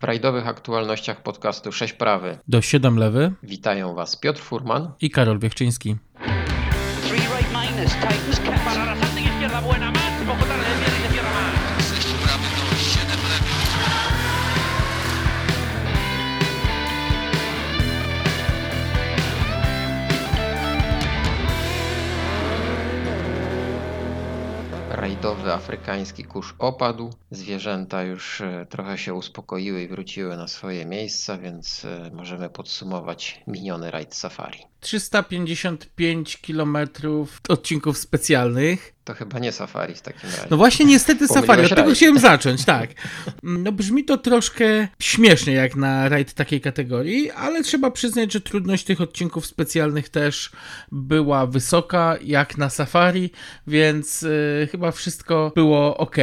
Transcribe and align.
W 0.00 0.04
rajdowych 0.04 0.48
aktualnościach 0.48 1.22
podcastu 1.22 1.72
6 1.72 1.92
prawy. 1.92 2.38
Do 2.48 2.62
7 2.62 2.98
lewy. 2.98 3.32
Witają 3.42 3.94
Was 3.94 4.16
Piotr 4.16 4.40
Furman 4.40 4.92
i 5.00 5.10
Karol 5.10 5.38
Wiechczyński. 5.38 5.96
Rajdowy 25.46 25.64
afrykański 25.64 26.24
kurz 26.24 26.54
opadł. 26.58 27.10
Zwierzęta 27.30 28.02
już 28.02 28.40
e, 28.40 28.66
trochę 28.70 28.98
się 28.98 29.14
uspokoiły 29.14 29.82
i 29.82 29.88
wróciły 29.88 30.36
na 30.36 30.48
swoje 30.48 30.86
miejsca, 30.86 31.38
więc 31.38 31.84
e, 31.84 32.10
możemy 32.14 32.50
podsumować 32.50 33.42
miniony 33.46 33.90
rajd 33.90 34.14
safari. 34.14 34.58
355 34.86 36.36
km 36.36 36.78
odcinków 37.48 37.98
specjalnych. 37.98 38.96
To 39.04 39.14
chyba 39.14 39.38
nie 39.38 39.52
safari 39.52 39.94
w 39.94 40.00
takim 40.00 40.30
razie. 40.30 40.46
No 40.50 40.56
właśnie 40.56 40.86
niestety 40.86 41.28
safari, 41.28 41.64
od 41.64 41.74
tego 41.74 41.94
chciałem 41.94 42.18
zacząć, 42.18 42.64
tak. 42.64 42.90
No 43.42 43.72
brzmi 43.72 44.04
to 44.04 44.18
troszkę 44.18 44.88
śmiesznie 44.98 45.52
jak 45.52 45.76
na 45.76 46.08
rajd 46.08 46.32
takiej 46.34 46.60
kategorii, 46.60 47.30
ale 47.30 47.62
trzeba 47.62 47.90
przyznać, 47.90 48.32
że 48.32 48.40
trudność 48.40 48.84
tych 48.84 49.00
odcinków 49.00 49.46
specjalnych 49.46 50.08
też 50.08 50.50
była 50.92 51.46
wysoka 51.46 52.16
jak 52.24 52.58
na 52.58 52.70
safari, 52.70 53.30
więc 53.66 54.22
yy, 54.22 54.68
chyba 54.70 54.90
wszystko 54.92 55.52
było 55.54 55.96
ok. 55.96 56.16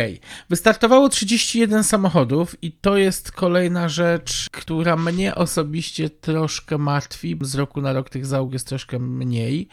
Wystartowało 0.49 1.09
31 1.09 1.83
samochodów 1.83 2.63
i 2.63 2.71
to 2.71 2.97
jest 2.97 3.31
kolejna 3.31 3.89
rzecz, 3.89 4.49
która 4.51 4.95
mnie 4.95 5.35
osobiście 5.35 6.09
troszkę 6.09 6.77
martwi. 6.77 7.37
Z 7.41 7.55
roku 7.55 7.81
na 7.81 7.93
rok 7.93 8.09
tych 8.09 8.25
załóg 8.25 8.52
jest 8.53 8.67
troszkę 8.67 8.99
mniej. 8.99 9.67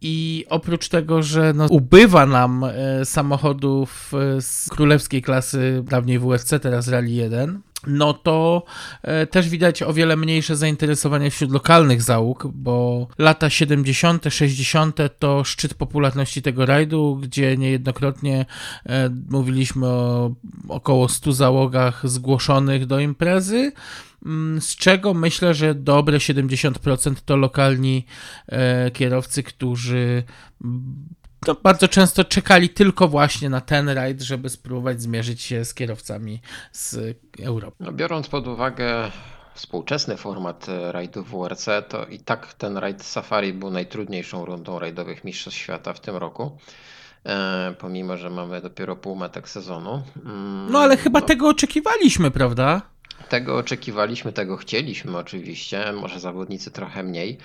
I 0.00 0.44
oprócz 0.48 0.88
tego, 0.88 1.22
że 1.22 1.52
no, 1.52 1.66
ubywa 1.66 2.26
nam 2.26 2.64
e, 2.64 3.04
samochodów 3.04 4.12
e, 4.14 4.40
z 4.40 4.68
królewskiej 4.68 5.22
klasy, 5.22 5.82
dawniej 5.88 6.18
WRC, 6.18 6.60
teraz 6.60 6.88
Rally 6.88 7.10
1, 7.10 7.60
no 7.86 8.14
to 8.14 8.64
e, 9.02 9.26
też 9.26 9.48
widać 9.48 9.82
o 9.82 9.92
wiele 9.92 10.16
mniejsze 10.16 10.56
zainteresowanie 10.56 11.30
wśród 11.30 11.50
lokalnych 11.50 12.02
załóg, 12.02 12.46
bo 12.54 13.06
lata 13.18 13.50
70., 13.50 14.24
60. 14.28 14.98
to 15.18 15.44
szczyt 15.44 15.74
popularności 15.74 16.42
tego 16.42 16.66
rajdu, 16.66 17.18
gdzie 17.22 17.56
niejednokrotnie 17.56 18.46
e, 18.86 19.10
mówiliśmy 19.30 19.86
o 19.86 20.30
około 20.68 21.08
100 21.08 21.32
załogach 21.32 22.08
zgłoszonych 22.08 22.86
do 22.86 23.00
imprezy. 23.00 23.72
Mm, 24.26 24.60
z 24.60 24.76
czego 24.76 25.14
myślę, 25.14 25.54
że 25.54 25.74
dobre 25.74 26.18
70% 26.18 27.14
to 27.24 27.36
lokalni 27.36 28.06
e, 28.48 28.90
kierowcy, 28.90 29.42
którzy 29.42 30.22
to 31.44 31.56
bardzo 31.62 31.88
często 31.88 32.24
czekali 32.24 32.68
tylko 32.68 33.08
właśnie 33.08 33.50
na 33.50 33.60
ten 33.60 33.88
rajd, 33.88 34.22
żeby 34.22 34.48
spróbować 34.48 35.02
zmierzyć 35.02 35.42
się 35.42 35.64
z 35.64 35.74
kierowcami 35.74 36.40
z 36.72 37.16
Europy. 37.42 37.76
No, 37.80 37.92
biorąc 37.92 38.28
pod 38.28 38.48
uwagę 38.48 39.10
współczesny 39.54 40.16
format 40.16 40.68
e, 40.68 40.92
rajdu 40.92 41.24
WRC, 41.24 41.68
to 41.88 42.06
i 42.06 42.18
tak 42.18 42.54
ten 42.54 42.76
rajd 42.76 43.02
Safari 43.02 43.52
był 43.52 43.70
najtrudniejszą 43.70 44.44
rundą 44.44 44.78
rajdowych 44.78 45.24
Mistrzostw 45.24 45.60
Świata 45.60 45.92
w 45.92 46.00
tym 46.00 46.16
roku. 46.16 46.58
E, 47.26 47.74
pomimo, 47.78 48.16
że 48.16 48.30
mamy 48.30 48.60
dopiero 48.60 48.96
półmetek 48.96 49.48
sezonu. 49.48 50.02
Mm, 50.24 50.72
no 50.72 50.78
ale 50.78 50.96
chyba 50.96 51.20
no, 51.20 51.26
tego 51.26 51.48
oczekiwaliśmy, 51.48 52.30
prawda? 52.30 52.82
Tego 53.28 53.56
oczekiwaliśmy, 53.56 54.32
tego 54.32 54.56
chcieliśmy 54.56 55.18
oczywiście, 55.18 55.92
może 55.92 56.20
zawodnicy 56.20 56.70
trochę 56.70 57.02
mniej. 57.02 57.38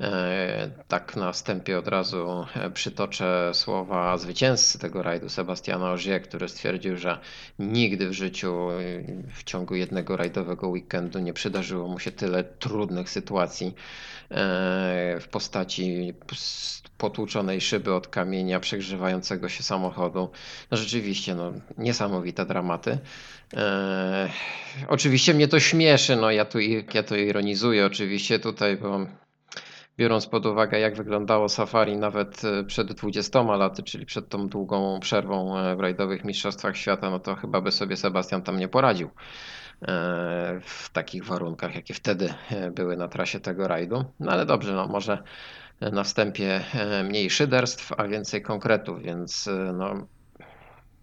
E, 0.00 0.70
tak 0.88 1.16
na 1.16 1.32
wstępie 1.32 1.78
od 1.78 1.88
razu 1.88 2.46
e, 2.56 2.70
przytoczę 2.70 3.50
słowa 3.54 4.18
zwycięzcy 4.18 4.78
tego 4.78 5.02
rajdu, 5.02 5.28
Sebastiana 5.28 5.92
Ogier, 5.92 6.22
który 6.22 6.48
stwierdził, 6.48 6.96
że 6.96 7.18
nigdy 7.58 8.08
w 8.08 8.12
życiu 8.12 8.70
e, 8.70 8.74
w 9.34 9.44
ciągu 9.44 9.74
jednego 9.74 10.16
rajdowego 10.16 10.68
weekendu 10.68 11.18
nie 11.18 11.32
przydarzyło 11.32 11.88
mu 11.88 11.98
się 11.98 12.12
tyle 12.12 12.44
trudnych 12.44 13.10
sytuacji 13.10 13.74
w 15.20 15.26
postaci 15.30 16.14
potłuczonej 16.98 17.60
szyby 17.60 17.94
od 17.94 18.08
kamienia, 18.08 18.60
przegrzewającego 18.60 19.48
się 19.48 19.62
samochodu. 19.62 20.30
No 20.70 20.76
rzeczywiście, 20.76 21.34
no, 21.34 21.52
niesamowite 21.78 22.46
dramaty. 22.46 22.98
Oczywiście 24.88 25.34
mnie 25.34 25.48
to 25.48 25.60
śmieszy, 25.60 26.16
no 26.16 26.30
ja 26.30 26.44
tu, 26.44 26.58
ja 26.94 27.02
to 27.02 27.16
ironizuję 27.16 27.86
oczywiście 27.86 28.38
tutaj, 28.38 28.76
bo 28.76 29.06
biorąc 29.98 30.26
pod 30.26 30.46
uwagę, 30.46 30.80
jak 30.80 30.96
wyglądało 30.96 31.48
safari 31.48 31.96
nawet 31.96 32.44
e, 32.44 32.64
przed 32.64 32.92
20 32.92 33.42
laty, 33.42 33.82
czyli 33.82 34.06
przed 34.06 34.28
tą 34.28 34.48
długą 34.48 35.00
przerwą 35.00 35.58
e, 35.58 35.76
w 35.76 35.80
rajdowych 35.80 36.24
mistrzostwach 36.24 36.76
świata, 36.76 37.10
no 37.10 37.18
to 37.18 37.34
chyba 37.34 37.60
by 37.60 37.72
sobie 37.72 37.96
Sebastian 37.96 38.42
tam 38.42 38.58
nie 38.58 38.68
poradził 38.68 39.08
e, 39.08 39.10
w 40.64 40.90
takich 40.92 41.24
warunkach, 41.24 41.74
jakie 41.74 41.94
wtedy 41.94 42.34
były 42.72 42.96
na 42.96 43.08
trasie 43.08 43.40
tego 43.40 43.68
rajdu. 43.68 44.04
No 44.20 44.32
ale 44.32 44.46
dobrze, 44.46 44.72
no 44.72 44.86
może 44.86 45.22
na 45.80 46.04
wstępie 46.04 46.64
mniej 47.04 47.30
szyderstw, 47.30 47.92
a 47.96 48.04
więcej 48.04 48.42
konkretów, 48.42 49.02
więc 49.02 49.48
no, 49.74 50.06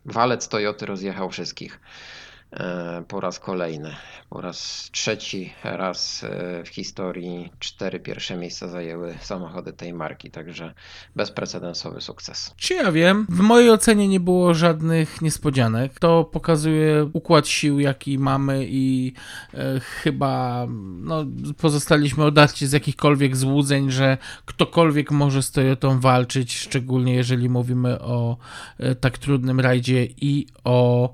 walec 0.05 0.47
Toyoty 0.47 0.85
rozjechał 0.85 1.29
wszystkich. 1.29 1.79
E, 2.59 3.03
po 3.07 3.19
raz 3.19 3.39
kolejny. 3.39 3.95
Po 4.29 4.41
raz 4.41 4.89
trzeci 4.91 5.53
raz 5.63 6.23
e, 6.23 6.63
w 6.63 6.67
historii 6.67 7.51
cztery 7.59 7.99
pierwsze 7.99 8.37
miejsca 8.37 8.67
zajęły 8.67 9.15
samochody 9.21 9.73
tej 9.73 9.93
marki, 9.93 10.31
także 10.31 10.73
bezprecedensowy 11.15 12.01
sukces. 12.01 12.53
Czy 12.57 12.73
ja 12.73 12.91
wiem? 12.91 13.25
W 13.29 13.39
mojej 13.39 13.69
ocenie 13.69 14.07
nie 14.07 14.19
było 14.19 14.53
żadnych 14.53 15.21
niespodzianek. 15.21 15.99
To 15.99 16.23
pokazuje 16.23 17.09
układ 17.13 17.47
sił, 17.47 17.79
jaki 17.79 18.19
mamy 18.19 18.65
i 18.69 19.13
e, 19.53 19.79
chyba 19.79 20.65
no, 20.99 21.25
pozostaliśmy 21.57 22.23
odarci 22.23 22.67
z 22.67 22.71
jakichkolwiek 22.71 23.37
złudzeń, 23.37 23.91
że 23.91 24.17
ktokolwiek 24.45 25.11
może 25.11 25.43
z 25.43 25.51
Toyotą 25.51 25.99
walczyć, 25.99 26.57
szczególnie 26.57 27.15
jeżeli 27.15 27.49
mówimy 27.49 28.01
o 28.01 28.37
tak 28.99 29.17
trudnym 29.17 29.59
rajdzie 29.59 30.05
i 30.05 30.47
o 30.63 31.09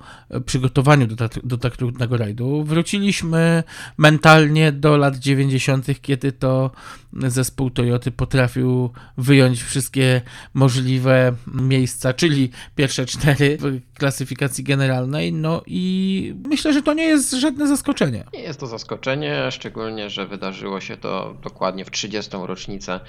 przygotowaniu 0.46 1.08
do 1.08 1.16
do 1.44 1.58
tak 1.58 1.78
trudnego 1.78 2.18
rajdu. 2.18 2.64
Wróciliśmy 2.64 3.64
mentalnie 3.98 4.72
do 4.72 4.98
lat 4.98 5.18
90., 5.18 6.02
kiedy 6.02 6.32
to 6.32 6.72
zespół 7.14 7.70
Toyoty 7.70 8.12
potrafił 8.12 8.90
wyjąć 9.18 9.64
wszystkie 9.64 10.22
możliwe 10.54 11.34
miejsca, 11.54 12.14
czyli 12.14 12.50
pierwsze 12.76 13.06
cztery 13.06 13.58
w 13.58 13.80
klasyfikacji 13.98 14.64
generalnej. 14.64 15.34
No 15.34 15.62
i 15.68 16.36
myślę, 16.50 16.74
że 16.74 16.82
to 16.82 16.94
nie 16.94 17.04
jest 17.04 17.32
żadne 17.32 17.68
zaskoczenie. 17.68 18.24
Nie 18.34 18.42
jest 18.42 18.60
to 18.60 18.68
zaskoczenie, 18.68 19.52
szczególnie, 19.52 20.10
że 20.10 20.28
wydarzyło 20.28 20.82
się 20.82 20.98
to 20.98 21.38
dokładnie 21.44 21.86
w 21.86 21.92
30. 21.92 22.32
rocznicę 22.44 23.00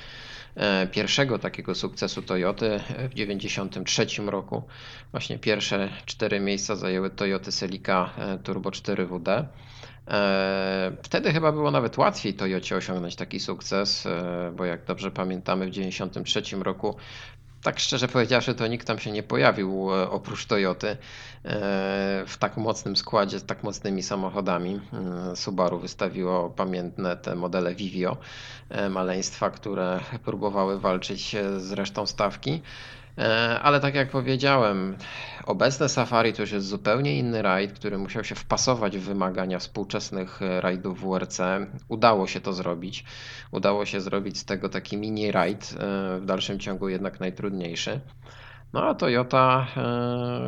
pierwszego 0.93 1.39
takiego 1.39 1.75
sukcesu 1.75 2.23
Toyoty 2.23 2.79
w 2.79 3.15
1993 3.15 4.07
roku. 4.27 4.63
Właśnie 5.11 5.39
pierwsze 5.39 5.89
cztery 6.07 6.41
miejsca 6.41 6.77
zajęły 6.77 7.11
Toyoty 7.11 7.53
Celica 7.53 8.11
e, 8.19 8.39
Turbo 8.39 8.71
4WD. 8.71 9.45
E, 10.09 10.93
wtedy 11.03 11.33
chyba 11.33 11.53
było 11.53 11.71
nawet 11.71 11.99
łatwiej 11.99 12.35
Toyocie 12.35 12.77
osiągnąć 12.77 13.17
taki 13.17 13.41
sukces, 13.41 14.07
e, 14.07 14.53
bo 14.57 14.65
jak 14.65 14.85
dobrze 14.85 15.11
pamiętamy, 15.11 15.67
w 15.67 15.71
1993 15.71 16.57
roku 16.57 16.97
tak 17.63 17.81
szczerze 17.81 18.09
powiedziawszy, 18.09 18.55
to 18.55 18.67
nikt 18.67 18.87
tam 18.87 18.99
się 18.99 19.13
nie 19.13 19.23
pojawił 19.23 19.95
e, 19.95 20.11
oprócz 20.11 20.47
Toyoty 20.47 20.97
w 22.27 22.35
tak 22.39 22.57
mocnym 22.57 22.97
składzie, 22.97 23.39
z 23.39 23.45
tak 23.45 23.63
mocnymi 23.63 24.03
samochodami. 24.03 24.81
Subaru 25.35 25.79
wystawiło 25.79 26.51
pamiętne 26.51 27.17
te 27.17 27.35
modele 27.35 27.75
Vivio, 27.75 28.17
maleństwa, 28.91 29.51
które 29.51 30.01
próbowały 30.25 30.81
walczyć 30.81 31.37
z 31.59 31.73
resztą 31.73 32.07
stawki. 32.07 32.63
E, 33.19 33.61
ale 33.61 33.81
tak 33.81 33.95
jak 33.95 34.11
powiedziałem, 34.11 34.97
obecne 35.47 35.89
Safari 35.89 36.33
to 36.33 36.43
już 36.43 36.53
jest 36.53 36.67
zupełnie 36.67 37.19
inny 37.19 37.43
rajd, 37.43 37.73
który 37.73 37.99
musiał 37.99 38.25
się 38.25 38.35
wpasować 38.35 38.99
w 38.99 39.05
wymagania 39.05 39.59
współczesnych 39.59 40.43
e, 40.43 40.61
rajdów 40.61 41.01
WRC. 41.01 41.41
Udało 41.89 42.27
się 42.27 42.41
to 42.41 42.53
zrobić. 42.53 43.05
Udało 43.51 43.85
się 43.87 44.01
zrobić 44.01 44.39
z 44.39 44.45
tego 44.45 44.69
taki 44.69 44.97
mini 44.97 45.33
rajd, 45.33 45.75
e, 45.79 46.21
w 46.21 46.25
dalszym 46.25 46.59
ciągu 46.59 46.89
jednak 46.89 47.21
najtrudniejszy. 47.21 48.01
No 48.73 48.89
a 48.89 48.95
Toyota 48.95 49.67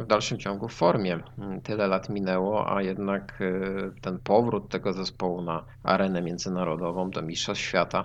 w 0.03 0.07
dalszym 0.07 0.39
ciągu 0.39 0.69
w 0.69 0.75
formie. 0.75 1.19
Tyle 1.63 1.87
lat 1.87 2.09
minęło, 2.09 2.77
a 2.77 2.83
jednak 2.83 3.39
ten 4.01 4.19
powrót 4.19 4.69
tego 4.69 4.93
zespołu 4.93 5.43
na 5.43 5.65
arenę 5.83 6.23
międzynarodową 6.23 7.11
do 7.11 7.23
Mistrzostw 7.23 7.65
Świata 7.65 8.05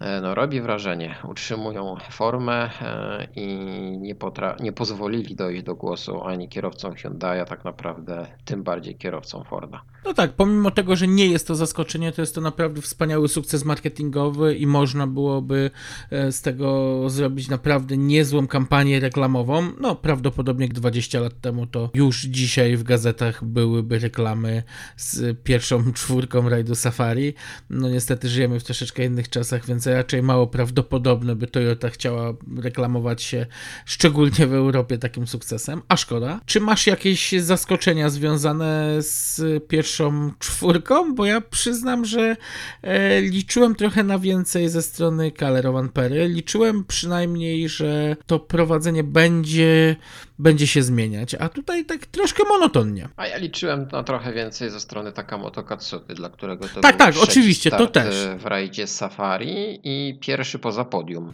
no, 0.00 0.34
robi 0.34 0.60
wrażenie. 0.60 1.16
Utrzymują 1.24 1.96
formę 2.10 2.70
e, 2.82 3.28
i 3.36 3.56
nie, 3.98 4.14
potra- 4.14 4.60
nie 4.60 4.72
pozwolili 4.72 5.36
dojść 5.36 5.62
do 5.62 5.74
głosu 5.74 6.24
ani 6.24 6.48
kierowcom 6.48 6.94
Hyundai, 6.94 7.40
a 7.40 7.44
tak 7.44 7.64
naprawdę 7.64 8.26
tym 8.44 8.62
bardziej 8.62 8.96
kierowcom 8.96 9.44
Forda. 9.44 9.82
No 10.06 10.14
tak, 10.14 10.32
pomimo 10.32 10.70
tego, 10.70 10.96
że 10.96 11.08
nie 11.08 11.26
jest 11.26 11.46
to 11.46 11.54
zaskoczenie, 11.54 12.12
to 12.12 12.22
jest 12.22 12.34
to 12.34 12.40
naprawdę 12.40 12.82
wspaniały 12.82 13.28
sukces 13.28 13.64
marketingowy 13.64 14.54
i 14.54 14.66
można 14.66 15.06
byłoby 15.06 15.70
e, 16.10 16.32
z 16.32 16.42
tego 16.42 17.00
zrobić 17.10 17.48
naprawdę 17.48 17.96
niezłą 17.96 18.46
kampanię 18.46 19.00
reklamową. 19.00 19.72
No, 19.80 19.96
prawdopodobnie 19.96 20.68
20 20.68 21.20
lat 21.20 21.40
temu 21.40 21.66
to 21.66 21.90
już 21.94 22.22
dzisiaj 22.22 22.76
w 22.76 22.82
gazetach 22.82 23.44
byłyby 23.44 23.98
reklamy 23.98 24.62
z 24.96 25.38
pierwszą 25.42 25.92
czwórką 25.92 26.48
rajdu 26.48 26.74
Safari. 26.74 27.34
No 27.70 27.88
niestety 27.88 28.28
żyjemy 28.28 28.60
w 28.60 28.64
troszeczkę 28.64 29.04
innych 29.04 29.28
czasach, 29.28 29.66
więc 29.66 29.86
raczej 29.86 30.22
mało 30.22 30.46
prawdopodobne, 30.46 31.36
by 31.36 31.46
Toyota 31.46 31.90
chciała 31.90 32.34
reklamować 32.56 33.22
się 33.22 33.46
szczególnie 33.86 34.46
w 34.46 34.54
Europie 34.54 34.98
takim 34.98 35.26
sukcesem, 35.26 35.82
a 35.88 35.96
szkoda. 35.96 36.40
Czy 36.46 36.60
masz 36.60 36.86
jakieś 36.86 37.32
zaskoczenia 37.32 38.10
związane 38.10 38.96
z 38.98 39.40
pierwszą 39.68 39.95
czwórką? 40.38 41.14
Bo 41.14 41.26
ja 41.26 41.40
przyznam, 41.40 42.04
że 42.04 42.36
e, 42.82 43.20
liczyłem 43.20 43.74
trochę 43.74 44.04
na 44.04 44.18
więcej 44.18 44.68
ze 44.68 44.82
strony 44.82 45.30
Kalerowan 45.30 45.88
Pery. 45.88 46.28
Liczyłem 46.28 46.84
przynajmniej, 46.84 47.68
że 47.68 48.16
to 48.26 48.38
prowadzenie 48.38 49.04
będzie, 49.04 49.96
będzie 50.38 50.66
się 50.66 50.82
zmieniać, 50.82 51.34
a 51.34 51.48
tutaj 51.48 51.84
tak 51.84 52.06
troszkę 52.06 52.44
monotonnie. 52.44 53.08
A 53.16 53.26
ja 53.26 53.36
liczyłem 53.36 53.88
na 53.92 54.02
trochę 54.02 54.32
więcej 54.32 54.70
ze 54.70 54.80
strony 54.80 55.12
Takamoto 55.12 55.62
Katsuty, 55.62 56.14
dla 56.14 56.30
którego 56.30 56.68
to 56.68 56.80
tak, 56.80 56.96
był 56.96 57.06
tak, 57.06 57.14
oczywiście, 57.22 57.70
to 57.70 57.86
też. 57.86 58.28
w 58.38 58.46
rajdzie 58.46 58.86
Safari 58.86 59.80
i 59.84 60.18
pierwszy 60.20 60.58
poza 60.58 60.84
podium 60.84 61.32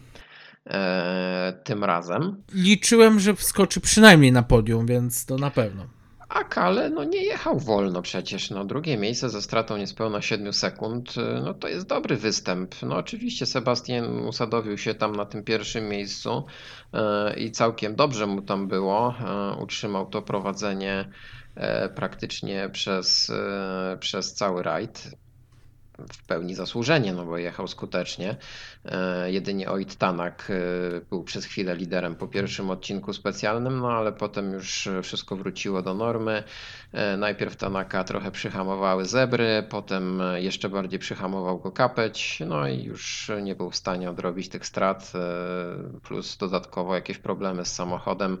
e, 0.67 1.53
tym 1.63 1.83
razem. 1.83 2.43
Liczyłem, 2.53 3.19
że 3.19 3.35
wskoczy 3.35 3.81
przynajmniej 3.81 4.31
na 4.31 4.43
podium, 4.43 4.85
więc 4.85 5.25
to 5.25 5.37
na 5.37 5.49
pewno. 5.49 5.87
A 6.33 6.43
Kale 6.43 6.89
no 6.89 7.03
nie 7.03 7.23
jechał 7.23 7.59
wolno 7.59 8.01
przecież. 8.01 8.49
No, 8.49 8.65
drugie 8.65 8.97
miejsce 8.97 9.29
ze 9.29 9.41
stratą 9.41 9.77
niespełna 9.77 10.21
7 10.21 10.53
sekund, 10.53 11.15
no 11.43 11.53
to 11.53 11.67
jest 11.67 11.87
dobry 11.87 12.17
występ. 12.17 12.75
No 12.81 12.95
oczywiście 12.95 13.45
Sebastian 13.45 14.19
usadowił 14.19 14.77
się 14.77 14.93
tam 14.93 15.15
na 15.15 15.25
tym 15.25 15.43
pierwszym 15.43 15.89
miejscu 15.89 16.45
e, 16.93 17.33
i 17.39 17.51
całkiem 17.51 17.95
dobrze 17.95 18.27
mu 18.27 18.41
tam 18.41 18.67
było. 18.67 19.15
E, 19.19 19.55
utrzymał 19.63 20.05
to 20.05 20.21
prowadzenie 20.21 21.09
praktycznie 21.95 22.69
przez, 22.69 23.31
przez 23.99 24.33
cały 24.33 24.63
rajd 24.63 25.15
w 26.11 26.25
pełni 26.25 26.55
zasłużenie, 26.55 27.13
no 27.13 27.25
bo 27.25 27.37
jechał 27.37 27.67
skutecznie. 27.67 28.35
E, 28.85 29.31
jedynie 29.31 29.69
Oit 29.69 29.95
Tanak 29.95 30.51
e, 30.51 31.01
był 31.09 31.23
przez 31.23 31.45
chwilę 31.45 31.75
liderem 31.75 32.15
po 32.15 32.27
pierwszym 32.27 32.69
odcinku 32.69 33.13
specjalnym, 33.13 33.79
no 33.79 33.91
ale 33.91 34.11
potem 34.11 34.53
już 34.53 34.89
wszystko 35.03 35.35
wróciło 35.35 35.81
do 35.81 35.93
normy. 35.93 36.43
E, 36.91 37.17
najpierw 37.17 37.55
Tanaka 37.55 38.03
trochę 38.03 38.31
przyhamowały 38.31 39.05
zebry, 39.05 39.63
potem 39.69 40.21
jeszcze 40.35 40.69
bardziej 40.69 40.99
przyhamował 40.99 41.59
go 41.59 41.71
kapeć, 41.71 42.39
no 42.47 42.67
i 42.67 42.83
już 42.83 43.31
nie 43.41 43.55
był 43.55 43.69
w 43.69 43.75
stanie 43.75 44.09
odrobić 44.09 44.49
tych 44.49 44.65
strat, 44.65 45.11
plus 46.03 46.37
dodatkowo 46.37 46.95
jakieś 46.95 47.17
problemy 47.17 47.65
z 47.65 47.73
samochodem, 47.73 48.37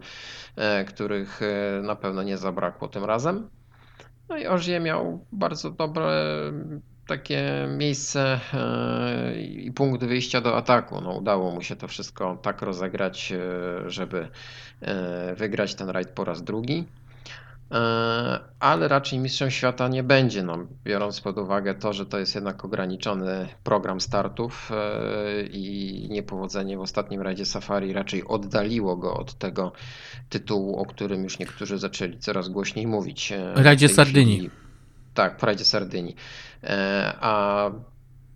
których 0.87 1.39
na 1.83 1.95
pewno 1.95 2.23
nie 2.23 2.37
zabrakło 2.37 2.87
tym 2.87 3.03
razem. 3.03 3.49
No 4.29 4.37
i 4.37 4.47
Ożie 4.47 4.79
miał 4.79 5.25
bardzo 5.31 5.71
dobre 5.71 6.33
takie 7.07 7.67
miejsce 7.77 8.39
e, 8.53 9.41
i 9.41 9.71
punkt 9.71 10.03
wyjścia 10.03 10.41
do 10.41 10.57
ataku. 10.57 11.01
No, 11.01 11.11
udało 11.11 11.51
mu 11.51 11.61
się 11.61 11.75
to 11.75 11.87
wszystko 11.87 12.37
tak 12.41 12.61
rozegrać, 12.61 13.31
e, 13.31 13.89
żeby 13.89 14.27
e, 14.81 15.35
wygrać 15.35 15.75
ten 15.75 15.89
rajd 15.89 16.09
po 16.09 16.23
raz 16.23 16.43
drugi. 16.43 16.85
Ale 18.59 18.87
raczej 18.87 19.19
mistrzem 19.19 19.51
świata 19.51 19.87
nie 19.87 20.03
będzie, 20.03 20.43
no, 20.43 20.57
biorąc 20.83 21.21
pod 21.21 21.37
uwagę 21.37 21.75
to, 21.75 21.93
że 21.93 22.05
to 22.05 22.19
jest 22.19 22.35
jednak 22.35 22.65
ograniczony 22.65 23.47
program 23.63 24.01
startów 24.01 24.71
i 25.51 26.07
niepowodzenie 26.11 26.77
w 26.77 26.81
ostatnim 26.81 27.21
rajdzie 27.21 27.45
Safari 27.45 27.93
raczej 27.93 28.23
oddaliło 28.27 28.97
go 28.97 29.13
od 29.13 29.33
tego 29.33 29.71
tytułu, 30.29 30.79
o 30.79 30.85
którym 30.85 31.23
już 31.23 31.39
niektórzy 31.39 31.77
zaczęli 31.77 32.17
coraz 32.17 32.49
głośniej 32.49 32.87
mówić. 32.87 33.33
Rajdzie 33.55 33.89
Sardynii. 33.89 34.37
Chwili, 34.37 34.62
tak, 35.13 35.39
w 35.39 35.43
rajdzie 35.43 35.65
Sardynii. 35.65 36.15
E, 36.63 37.13
a 37.21 37.69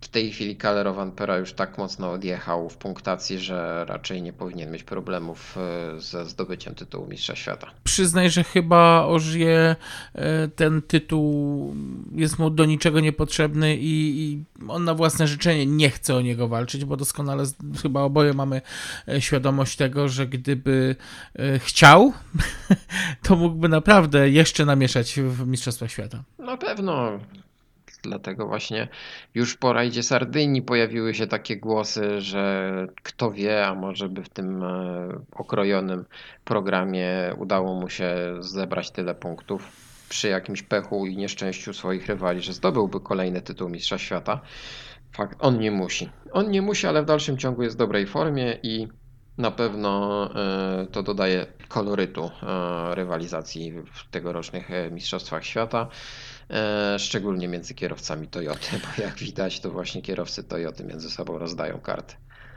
w 0.00 0.08
tej 0.08 0.32
chwili 0.32 0.56
Kaler 0.56 0.88
Pera 1.16 1.36
już 1.36 1.52
tak 1.52 1.78
mocno 1.78 2.10
odjechał 2.10 2.68
w 2.68 2.76
punktacji, 2.76 3.38
że 3.38 3.84
raczej 3.88 4.22
nie 4.22 4.32
powinien 4.32 4.70
mieć 4.70 4.82
problemów 4.82 5.56
e, 5.96 6.00
ze 6.00 6.24
zdobyciem 6.24 6.74
tytułu 6.74 7.06
Mistrza 7.06 7.36
Świata. 7.36 7.70
Przyznaj, 7.84 8.30
że 8.30 8.44
chyba 8.44 9.04
Ożie 9.06 9.76
e, 10.14 10.48
ten 10.48 10.82
tytuł 10.82 11.74
jest 12.12 12.38
mu 12.38 12.50
do 12.50 12.64
niczego 12.64 13.00
niepotrzebny 13.00 13.76
i, 13.76 14.22
i 14.22 14.44
on 14.68 14.84
na 14.84 14.94
własne 14.94 15.26
życzenie 15.26 15.66
nie 15.66 15.90
chce 15.90 16.16
o 16.16 16.20
niego 16.20 16.48
walczyć, 16.48 16.84
bo 16.84 16.96
doskonale 16.96 17.44
chyba 17.82 18.00
oboje 18.00 18.32
mamy 18.32 18.62
świadomość 19.18 19.76
tego, 19.76 20.08
że 20.08 20.26
gdyby 20.26 20.96
chciał, 21.58 22.12
to 23.22 23.36
mógłby 23.36 23.68
naprawdę 23.68 24.30
jeszcze 24.30 24.64
namieszać 24.64 25.20
w 25.20 25.46
Mistrzostwach 25.46 25.90
Świata. 25.90 26.22
Na 26.38 26.56
pewno 26.56 27.18
Dlatego 28.08 28.46
właśnie 28.46 28.88
już 29.34 29.56
po 29.56 29.72
rajdzie 29.72 30.02
Sardynii 30.02 30.62
pojawiły 30.62 31.14
się 31.14 31.26
takie 31.26 31.56
głosy, 31.56 32.20
że 32.20 32.86
kto 33.02 33.30
wie, 33.30 33.66
a 33.66 33.74
może 33.74 34.08
by 34.08 34.22
w 34.22 34.28
tym 34.28 34.62
e, 34.62 35.08
okrojonym 35.32 36.04
programie 36.44 37.34
udało 37.38 37.74
mu 37.74 37.88
się 37.88 38.14
zebrać 38.40 38.90
tyle 38.90 39.14
punktów 39.14 39.88
przy 40.08 40.28
jakimś 40.28 40.62
pechu 40.62 41.06
i 41.06 41.16
nieszczęściu 41.16 41.72
swoich 41.72 42.06
rywali, 42.06 42.40
że 42.40 42.52
zdobyłby 42.52 43.00
kolejny 43.00 43.42
tytuł 43.42 43.68
Mistrza 43.68 43.98
Świata. 43.98 44.40
Fakt, 45.12 45.38
on 45.40 45.58
nie 45.58 45.70
musi. 45.70 46.10
On 46.32 46.50
nie 46.50 46.62
musi, 46.62 46.86
ale 46.86 47.02
w 47.02 47.06
dalszym 47.06 47.38
ciągu 47.38 47.62
jest 47.62 47.76
w 47.76 47.78
dobrej 47.78 48.06
formie 48.06 48.58
i 48.62 48.88
na 49.38 49.50
pewno 49.50 50.24
e, 50.34 50.86
to 50.86 51.02
dodaje 51.02 51.46
kolorytu 51.68 52.30
e, 52.42 52.94
rywalizacji 52.94 53.72
w 53.72 54.10
tegorocznych 54.10 54.68
Mistrzostwach 54.90 55.44
Świata. 55.44 55.88
E, 56.50 56.98
szczególnie 56.98 57.48
między 57.48 57.74
kierowcami 57.74 58.28
Toyoty, 58.28 58.68
bo 58.72 59.02
jak 59.02 59.14
widać, 59.14 59.60
to 59.60 59.70
właśnie 59.70 60.02
kierowcy 60.02 60.44
Toyoty 60.44 60.84
między 60.84 61.10
sobą 61.10 61.38
rozdają 61.38 61.80
karty. 61.80 62.14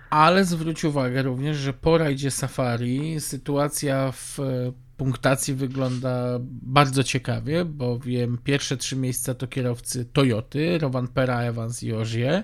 Ale 0.10 0.46
zwróć 0.46 0.84
uwagę 0.84 1.22
również, 1.22 1.58
że 1.58 1.74
po 1.74 1.98
rajdzie 1.98 2.32
Safari 2.32 3.20
sytuacja 3.20 4.12
w 4.12 4.38
punktacji 4.98 5.54
wygląda 5.54 6.38
bardzo 6.62 7.04
ciekawie, 7.04 7.66
bowiem 7.66 8.38
pierwsze 8.44 8.78
trzy 8.78 8.96
miejsca 8.96 9.34
to 9.34 9.48
kierowcy 9.48 10.06
Toyoty, 10.06 10.78
Rowan 10.78 11.08
Pera, 11.08 11.42
Evans 11.42 11.84
i 11.84 11.94
Ogier. 11.94 12.44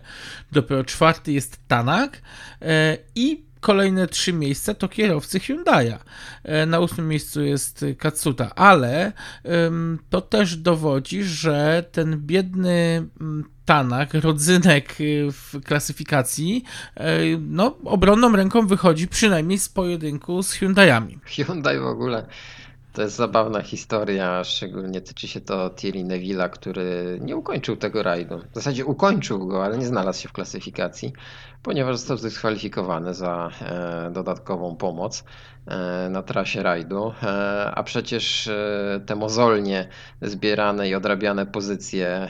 Dopiero 0.51 0.83
czwarty 0.83 1.31
jest 1.31 1.67
Tanak 1.67 2.21
e, 2.61 2.97
i 3.15 3.46
kolejne 3.59 4.07
trzy 4.07 4.33
miejsca 4.33 4.73
to 4.73 4.87
kierowcy 4.87 5.39
Hyundai'a. 5.39 5.97
E, 6.43 6.65
na 6.65 6.79
ósmym 6.79 7.07
miejscu 7.07 7.43
jest 7.43 7.85
Katsuta, 7.97 8.55
ale 8.55 9.11
to 10.09 10.21
też 10.21 10.55
dowodzi, 10.55 11.23
że 11.23 11.85
ten 11.91 12.17
biedny 12.17 13.07
Tanak, 13.67 14.13
rodzynek 14.13 15.01
y, 15.01 15.31
w 15.31 15.61
klasyfikacji, 15.63 16.63
e, 16.95 17.19
no, 17.39 17.77
obronną 17.85 18.35
ręką 18.35 18.67
wychodzi 18.67 19.07
przynajmniej 19.07 19.59
z 19.59 19.69
pojedynku 19.69 20.43
z 20.43 20.53
Hyundai'ami. 20.53 21.19
Hyundai 21.25 21.79
w 21.79 21.85
ogóle 21.85 22.25
to 22.93 23.01
jest 23.01 23.15
zabawna 23.15 23.61
historia, 23.61 24.43
szczególnie 24.43 25.01
tyczy 25.01 25.27
się 25.27 25.41
to 25.41 25.69
Thierry 25.69 26.03
Neville'a, 26.03 26.49
który 26.49 27.19
nie 27.21 27.35
ukończył 27.35 27.75
tego 27.75 28.03
rajdu. 28.03 28.39
W 28.51 28.55
zasadzie 28.55 28.85
ukończył 28.85 29.47
go, 29.47 29.65
ale 29.65 29.77
nie 29.77 29.85
znalazł 29.85 30.21
się 30.21 30.29
w 30.29 30.33
klasyfikacji, 30.33 31.13
ponieważ 31.63 31.97
został 31.97 32.17
zdyskwalifikowany 32.17 33.13
za 33.13 33.51
e, 33.61 34.11
dodatkową 34.11 34.75
pomoc 34.75 35.23
e, 35.67 36.09
na 36.09 36.23
trasie 36.23 36.63
rajdu. 36.63 37.13
E, 37.23 37.27
a 37.75 37.83
przecież 37.83 38.49
te 39.05 39.15
mozolnie 39.15 39.87
zbierane 40.21 40.89
i 40.89 40.95
odrabiane 40.95 41.45
pozycje, 41.45 42.29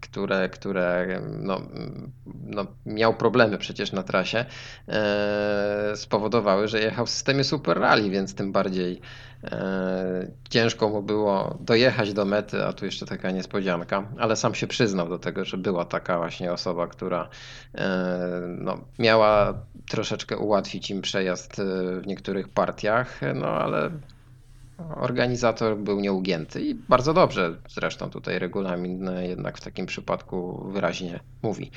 które, 0.00 0.48
które 0.48 1.20
no, 1.38 1.60
no, 2.44 2.66
miał 2.86 3.14
problemy 3.14 3.58
przecież 3.58 3.92
na 3.92 4.02
trasie, 4.02 4.44
spowodowały, 5.94 6.68
że 6.68 6.80
jechał 6.80 7.06
w 7.06 7.10
systemie 7.10 7.44
Super 7.44 7.78
Rally, 7.78 8.10
więc 8.10 8.34
tym 8.34 8.52
bardziej 8.52 9.00
ciężko 10.48 10.88
mu 10.88 11.02
było 11.02 11.58
dojechać 11.60 12.12
do 12.12 12.24
mety, 12.24 12.64
a 12.64 12.72
tu 12.72 12.84
jeszcze 12.84 13.06
taka 13.06 13.30
niespodzianka, 13.30 14.08
ale 14.18 14.36
sam 14.36 14.54
się 14.54 14.66
przyznał 14.66 15.08
do 15.08 15.18
tego, 15.18 15.44
że 15.44 15.56
była 15.56 15.84
taka 15.84 16.18
właśnie 16.18 16.52
osoba, 16.52 16.86
która 16.86 17.28
e, 17.74 18.40
no, 18.58 18.78
miała 18.98 19.54
troszeczkę 19.88 20.38
ułatwić 20.38 20.90
im 20.90 21.02
przejazd 21.02 21.58
e, 21.58 21.64
w 22.00 22.06
niektórych 22.06 22.48
partiach, 22.48 23.20
no 23.34 23.46
ale 23.46 23.90
organizator 24.96 25.78
był 25.78 26.00
nieugięty 26.00 26.62
i 26.62 26.74
bardzo 26.74 27.14
dobrze. 27.14 27.56
Zresztą 27.68 28.10
tutaj 28.10 28.38
regulamin 28.38 29.10
jednak 29.22 29.58
w 29.58 29.60
takim 29.60 29.86
przypadku 29.86 30.68
wyraźnie 30.72 31.20
mówi, 31.42 31.70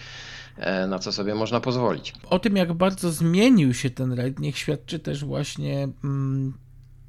na 0.87 0.99
co 0.99 1.11
sobie 1.11 1.35
można 1.35 1.59
pozwolić. 1.59 2.13
O 2.29 2.39
tym, 2.39 2.55
jak 2.55 2.73
bardzo 2.73 3.11
zmienił 3.11 3.73
się 3.73 3.89
ten 3.89 4.13
rajd, 4.13 4.39
niech 4.39 4.57
świadczy 4.57 4.99
też 4.99 5.25
właśnie. 5.25 5.87
Mm, 6.03 6.53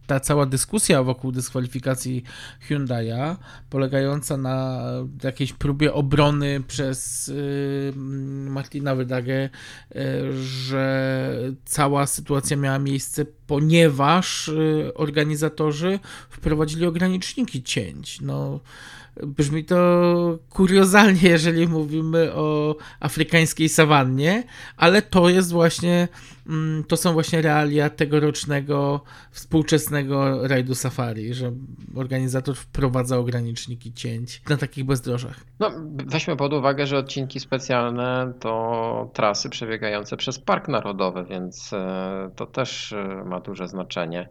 ta 0.09 0.21
cała 0.21 0.47
dyskusja 0.47 1.03
wokół 1.03 1.33
dyskwalifikacji 1.33 2.25
Hyundai'a, 2.69 3.37
polegająca 3.71 4.37
na 4.37 4.83
jakiejś 5.23 5.53
próbie 5.53 5.93
obrony 5.93 6.61
przez 6.69 7.29
y, 7.29 7.93
Martina 8.51 8.95
Wydagę, 8.95 9.45
y, 9.45 10.33
że 10.43 11.35
cała 11.65 12.07
sytuacja 12.07 12.57
miała 12.57 12.79
miejsce, 12.79 13.25
ponieważ 13.47 14.49
y, 14.49 14.93
organizatorzy 14.95 15.99
wprowadzili 16.31 16.87
ograniczniki 16.87 17.63
cięć. 17.63 18.21
No, 18.21 18.61
Brzmi 19.27 19.65
to 19.65 20.39
kuriozalnie, 20.51 21.29
jeżeli 21.37 21.69
mówimy 21.69 22.35
o 22.35 22.77
afrykańskiej 23.01 23.69
sawannie, 23.69 24.45
ale 24.77 25.03
to 25.03 25.29
jest 25.29 25.53
właśnie, 25.53 26.09
mm, 26.49 26.85
to 26.85 26.97
są 26.97 27.13
właśnie 27.13 27.43
realia 27.43 27.91
tegorocznego 27.91 29.01
współczesnego 29.31 30.49
rajdu 30.49 30.75
safari, 30.75 31.35
że 31.35 31.53
organizator 31.95 32.57
wprowadza 32.57 33.19
ograniczniki 33.19 33.93
cięć 33.93 34.43
na 34.49 34.57
takich 34.57 34.85
bezdrożach. 34.85 35.41
No, 35.61 35.71
weźmy 36.07 36.37
pod 36.37 36.53
uwagę, 36.53 36.87
że 36.87 36.99
odcinki 36.99 37.41
specjalne 37.41 38.33
to 38.41 39.11
trasy 39.15 39.51
przebiegające 39.51 40.17
przez 40.17 40.39
Park 40.39 40.69
Narodowy, 40.69 41.25
więc 41.25 41.73
e, 41.73 42.31
to 42.37 42.47
też 42.47 42.93
e, 42.93 43.25
ma 43.25 43.41
duże 43.41 43.69
znaczenie. 43.69 44.29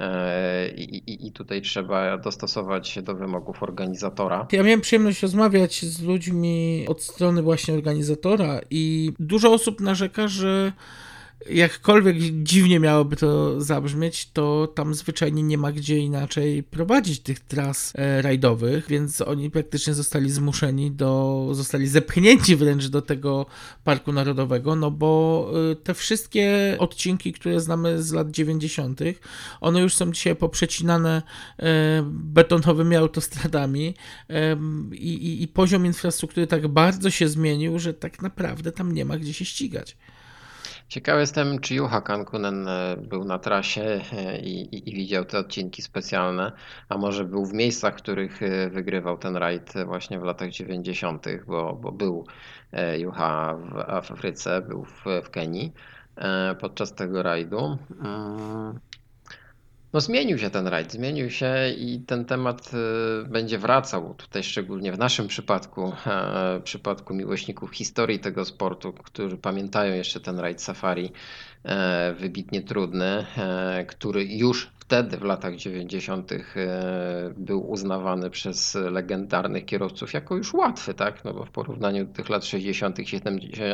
E, 0.00 0.68
I, 0.76 1.26
I, 1.26 1.32
tutaj 1.32 1.62
trzeba 1.62 2.18
dostosować 2.18 2.88
się 2.88 3.02
do 3.02 3.14
wymogów 3.14 3.62
organizatora. 3.62 4.46
Ja 4.52 4.62
miałem 4.62 4.80
przyjemność 4.80 5.22
rozmawiać 5.22 5.84
z 5.84 6.02
ludźmi 6.02 6.84
od 6.88 7.02
strony 7.02 7.42
właśnie 7.42 7.74
organizatora 7.74 8.60
i 8.70 9.12
dużo 9.18 9.52
osób 9.52 9.80
narzeka, 9.80 10.28
że 10.28 10.72
jakkolwiek 11.48 12.16
dziwnie 12.42 12.80
miałoby 12.80 13.16
to 13.16 13.60
zabrzmieć, 13.60 14.30
to 14.32 14.66
tam 14.74 14.94
zwyczajnie 14.94 15.42
nie 15.42 15.58
ma 15.58 15.72
gdzie 15.72 15.98
inaczej 15.98 16.62
prowadzić 16.62 17.20
tych 17.20 17.40
tras 17.40 17.92
e, 17.96 18.22
rajdowych, 18.22 18.88
więc 18.88 19.20
oni 19.20 19.50
praktycznie 19.50 19.94
zostali 19.94 20.30
zmuszeni 20.30 20.90
do, 20.90 21.48
zostali 21.52 21.86
zepchnięci 21.86 22.56
wręcz 22.56 22.86
do 22.86 23.02
tego 23.02 23.46
Parku 23.84 24.12
Narodowego, 24.12 24.76
no 24.76 24.90
bo 24.90 25.50
e, 25.72 25.76
te 25.76 25.94
wszystkie 25.94 26.76
odcinki, 26.78 27.32
które 27.32 27.60
znamy 27.60 28.02
z 28.02 28.12
lat 28.12 28.30
90., 28.30 29.00
one 29.60 29.80
już 29.80 29.94
są 29.94 30.12
dzisiaj 30.12 30.36
poprzecinane 30.36 31.22
e, 31.58 32.02
betonowymi 32.10 32.96
autostradami 32.96 33.94
i, 34.92 35.08
i, 35.08 35.42
i 35.42 35.48
poziom 35.48 35.86
infrastruktury 35.86 36.46
tak 36.46 36.68
bardzo 36.68 37.10
się 37.10 37.28
zmienił, 37.28 37.78
że 37.78 37.94
tak 37.94 38.22
naprawdę 38.22 38.72
tam 38.72 38.92
nie 38.92 39.04
ma 39.04 39.18
gdzie 39.18 39.34
się 39.34 39.44
ścigać. 39.44 39.96
Ciekawy 40.90 41.20
jestem, 41.20 41.58
czy 41.58 41.74
Juha 41.74 42.00
Kankunen 42.00 42.68
e, 42.68 42.96
był 42.96 43.24
na 43.24 43.38
trasie 43.38 44.00
e, 44.12 44.38
i, 44.38 44.76
i, 44.76 44.90
i, 44.90 44.94
widział 44.94 45.24
te 45.24 45.38
odcinki 45.38 45.82
specjalne, 45.82 46.52
a 46.88 46.98
może 46.98 47.24
był 47.24 47.46
w 47.46 47.52
miejscach, 47.52 47.94
w 47.94 48.02
których 48.02 48.42
e, 48.42 48.70
wygrywał 48.70 49.18
ten 49.18 49.36
rajd 49.36 49.72
właśnie 49.86 50.20
w 50.20 50.22
latach 50.22 50.50
90., 50.50 51.26
bo, 51.46 51.78
bo 51.82 51.92
był 51.92 52.26
Juha 52.98 53.56
w 53.56 53.78
Afryce, 53.78 54.62
był 54.62 54.84
w, 54.84 55.04
w 55.24 55.30
Kenii 55.30 55.72
podczas 56.60 56.94
tego 56.94 57.22
rajdu. 57.22 57.78
No 59.92 60.00
zmienił 60.00 60.38
się 60.38 60.50
ten 60.50 60.66
rajd, 60.66 60.92
zmienił 60.92 61.30
się 61.30 61.54
i 61.78 62.00
ten 62.00 62.24
temat 62.24 62.70
y, 63.24 63.28
będzie 63.28 63.58
wracał 63.58 64.14
tutaj 64.14 64.42
szczególnie 64.42 64.92
w 64.92 64.98
naszym 64.98 65.28
przypadku, 65.28 65.92
w 66.60 66.62
przypadku 66.64 67.14
miłośników 67.14 67.70
historii 67.70 68.18
tego 68.18 68.44
sportu, 68.44 68.92
którzy 68.92 69.36
pamiętają 69.36 69.94
jeszcze 69.94 70.20
ten 70.20 70.38
rajd 70.38 70.62
safari. 70.62 71.06
e, 71.06 71.10
wybitnie 72.14 72.62
trudny, 72.62 73.26
e, 73.36 73.84
który 73.88 74.24
już 74.24 74.70
wtedy 74.78 75.16
w 75.16 75.22
latach 75.22 75.56
90. 75.56 76.32
E, 76.32 76.38
był 77.36 77.70
uznawany 77.70 78.30
przez 78.30 78.74
legendarnych 78.74 79.64
kierowców 79.64 80.12
jako 80.12 80.36
już 80.36 80.54
łatwy, 80.54 80.94
tak? 80.94 81.24
No 81.24 81.34
bo 81.34 81.44
w 81.44 81.50
porównaniu 81.50 82.04
do 82.04 82.12
tych 82.12 82.28
lat 82.28 82.44
60., 82.44 82.98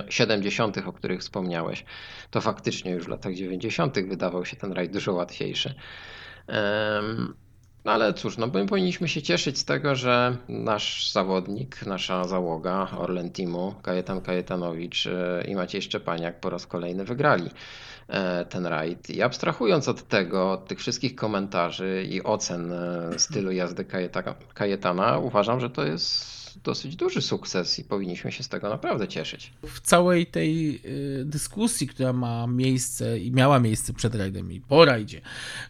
70., 0.09 0.79
o 0.87 0.93
których 0.93 1.21
wspomniałeś, 1.21 1.85
to 2.31 2.41
faktycznie 2.41 2.91
już 2.93 3.05
w 3.05 3.09
latach 3.09 3.35
90. 3.35 4.01
wydawał 4.09 4.45
się 4.45 4.57
ten 4.57 4.73
rajd 4.73 4.93
dużo 4.93 5.13
łatwiejszy. 5.13 5.75
No 7.87 7.93
ale 7.93 8.15
cóż, 8.15 8.39
no 8.39 8.47
my 8.47 8.67
powinniśmy 8.67 9.09
się 9.09 9.23
cieszyć 9.23 9.59
z 9.59 9.65
tego, 9.65 9.95
że 9.95 10.37
nasz 10.49 11.13
zawodnik, 11.13 11.87
nasza 11.87 12.25
załoga 12.25 12.89
Orlen 12.99 13.31
Teamu, 13.31 13.75
Kajetan 13.83 14.21
Kajetanowicz 14.21 15.07
e, 15.07 15.45
i 15.49 15.55
Maciej 15.55 15.83
Szczepaniak 15.83 16.41
po 16.41 16.51
raz 16.51 16.67
kolejny 16.67 17.05
wygrali 17.05 17.51
e, 18.09 18.45
ten 18.45 18.67
rajd. 18.67 19.11
I 19.11 19.23
abstrahując 19.23 19.89
od 19.89 20.09
tego, 20.09 20.53
od 20.53 20.67
tych 20.67 20.79
wszystkich 20.79 21.15
komentarzy 21.15 22.07
i 22.11 22.23
ocen 22.23 22.73
e, 22.73 23.19
stylu 23.19 23.53
jazdy 23.53 23.85
Kajetana, 24.55 25.19
uważam, 25.19 25.61
że 25.61 25.71
to 25.71 25.85
jest 25.85 26.36
dosyć 26.65 26.97
duży 26.97 27.23
sukces 27.23 27.79
i 27.79 27.85
powinniśmy 27.85 28.33
się 28.33 28.43
z 28.43 28.49
tego 28.49 28.69
naprawdę 28.69 29.09
cieszyć. 29.09 29.53
W 29.63 29.81
całej 29.81 30.27
tej 30.27 30.81
y, 30.85 31.25
dyskusji, 31.25 31.87
która 31.87 32.13
ma 32.13 32.47
miejsce 32.47 33.19
i 33.19 33.33
miała 33.33 33.61
miejsce 33.61 33.93
przed 33.93 34.15
rajdem 34.15 34.53
i 34.53 34.61
po 34.61 34.85
rajdzie, 34.85 35.21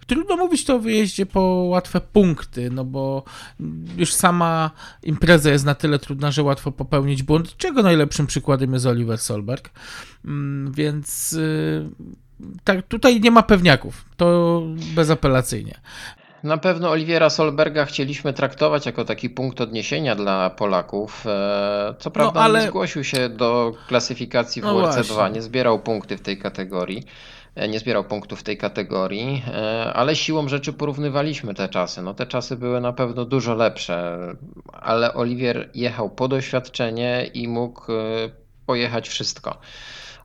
trudno 0.06 0.36
mówić 0.36 0.64
to 0.64 0.74
o 0.74 0.78
wyjeździe 0.78 1.26
po 1.26 1.40
łatwe 1.68 2.00
punkty, 2.00 2.70
no 2.70 2.84
bo 2.84 3.24
już 3.96 4.12
sama 4.12 4.70
impreza 5.02 5.50
jest 5.50 5.64
na 5.64 5.74
tyle 5.74 5.98
trudna, 5.98 6.30
że 6.30 6.42
łatwo 6.42 6.72
popełnić 6.72 7.22
błąd, 7.22 7.56
czego 7.56 7.82
najlepszym 7.82 8.26
przykładem 8.26 8.72
jest 8.72 8.86
Oliver 8.86 9.18
Solberg, 9.18 9.70
mm, 10.24 10.72
więc 10.72 11.32
y, 11.32 11.88
tak, 12.64 12.86
tutaj 12.86 13.20
nie 13.20 13.30
ma 13.30 13.42
pewniaków, 13.42 14.04
to 14.16 14.62
bezapelacyjnie. 14.94 15.80
Na 16.46 16.58
pewno 16.58 16.90
Oliwiera 16.90 17.30
Solberga 17.30 17.84
chcieliśmy 17.84 18.32
traktować 18.32 18.86
jako 18.86 19.04
taki 19.04 19.30
punkt 19.30 19.60
odniesienia 19.60 20.14
dla 20.14 20.50
Polaków. 20.50 21.26
E, 21.26 21.94
co 21.98 22.10
prawda 22.10 22.40
no, 22.40 22.44
ale... 22.44 22.60
nie 22.60 22.68
zgłosił 22.68 23.04
się 23.04 23.28
do 23.28 23.72
klasyfikacji 23.88 24.62
w 24.62 24.64
no 24.64 24.74
WRC2, 24.74 25.32
nie 25.32 25.42
zbierał 25.42 25.78
punkty 25.78 26.16
w 26.16 26.20
tej 26.20 26.38
kategorii. 26.38 27.06
E, 27.54 27.68
nie 27.68 27.78
zbierał 27.78 28.04
punktów 28.04 28.40
w 28.40 28.42
tej 28.42 28.56
kategorii, 28.56 29.42
e, 29.48 29.92
ale 29.94 30.16
siłą 30.16 30.48
rzeczy 30.48 30.72
porównywaliśmy 30.72 31.54
te 31.54 31.68
czasy. 31.68 32.02
No 32.02 32.14
te 32.14 32.26
czasy 32.26 32.56
były 32.56 32.80
na 32.80 32.92
pewno 32.92 33.24
dużo 33.24 33.54
lepsze, 33.54 34.18
ale 34.72 35.14
Oliwier 35.14 35.70
jechał 35.74 36.10
po 36.10 36.28
doświadczenie 36.28 37.30
i 37.34 37.48
mógł 37.48 37.82
pojechać 38.66 39.08
wszystko. 39.08 39.58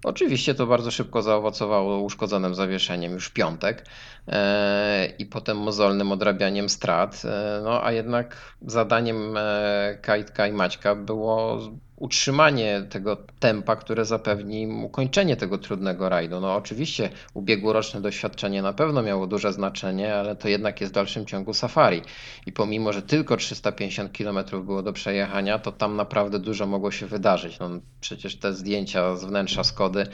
Oczywiście 0.03 0.55
to 0.55 0.67
bardzo 0.67 0.91
szybko 0.91 1.21
zaowocowało 1.21 1.99
uszkodzonym 1.99 2.55
zawieszeniem 2.55 3.11
już 3.11 3.29
piątek 3.29 3.85
e, 4.27 5.13
i 5.19 5.25
potem 5.25 5.57
mozolnym 5.57 6.11
odrabianiem 6.11 6.69
strat. 6.69 7.21
E, 7.25 7.61
no 7.63 7.85
a 7.85 7.91
jednak 7.91 8.55
zadaniem 8.61 9.37
e, 9.37 9.97
Kajtka 10.01 10.47
i 10.47 10.53
Maćka 10.53 10.95
było 10.95 11.59
utrzymanie 12.01 12.83
tego 12.89 13.17
tempa, 13.39 13.75
które 13.75 14.05
zapewni 14.05 14.67
ukończenie 14.67 15.35
tego 15.37 15.57
trudnego 15.57 16.09
rajdu. 16.09 16.39
No 16.39 16.55
oczywiście 16.55 17.09
ubiegłoroczne 17.33 18.01
doświadczenie 18.01 18.61
na 18.61 18.73
pewno 18.73 19.01
miało 19.01 19.27
duże 19.27 19.53
znaczenie, 19.53 20.15
ale 20.15 20.35
to 20.35 20.47
jednak 20.47 20.81
jest 20.81 20.93
w 20.93 20.95
dalszym 20.95 21.25
ciągu 21.25 21.53
safari. 21.53 22.01
I 22.45 22.51
pomimo, 22.51 22.93
że 22.93 23.01
tylko 23.01 23.37
350 23.37 24.17
km 24.17 24.39
było 24.65 24.83
do 24.83 24.93
przejechania, 24.93 25.59
to 25.59 25.71
tam 25.71 25.95
naprawdę 25.95 26.39
dużo 26.39 26.67
mogło 26.67 26.91
się 26.91 27.05
wydarzyć. 27.05 27.59
No, 27.59 27.69
przecież 28.01 28.35
te 28.35 28.53
zdjęcia 28.53 29.15
z 29.15 29.25
wnętrza 29.25 29.63
Skody, 29.63 30.07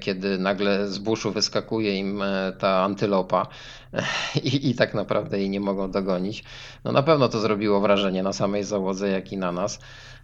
kiedy 0.00 0.38
nagle 0.38 0.88
z 0.88 0.98
buszu 0.98 1.32
wyskakuje 1.32 1.98
im 1.98 2.22
e, 2.22 2.52
ta 2.58 2.82
antylopa 2.84 3.46
i, 4.44 4.70
i 4.70 4.74
tak 4.74 4.94
naprawdę 4.94 5.38
jej 5.38 5.50
nie 5.50 5.60
mogą 5.60 5.90
dogonić. 5.90 6.44
No 6.84 6.92
na 6.92 7.02
pewno 7.02 7.28
to 7.28 7.40
zrobiło 7.40 7.80
wrażenie 7.80 8.22
na 8.22 8.32
samej 8.32 8.64
załodze, 8.64 9.08
jak 9.08 9.32
i 9.32 9.36
na 9.36 9.52
nas. 9.52 9.78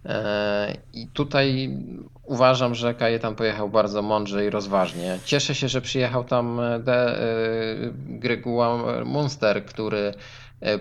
E, 0.05 0.77
I 0.93 1.07
tutaj 1.07 1.77
uważam, 2.23 2.75
że 2.75 2.93
Kajetan 2.93 3.35
pojechał 3.35 3.69
bardzo 3.69 4.01
mądrze 4.01 4.45
i 4.45 4.49
rozważnie. 4.49 5.19
Cieszę 5.25 5.55
się, 5.55 5.67
że 5.67 5.81
przyjechał 5.81 6.23
tam 6.23 6.59
e, 6.59 6.79
De, 6.79 7.19
e, 8.23 9.05
Munster, 9.05 9.65
który 9.65 10.13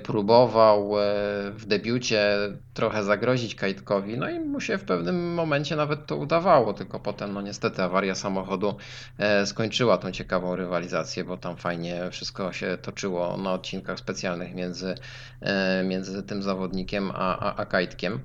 próbował 0.02 0.92
w 1.50 1.64
debiucie 1.66 2.36
trochę 2.74 3.04
zagrozić 3.04 3.54
Kajtkowi, 3.54 4.18
no 4.18 4.30
i 4.30 4.40
mu 4.40 4.60
się 4.60 4.78
w 4.78 4.84
pewnym 4.84 5.34
momencie 5.34 5.76
nawet 5.76 6.06
to 6.06 6.16
udawało, 6.16 6.72
tylko 6.72 7.00
potem 7.00 7.32
no 7.32 7.42
niestety 7.42 7.82
awaria 7.82 8.14
samochodu 8.14 8.76
skończyła 9.44 9.98
tą 9.98 10.10
ciekawą 10.12 10.56
rywalizację, 10.56 11.24
bo 11.24 11.36
tam 11.36 11.56
fajnie 11.56 12.10
wszystko 12.10 12.52
się 12.52 12.78
toczyło 12.82 13.36
na 13.36 13.52
odcinkach 13.52 13.98
specjalnych 13.98 14.54
między, 14.54 14.94
między 15.84 16.22
tym 16.22 16.42
zawodnikiem 16.42 17.10
a, 17.14 17.38
a, 17.38 17.56
a 17.56 17.66
Kajtkiem. 17.66 18.20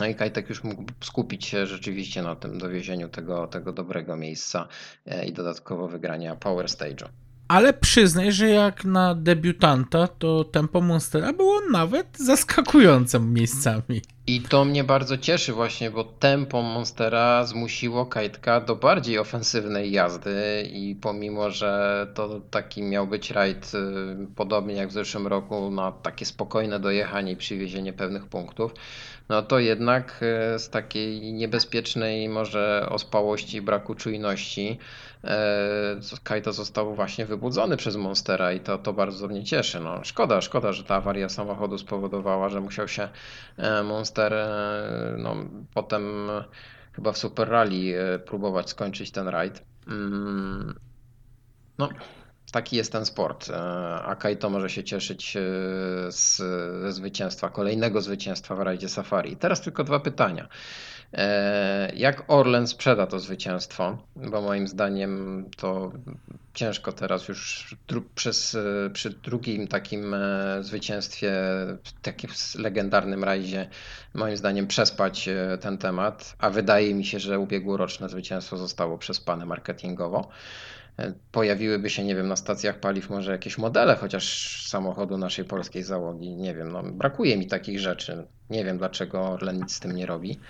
No 0.00 0.06
i 0.06 0.14
Kajtek 0.14 0.48
już 0.48 0.64
mógł 0.64 0.84
skupić 1.00 1.46
się 1.46 1.66
rzeczywiście 1.66 2.22
na 2.22 2.36
tym 2.36 2.58
dowiezieniu 2.58 3.08
tego, 3.08 3.46
tego 3.46 3.72
dobrego 3.72 4.16
miejsca 4.16 4.68
e, 5.06 5.26
i 5.26 5.32
dodatkowo 5.32 5.88
wygrania 5.88 6.36
Power 6.36 6.66
Stage'u. 6.66 7.08
Ale 7.50 7.72
przyznaj, 7.72 8.32
że 8.32 8.48
jak 8.48 8.84
na 8.84 9.14
debiutanta, 9.14 10.08
to 10.08 10.44
tempo 10.44 10.80
Monstera 10.80 11.32
było 11.32 11.60
nawet 11.70 12.06
zaskakującym 12.18 13.32
miejscami. 13.34 14.02
I 14.26 14.40
to 14.40 14.64
mnie 14.64 14.84
bardzo 14.84 15.18
cieszy 15.18 15.52
właśnie, 15.52 15.90
bo 15.90 16.04
tempo 16.04 16.62
Monstera 16.62 17.44
zmusiło 17.44 18.06
Kajtka 18.06 18.60
do 18.60 18.76
bardziej 18.76 19.18
ofensywnej 19.18 19.92
jazdy 19.92 20.68
i 20.72 20.96
pomimo, 21.00 21.50
że 21.50 22.06
to 22.14 22.40
taki 22.50 22.82
miał 22.82 23.06
być 23.06 23.30
rajd 23.30 23.72
y, 23.74 24.26
podobnie 24.36 24.74
jak 24.74 24.88
w 24.88 24.92
zeszłym 24.92 25.26
roku 25.26 25.70
na 25.70 25.92
takie 25.92 26.24
spokojne 26.24 26.80
dojechanie 26.80 27.32
i 27.32 27.36
przywiezienie 27.36 27.92
pewnych 27.92 28.26
punktów, 28.26 28.74
no 29.28 29.42
to 29.42 29.58
jednak 29.58 30.20
y, 30.54 30.58
z 30.58 30.70
takiej 30.70 31.32
niebezpiecznej 31.32 32.28
może 32.28 32.86
ospałości 32.90 33.62
braku 33.62 33.94
czujności 33.94 34.78
Kajto 36.22 36.52
został 36.52 36.94
właśnie 36.94 37.26
wybudzony 37.26 37.76
przez 37.76 37.96
Monstera 37.96 38.52
i 38.52 38.60
to, 38.60 38.78
to 38.78 38.92
bardzo 38.92 39.28
mnie 39.28 39.44
cieszy. 39.44 39.80
No, 39.80 40.04
szkoda, 40.04 40.40
szkoda, 40.40 40.72
że 40.72 40.84
ta 40.84 40.94
awaria 40.94 41.28
samochodu 41.28 41.78
spowodowała, 41.78 42.48
że 42.48 42.60
musiał 42.60 42.88
się 42.88 43.08
e, 43.56 43.82
Monster 43.82 44.34
e, 44.34 45.14
no, 45.18 45.36
potem 45.74 46.30
chyba 46.92 47.12
w 47.12 47.18
Super 47.18 47.48
Rally 47.48 47.94
próbować 48.26 48.70
skończyć 48.70 49.10
ten 49.10 49.28
rajd. 49.28 49.64
Mm, 49.88 50.78
no, 51.78 51.88
taki 52.52 52.76
jest 52.76 52.92
ten 52.92 53.06
sport. 53.06 53.50
A 54.04 54.16
Kaito 54.16 54.50
może 54.50 54.70
się 54.70 54.84
cieszyć 54.84 55.36
z, 56.08 56.36
ze 56.82 56.92
zwycięstwa, 56.92 57.48
kolejnego 57.48 58.00
zwycięstwa 58.00 58.54
w 58.54 58.60
rajdzie 58.60 58.88
Safari. 58.88 59.36
Teraz 59.36 59.60
tylko 59.60 59.84
dwa 59.84 60.00
pytania. 60.00 60.48
E, 61.12 61.92
jak 61.96 62.24
Orlen 62.28 62.66
sprzeda 62.66 63.06
to 63.06 63.18
zwycięstwo? 63.18 63.98
Bo 64.16 64.40
moim 64.40 64.68
zdaniem 64.68 65.44
to 65.56 65.92
ciężko 66.54 66.92
teraz 66.92 67.28
już 67.28 67.74
przez, 68.14 68.54
e, 68.54 68.90
przy 68.92 69.10
drugim 69.10 69.68
takim 69.68 70.14
e, 70.14 70.58
zwycięstwie, 70.60 71.32
takim 72.02 72.30
legendarnym 72.58 73.24
rajdzie, 73.24 73.68
moim 74.14 74.36
zdaniem 74.36 74.66
przespać 74.66 75.28
ten 75.60 75.78
temat, 75.78 76.36
a 76.38 76.50
wydaje 76.50 76.94
mi 76.94 77.04
się, 77.04 77.18
że 77.18 77.38
ubiegłoroczne 77.38 78.08
zwycięstwo 78.08 78.56
zostało 78.56 78.98
przespane 78.98 79.46
marketingowo. 79.46 80.28
Pojawiłyby 81.32 81.90
się, 81.90 82.04
nie 82.04 82.14
wiem, 82.14 82.28
na 82.28 82.36
stacjach 82.36 82.80
paliw 82.80 83.10
może 83.10 83.32
jakieś 83.32 83.58
modele, 83.58 83.96
chociaż 83.96 84.56
samochodu 84.68 85.18
naszej 85.18 85.44
polskiej 85.44 85.82
załogi, 85.82 86.36
nie 86.36 86.54
wiem, 86.54 86.72
no, 86.72 86.82
brakuje 86.82 87.36
mi 87.36 87.46
takich 87.46 87.80
rzeczy. 87.80 88.26
Nie 88.50 88.64
wiem, 88.64 88.78
dlaczego 88.78 89.28
Orlen 89.28 89.56
nic 89.56 89.72
z 89.72 89.80
tym 89.80 89.96
nie 89.96 90.06
robi. 90.06 90.40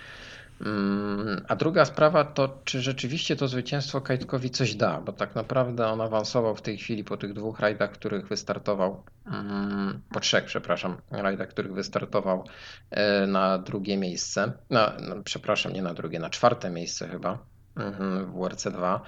Mm, 0.65 1.45
a 1.47 1.55
druga 1.55 1.85
sprawa 1.85 2.23
to, 2.23 2.61
czy 2.63 2.81
rzeczywiście 2.81 3.35
to 3.35 3.47
zwycięstwo 3.47 4.01
Kajtkowi 4.01 4.49
coś 4.49 4.75
da, 4.75 5.01
bo 5.01 5.11
tak 5.11 5.35
naprawdę 5.35 5.87
on 5.87 6.01
awansował 6.01 6.55
w 6.55 6.61
tej 6.61 6.77
chwili 6.77 7.03
po 7.03 7.17
tych 7.17 7.33
dwóch 7.33 7.59
rajdach, 7.59 7.91
których 7.91 8.27
wystartował, 8.27 9.03
mm, 9.25 10.01
po 10.13 10.19
trzech, 10.19 10.45
przepraszam, 10.45 10.97
rajdach, 11.11 11.47
których 11.47 11.73
wystartował 11.73 12.45
e, 12.91 13.27
na 13.27 13.57
drugie 13.57 13.97
miejsce, 13.97 14.53
na, 14.69 14.93
no, 15.07 15.15
przepraszam, 15.23 15.73
nie 15.73 15.81
na 15.81 15.93
drugie, 15.93 16.19
na 16.19 16.29
czwarte 16.29 16.69
miejsce 16.69 17.07
chyba 17.07 17.37
mhm, 17.75 18.25
w 18.25 18.35
WRC2. 18.35 18.99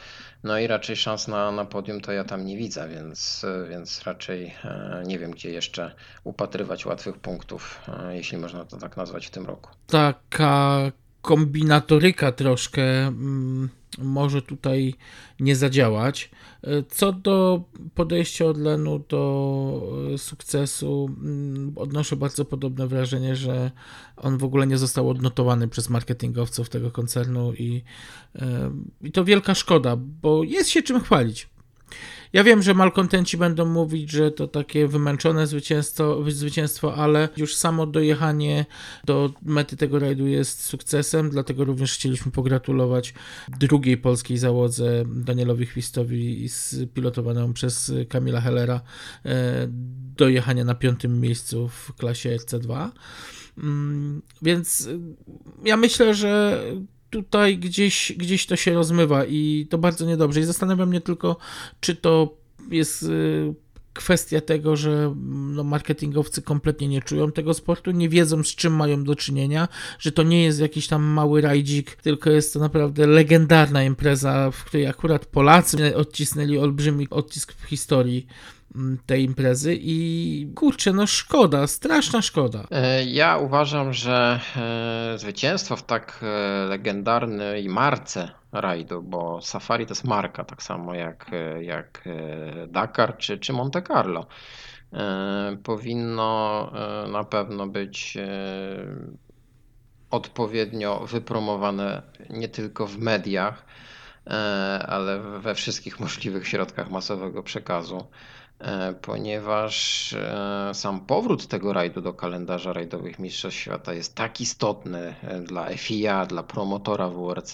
No 0.44 0.60
i 0.60 0.68
raczej 0.68 0.96
szans 0.96 1.28
na, 1.28 1.52
na 1.52 1.66
podium 1.66 2.02
to 2.02 2.12
ja 2.12 2.24
tam 2.24 2.46
nie 2.46 2.58
widzę, 2.58 2.90
więc, 2.90 3.46
więc 3.70 4.04
raczej 4.04 4.56
e, 4.64 5.04
nie 5.06 5.20
wiem, 5.20 5.32
gdzie 5.32 5.52
jeszcze 5.52 5.96
upatrywać 6.24 6.86
łatwych 6.86 7.18
punktów, 7.18 7.82
e, 7.88 8.16
jeśli 8.16 8.38
można 8.38 8.66
to 8.66 8.78
tak 8.78 8.98
nazwać 8.98 9.28
w 9.28 9.32
tym 9.32 9.46
roku. 9.46 9.70
Taka 9.88 10.92
kombinatoryka 11.24 12.32
troszkę 12.32 13.08
mm, 13.08 13.70
może 13.98 14.42
tutaj 14.42 14.96
nie 15.40 15.56
zadziałać. 15.56 16.30
Co 16.90 17.12
do 17.12 17.64
podejścia 17.96 18.46
Orlenu 18.46 19.00
do 19.10 19.82
e, 20.14 20.18
sukcesu, 20.18 21.10
mm, 21.22 21.74
odnoszę 21.76 22.16
bardzo 22.16 22.46
podobne 22.46 22.88
wrażenie, 22.88 23.36
że 23.36 23.72
on 24.18 24.38
w 24.38 24.44
ogóle 24.44 24.68
nie 24.68 24.78
został 24.78 25.10
odnotowany 25.10 25.68
przez 25.68 25.90
marketingowców 25.90 26.70
tego 26.70 26.92
koncernu 26.92 27.54
i, 27.54 27.84
e, 28.36 28.72
i 29.02 29.12
to 29.12 29.26
wielka 29.26 29.56
szkoda, 29.56 29.96
bo 29.96 30.44
jest 30.44 30.70
się 30.70 30.84
czym 30.84 31.02
chwalić. 31.02 31.53
Ja 32.34 32.44
wiem, 32.44 32.62
że 32.62 32.74
malkontenci 32.74 33.38
będą 33.38 33.66
mówić, 33.66 34.12
że 34.12 34.32
to 34.32 34.48
takie 34.48 34.88
wymęczone 34.88 35.48
zwycięstwo, 35.48 36.32
zwycięstwo, 36.32 36.96
ale 36.96 37.30
już 37.38 37.56
samo 37.56 37.86
dojechanie 37.86 38.66
do 39.06 39.34
mety 39.42 39.78
tego 39.78 40.00
rajdu 40.00 40.28
jest 40.28 40.64
sukcesem, 40.64 41.30
dlatego 41.30 41.66
również 41.66 41.94
chcieliśmy 41.94 42.32
pogratulować 42.32 43.14
drugiej 43.60 43.98
polskiej 43.98 44.38
załodze 44.38 45.04
Danielowi 45.08 45.66
Chwistowi 45.66 46.50
pilotowaną 46.94 47.54
przez 47.54 47.92
Kamila 48.10 48.42
Hellera 48.42 48.82
e, 49.26 49.68
dojechania 50.18 50.64
na 50.64 50.76
piątym 50.76 51.22
miejscu 51.22 51.70
w 51.70 51.94
klasie 51.94 52.30
RC2. 52.30 52.90
Mm, 53.58 54.22
więc 54.42 54.90
ja 55.66 55.78
myślę, 55.78 56.14
że 56.14 56.64
tutaj 57.14 57.58
gdzieś, 57.58 58.14
gdzieś 58.18 58.46
to 58.46 58.56
się 58.56 58.74
rozmywa 58.74 59.26
i 59.26 59.68
to 59.70 59.78
bardzo 59.78 60.06
niedobrze. 60.06 60.40
I 60.40 60.44
zastanawiam 60.44 60.90
mnie 60.90 61.02
tylko, 61.02 61.38
czy 61.80 61.96
to 61.96 62.38
jest 62.72 63.04
y, 63.04 63.54
kwestia 63.94 64.42
tego, 64.42 64.76
że 64.76 65.16
no, 65.26 65.64
marketingowcy 65.64 66.42
kompletnie 66.42 66.88
nie 66.88 67.02
czują 67.02 67.32
tego 67.32 67.54
sportu, 67.54 67.92
nie 67.92 68.10
wiedzą 68.10 68.44
z 68.44 68.56
czym 68.56 68.76
mają 68.76 69.04
do 69.04 69.16
czynienia, 69.16 69.68
że 70.00 70.12
to 70.12 70.24
nie 70.24 70.44
jest 70.44 70.60
jakiś 70.60 70.88
tam 70.88 71.04
mały 71.04 71.42
rajdzik, 71.42 71.96
tylko 71.96 72.30
jest 72.30 72.54
to 72.54 72.60
naprawdę 72.60 73.08
legendarna 73.08 73.84
impreza, 73.84 74.52
w 74.52 74.64
której 74.64 74.88
akurat 74.88 75.26
Polacy 75.26 75.96
odcisnęli 75.96 76.58
olbrzymi 76.58 77.08
odcisk 77.10 77.54
w 77.54 77.64
historii 77.64 78.28
Mm, 78.28 78.53
tej 79.06 79.24
imprezy 79.24 79.78
i 79.82 80.48
kurczę, 80.56 80.94
no 80.94 81.08
szkoda, 81.08 81.68
straszna 81.68 82.22
szkoda. 82.22 82.64
E, 82.72 83.06
ja 83.06 83.38
uważam, 83.38 83.94
że 83.94 84.40
e, 84.56 85.18
zwycięstwo 85.18 85.76
w 85.76 85.84
tak 85.84 86.20
e, 86.22 86.66
legendarnej 86.66 87.70
marce 87.70 88.32
rajdu, 88.52 89.02
bo 89.02 89.42
Safari 89.42 89.86
to 89.86 89.92
jest 89.92 90.04
marka, 90.04 90.44
tak 90.44 90.64
samo 90.64 90.94
jak, 90.96 91.32
jak 91.62 92.04
Dakar 92.68 93.18
czy, 93.18 93.38
czy 93.38 93.54
Monte 93.54 93.82
Carlo, 93.82 94.26
powinno 95.64 96.72
na 97.12 97.24
pewno 97.24 97.68
być 97.68 98.18
odpowiednio 100.12 101.00
wypromowane 101.00 102.02
nie 102.30 102.48
tylko 102.48 102.88
w 102.88 102.98
mediach, 102.98 103.66
ale 104.88 105.20
we 105.20 105.56
wszystkich 105.56 106.00
możliwych 106.00 106.48
środkach 106.48 106.90
masowego 106.90 107.44
przekazu. 107.44 108.08
E, 108.64 108.94
ponieważ 108.94 110.14
e, 110.14 110.72
sam 110.74 111.06
powrót 111.06 111.48
tego 111.48 111.74
rajdu 111.74 112.02
do 112.02 112.14
kalendarza 112.14 112.74
rajdowych 112.74 113.20
Mistrzostw 113.20 113.60
Świata 113.60 113.94
jest 113.94 114.16
tak 114.16 114.42
istotny 114.42 115.16
e, 115.24 115.40
dla 115.42 115.78
FIA, 115.78 116.26
dla 116.26 116.44
promotora 116.44 117.10
WRC, 117.10 117.54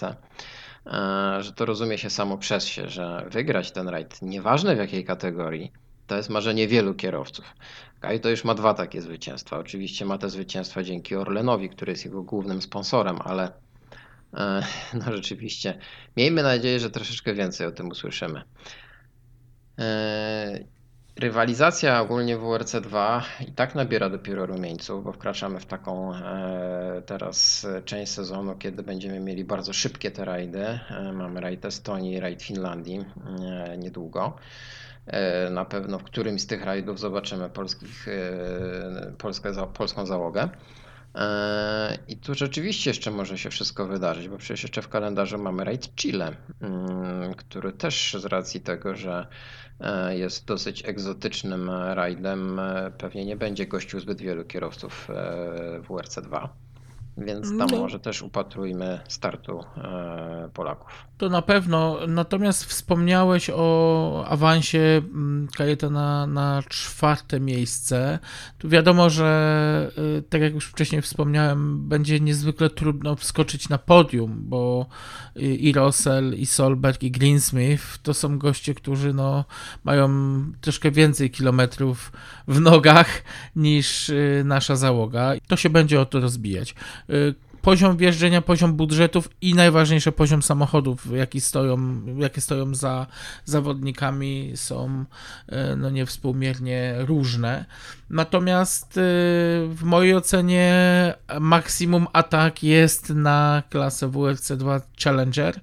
że 1.40 1.52
to 1.52 1.64
rozumie 1.64 1.98
się 1.98 2.10
samo 2.10 2.38
przez 2.38 2.64
się, 2.64 2.88
że 2.88 3.26
wygrać 3.30 3.72
ten 3.72 3.88
rajd, 3.88 4.22
nieważne 4.22 4.74
w 4.74 4.78
jakiej 4.78 5.04
kategorii, 5.04 5.72
to 6.06 6.16
jest 6.16 6.30
marzenie 6.30 6.68
wielu 6.68 6.94
kierowców. 6.94 7.54
Kaj 8.00 8.20
to 8.20 8.28
już 8.30 8.44
ma 8.44 8.54
dwa 8.54 8.74
takie 8.74 9.02
zwycięstwa. 9.02 9.58
Oczywiście 9.58 10.04
ma 10.04 10.18
te 10.18 10.30
zwycięstwa 10.30 10.82
dzięki 10.82 11.16
Orlenowi, 11.16 11.68
który 11.68 11.92
jest 11.92 12.04
jego 12.04 12.22
głównym 12.22 12.62
sponsorem, 12.62 13.18
ale 13.24 13.52
no 15.06 15.12
rzeczywiście 15.12 15.78
miejmy 16.16 16.42
nadzieję, 16.42 16.80
że 16.80 16.90
troszeczkę 16.90 17.34
więcej 17.34 17.66
o 17.66 17.72
tym 17.72 17.88
usłyszymy. 17.88 18.42
Rywalizacja 21.16 22.00
ogólnie 22.00 22.36
w 22.36 22.40
WRC 22.40 22.80
2 22.80 23.22
i 23.48 23.52
tak 23.52 23.74
nabiera 23.74 24.10
dopiero 24.10 24.46
rumieńców, 24.46 25.04
bo 25.04 25.12
wkraczamy 25.12 25.60
w 25.60 25.66
taką 25.66 26.14
e, 26.14 27.02
teraz 27.06 27.66
część 27.84 28.12
sezonu, 28.12 28.56
kiedy 28.56 28.82
będziemy 28.82 29.20
mieli 29.20 29.44
bardzo 29.44 29.72
szybkie 29.72 30.10
te 30.10 30.24
rajdy. 30.24 30.64
E, 30.90 31.12
mamy 31.12 31.40
rajd 31.40 31.64
Estonii, 31.64 32.20
rajd 32.20 32.42
Finlandii 32.42 33.04
e, 33.44 33.78
niedługo. 33.78 34.36
Na 35.50 35.64
pewno 35.64 35.98
w 35.98 36.02
którymś 36.02 36.42
z 36.42 36.46
tych 36.46 36.64
rajdów 36.64 37.00
zobaczymy 37.00 37.50
polskich, 37.50 38.06
polskę, 39.18 39.52
polską 39.74 40.06
załogę. 40.06 40.48
I 42.08 42.16
tu 42.16 42.34
rzeczywiście 42.34 42.90
jeszcze 42.90 43.10
może 43.10 43.38
się 43.38 43.50
wszystko 43.50 43.86
wydarzyć, 43.86 44.28
bo 44.28 44.38
przecież 44.38 44.62
jeszcze 44.62 44.82
w 44.82 44.88
kalendarzu 44.88 45.38
mamy 45.38 45.64
rajd 45.64 45.94
Chile, 45.94 46.36
mm, 46.60 47.34
który 47.34 47.72
też 47.72 48.16
z 48.20 48.24
racji 48.24 48.60
tego, 48.60 48.96
że 48.96 49.26
E, 49.80 50.18
jest 50.18 50.46
dosyć 50.46 50.84
egzotycznym 50.88 51.70
rajdem. 51.70 52.58
E, 52.58 52.90
pewnie 52.98 53.24
nie 53.24 53.36
będzie 53.36 53.66
gościł 53.66 54.00
zbyt 54.00 54.20
wielu 54.20 54.44
kierowców 54.44 55.10
e, 55.10 55.14
w 55.80 55.88
WRC2. 55.88 56.48
Więc 57.16 57.58
tam 57.58 57.68
no. 57.70 57.78
może 57.78 58.00
też 58.00 58.22
upatrujmy 58.22 59.00
startu 59.08 59.64
Polaków. 60.54 61.09
To 61.20 61.28
na 61.28 61.42
pewno. 61.42 61.98
Natomiast 62.08 62.64
wspomniałeś 62.64 63.50
o 63.54 64.24
awansie 64.28 64.78
mm, 64.78 65.48
Kajetana 65.56 66.26
na 66.26 66.62
czwarte 66.68 67.40
miejsce. 67.40 68.18
Tu 68.58 68.68
wiadomo, 68.68 69.10
że 69.10 69.90
tak 70.30 70.40
jak 70.40 70.54
już 70.54 70.66
wcześniej 70.66 71.02
wspomniałem, 71.02 71.88
będzie 71.88 72.20
niezwykle 72.20 72.70
trudno 72.70 73.16
wskoczyć 73.16 73.68
na 73.68 73.78
podium, 73.78 74.36
bo 74.42 74.86
i 75.36 75.72
Russell, 75.72 76.34
i 76.34 76.46
Solberg, 76.46 77.02
i 77.02 77.10
Greensmith 77.10 77.98
to 78.02 78.14
są 78.14 78.38
goście, 78.38 78.74
którzy 78.74 79.14
no, 79.14 79.44
mają 79.84 80.08
troszkę 80.60 80.90
więcej 80.90 81.30
kilometrów 81.30 82.12
w 82.48 82.60
nogach 82.60 83.22
niż 83.56 84.08
y, 84.08 84.42
nasza 84.44 84.76
załoga. 84.76 85.32
To 85.46 85.56
się 85.56 85.70
będzie 85.70 86.00
o 86.00 86.06
to 86.06 86.20
rozbijać. 86.20 86.74
Poziom 87.62 87.96
wjeżdżenia, 87.96 88.42
poziom 88.42 88.72
budżetów 88.72 89.28
i 89.40 89.54
najważniejsze 89.54 90.12
poziom 90.12 90.42
samochodów, 90.42 91.06
jakie 91.12 91.40
stoją, 91.40 92.00
jakie 92.18 92.40
stoją 92.40 92.74
za 92.74 93.06
zawodnikami, 93.44 94.52
są 94.54 95.04
no 95.76 95.90
niewspółmiernie 95.90 96.94
różne. 96.98 97.64
Natomiast 98.10 98.92
w 99.68 99.80
mojej 99.82 100.14
ocenie 100.14 100.74
maksimum 101.40 102.06
atak 102.12 102.62
jest 102.62 103.10
na 103.10 103.62
klasę 103.70 104.08
WRC 104.08 104.52
2 104.56 104.80
Challenger 105.04 105.60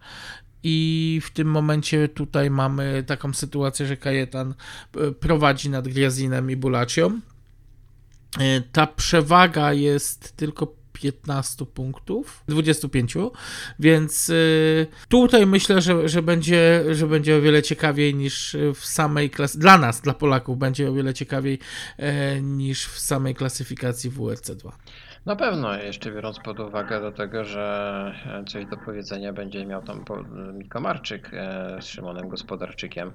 i 0.63 1.21
w 1.23 1.31
tym 1.31 1.47
momencie 1.47 2.09
tutaj 2.09 2.49
mamy 2.49 3.03
taką 3.03 3.33
sytuację, 3.33 3.85
że 3.85 3.97
Kajetan 3.97 4.53
e, 4.95 5.11
prowadzi 5.11 5.69
nad 5.69 5.87
Griazinem 5.87 6.51
i 6.51 6.55
Bulacią. 6.55 7.19
E, 8.39 8.61
ta 8.61 8.87
przewaga 8.87 9.73
jest 9.73 10.37
tylko 10.37 10.67
15 11.01 11.65
punktów, 11.65 12.43
25, 12.47 13.17
więc 13.79 14.29
e, 14.29 14.33
tutaj 15.09 15.45
myślę, 15.45 15.81
że, 15.81 16.09
że, 16.09 16.21
będzie, 16.21 16.83
że 16.91 17.07
będzie 17.07 17.37
o 17.37 17.41
wiele 17.41 17.63
ciekawiej 17.63 18.15
niż 18.15 18.57
w 18.75 18.85
samej 18.85 19.29
klasyfikacji, 19.29 19.61
dla 19.61 19.77
nas, 19.77 20.01
dla 20.01 20.13
Polaków, 20.13 20.57
będzie 20.57 20.89
o 20.89 20.93
wiele 20.93 21.13
ciekawiej 21.13 21.59
niż 22.41 22.85
w 22.87 22.99
samej 22.99 23.35
klasyfikacji 23.35 24.09
WRC 24.09 24.51
2. 24.51 24.77
Na 25.27 25.35
pewno, 25.35 25.75
jeszcze 25.75 26.11
biorąc 26.11 26.39
pod 26.39 26.59
uwagę 26.59 27.01
do 27.01 27.11
tego, 27.11 27.43
że 27.43 28.13
e, 28.25 28.43
coś 28.43 28.65
do 28.65 28.77
powiedzenia 28.77 29.33
będzie 29.33 29.65
miał 29.65 29.83
tam 29.83 30.05
Miko 30.53 30.79
Marczyk 30.79 31.29
e, 31.33 31.77
z 31.81 31.85
Szymonem 31.85 32.29
Gospodarczykiem, 32.29 33.11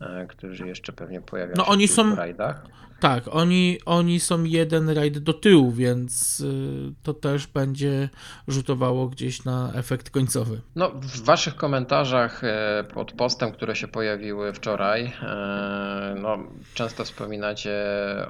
e, 0.00 0.26
którzy 0.26 0.66
jeszcze 0.66 0.92
pewnie 0.92 1.20
pojawią 1.20 1.52
no, 1.56 1.64
się 1.64 1.70
oni 1.70 1.88
w 1.88 1.90
są, 1.90 2.14
rajdach. 2.14 2.66
Tak, 3.04 3.24
oni, 3.30 3.78
oni 3.86 4.20
są 4.20 4.44
jeden 4.44 4.90
rajd 4.90 5.18
do 5.18 5.32
tyłu, 5.32 5.72
więc 5.72 6.40
y, 6.40 6.92
to 7.02 7.14
też 7.14 7.46
będzie 7.46 8.08
rzutowało 8.48 9.08
gdzieś 9.08 9.44
na 9.44 9.72
efekt 9.74 10.10
końcowy. 10.10 10.60
No, 10.76 10.90
w 10.90 11.24
waszych 11.24 11.56
komentarzach 11.56 12.44
e, 12.44 12.84
pod 12.94 13.12
postem, 13.12 13.52
które 13.52 13.76
się 13.76 13.88
pojawiły 13.88 14.52
wczoraj, 14.52 15.12
e, 15.22 16.14
no, 16.20 16.38
często 16.74 17.04
wspominacie 17.04 17.74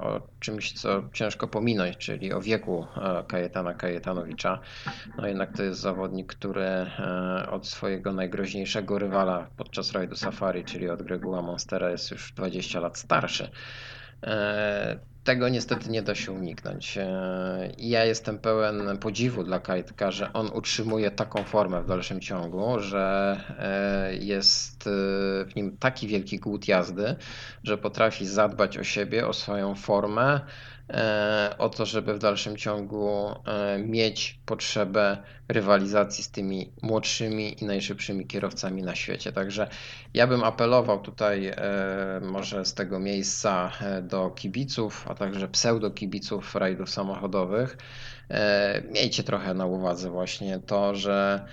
o 0.00 0.20
czymś, 0.40 0.72
co 0.72 1.02
ciężko 1.12 1.48
pominąć, 1.48 1.96
czyli 1.96 2.32
o 2.32 2.40
wieku 2.40 2.86
Kajetana 3.28 3.74
Kajetanowicza. 3.74 4.60
No 5.18 5.26
jednak 5.26 5.56
to 5.56 5.62
jest 5.62 5.80
zawodnik, 5.80 6.34
który 6.34 6.86
od 7.50 7.66
swojego 7.66 8.12
najgroźniejszego 8.12 8.98
rywala 8.98 9.46
podczas 9.56 9.92
rajdu 9.92 10.16
Safari, 10.16 10.64
czyli 10.64 10.90
od 10.90 11.02
Greguła 11.02 11.42
Monstera 11.42 11.90
jest 11.90 12.10
już 12.10 12.32
20 12.32 12.80
lat 12.80 12.98
starszy. 12.98 13.50
E, 14.24 14.98
tego 15.24 15.48
niestety 15.48 15.90
nie 15.90 16.02
da 16.02 16.14
się 16.14 16.32
uniknąć. 16.32 16.98
E, 16.98 17.72
ja 17.78 18.04
jestem 18.04 18.38
pełen 18.38 18.98
podziwu 18.98 19.44
dla 19.44 19.60
Kajtka, 19.60 20.10
że 20.10 20.32
on 20.32 20.50
utrzymuje 20.54 21.10
taką 21.10 21.44
formę 21.44 21.82
w 21.82 21.86
dalszym 21.86 22.20
ciągu, 22.20 22.80
że 22.80 23.36
e, 23.58 24.14
jest 24.16 24.84
w 25.46 25.52
nim 25.56 25.76
taki 25.76 26.06
wielki 26.06 26.38
głód 26.38 26.68
jazdy, 26.68 27.16
że 27.64 27.78
potrafi 27.78 28.26
zadbać 28.26 28.78
o 28.78 28.84
siebie, 28.84 29.28
o 29.28 29.32
swoją 29.32 29.74
formę 29.74 30.40
o 31.58 31.68
to, 31.68 31.86
żeby 31.86 32.14
w 32.14 32.18
dalszym 32.18 32.56
ciągu 32.56 33.34
e, 33.46 33.78
mieć 33.78 34.40
potrzebę 34.46 35.16
rywalizacji 35.48 36.24
z 36.24 36.30
tymi 36.30 36.72
młodszymi 36.82 37.62
i 37.62 37.64
najszybszymi 37.64 38.26
kierowcami 38.26 38.82
na 38.82 38.94
świecie. 38.94 39.32
Także 39.32 39.68
ja 40.14 40.26
bym 40.26 40.44
apelował 40.44 41.00
tutaj 41.00 41.46
e, 41.46 41.56
może 42.22 42.64
z 42.64 42.74
tego 42.74 42.98
miejsca 42.98 43.72
do 44.02 44.30
kibiców, 44.30 45.04
a 45.08 45.14
także 45.14 45.48
pseudo-kibiców 45.48 46.54
rajdów 46.54 46.90
samochodowych. 46.90 47.76
Miejcie 48.92 49.22
trochę 49.22 49.54
na 49.54 49.66
uwadze 49.66 50.10
właśnie 50.10 50.58
to, 50.58 50.94
że 50.94 51.46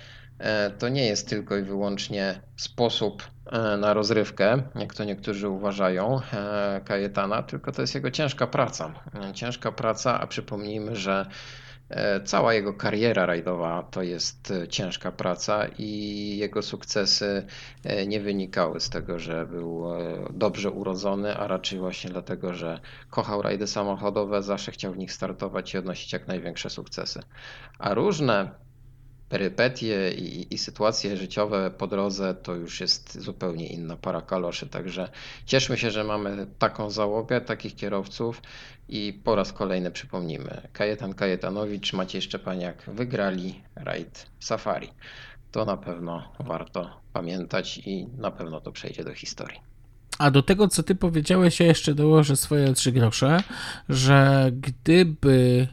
to 0.78 0.88
nie 0.88 1.06
jest 1.06 1.28
tylko 1.28 1.56
i 1.56 1.62
wyłącznie 1.62 2.40
sposób 2.56 3.22
na 3.78 3.94
rozrywkę, 3.94 4.62
jak 4.74 4.94
to 4.94 5.04
niektórzy 5.04 5.48
uważają, 5.48 6.20
Kajetana, 6.84 7.42
tylko 7.42 7.72
to 7.72 7.80
jest 7.80 7.94
jego 7.94 8.10
ciężka 8.10 8.46
praca. 8.46 8.94
Ciężka 9.34 9.72
praca, 9.72 10.20
a 10.20 10.26
przypomnijmy, 10.26 10.96
że 10.96 11.26
cała 12.24 12.54
jego 12.54 12.74
kariera 12.74 13.26
rajdowa 13.26 13.82
to 13.90 14.02
jest 14.02 14.52
ciężka 14.70 15.12
praca 15.12 15.66
i 15.78 16.36
jego 16.36 16.62
sukcesy 16.62 17.46
nie 18.06 18.20
wynikały 18.20 18.80
z 18.80 18.90
tego, 18.90 19.18
że 19.18 19.46
był 19.46 19.84
dobrze 20.30 20.70
urodzony, 20.70 21.36
a 21.36 21.46
raczej 21.46 21.78
właśnie 21.78 22.10
dlatego, 22.10 22.54
że 22.54 22.80
kochał 23.10 23.42
rajdy 23.42 23.66
samochodowe, 23.66 24.42
zawsze 24.42 24.72
chciał 24.72 24.92
w 24.92 24.98
nich 24.98 25.12
startować 25.12 25.74
i 25.74 25.78
odnosić 25.78 26.12
jak 26.12 26.28
największe 26.28 26.70
sukcesy. 26.70 27.22
A 27.78 27.94
różne 27.94 28.50
perypetie 29.32 30.10
i, 30.10 30.54
i, 30.54 30.58
sytuacje 30.58 31.16
życiowe 31.16 31.70
po 31.70 31.86
drodze 31.86 32.34
to 32.34 32.54
już 32.54 32.80
jest 32.80 33.20
zupełnie 33.20 33.66
inna 33.66 33.96
para 33.96 34.22
kaloszy. 34.22 34.66
Także 34.66 35.08
cieszmy 35.46 35.78
się, 35.78 35.90
że 35.90 36.04
mamy 36.04 36.46
taką 36.58 36.90
załogę, 36.90 37.40
takich 37.40 37.74
kierowców 37.76 38.42
i 38.88 39.20
po 39.24 39.34
raz 39.34 39.52
kolejny 39.52 39.90
przypomnimy. 39.90 40.68
Kajetan 40.72 41.14
Kajetanowicz, 41.14 41.92
Maciej 41.92 42.22
Szczepaniak 42.22 42.82
wygrali 42.86 43.62
rajd 43.74 44.26
Safari. 44.40 44.88
To 45.52 45.64
na 45.64 45.76
pewno 45.76 46.32
warto 46.40 47.00
pamiętać 47.12 47.78
i 47.78 48.06
na 48.18 48.30
pewno 48.30 48.60
to 48.60 48.72
przejdzie 48.72 49.04
do 49.04 49.14
historii. 49.14 49.60
A 50.18 50.30
do 50.30 50.42
tego, 50.42 50.68
co 50.68 50.82
ty 50.82 50.94
powiedziałeś, 50.94 51.60
ja 51.60 51.66
jeszcze 51.66 51.94
dołożę 51.94 52.36
swoje 52.36 52.72
trzy 52.72 52.92
grosze, 52.92 53.42
że 53.88 54.50
gdyby 54.52 55.68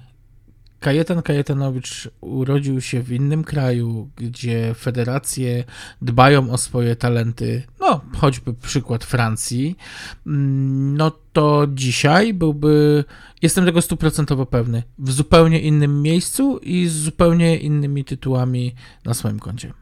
Kajetan 0.80 1.22
Kajetanowicz 1.22 2.10
urodził 2.22 2.82
się 2.82 3.02
w 3.02 3.12
innym 3.12 3.44
kraju, 3.44 4.10
gdzie 4.16 4.74
federacje 4.74 5.64
dbają 6.02 6.52
o 6.52 6.58
swoje 6.58 6.96
talenty, 6.96 7.64
no 7.80 8.02
choćby 8.18 8.54
przykład 8.54 9.04
Francji, 9.04 9.76
mm, 10.28 10.98
no 10.98 11.12
to 11.34 11.68
dzisiaj 11.74 12.34
byłby, 12.34 13.04
jestem 13.42 13.66
tego 13.66 13.82
stuprocentowo 13.82 14.46
pewny, 14.46 14.84
w 15.00 15.12
zupełnie 15.12 15.62
innym 15.62 16.02
miejscu 16.02 16.58
i 16.58 16.88
z 16.88 16.94
zupełnie 16.94 17.58
innymi 17.58 18.06
tytułami 18.06 18.76
na 19.06 19.14
swoim 19.14 19.40
koncie. 19.40 19.74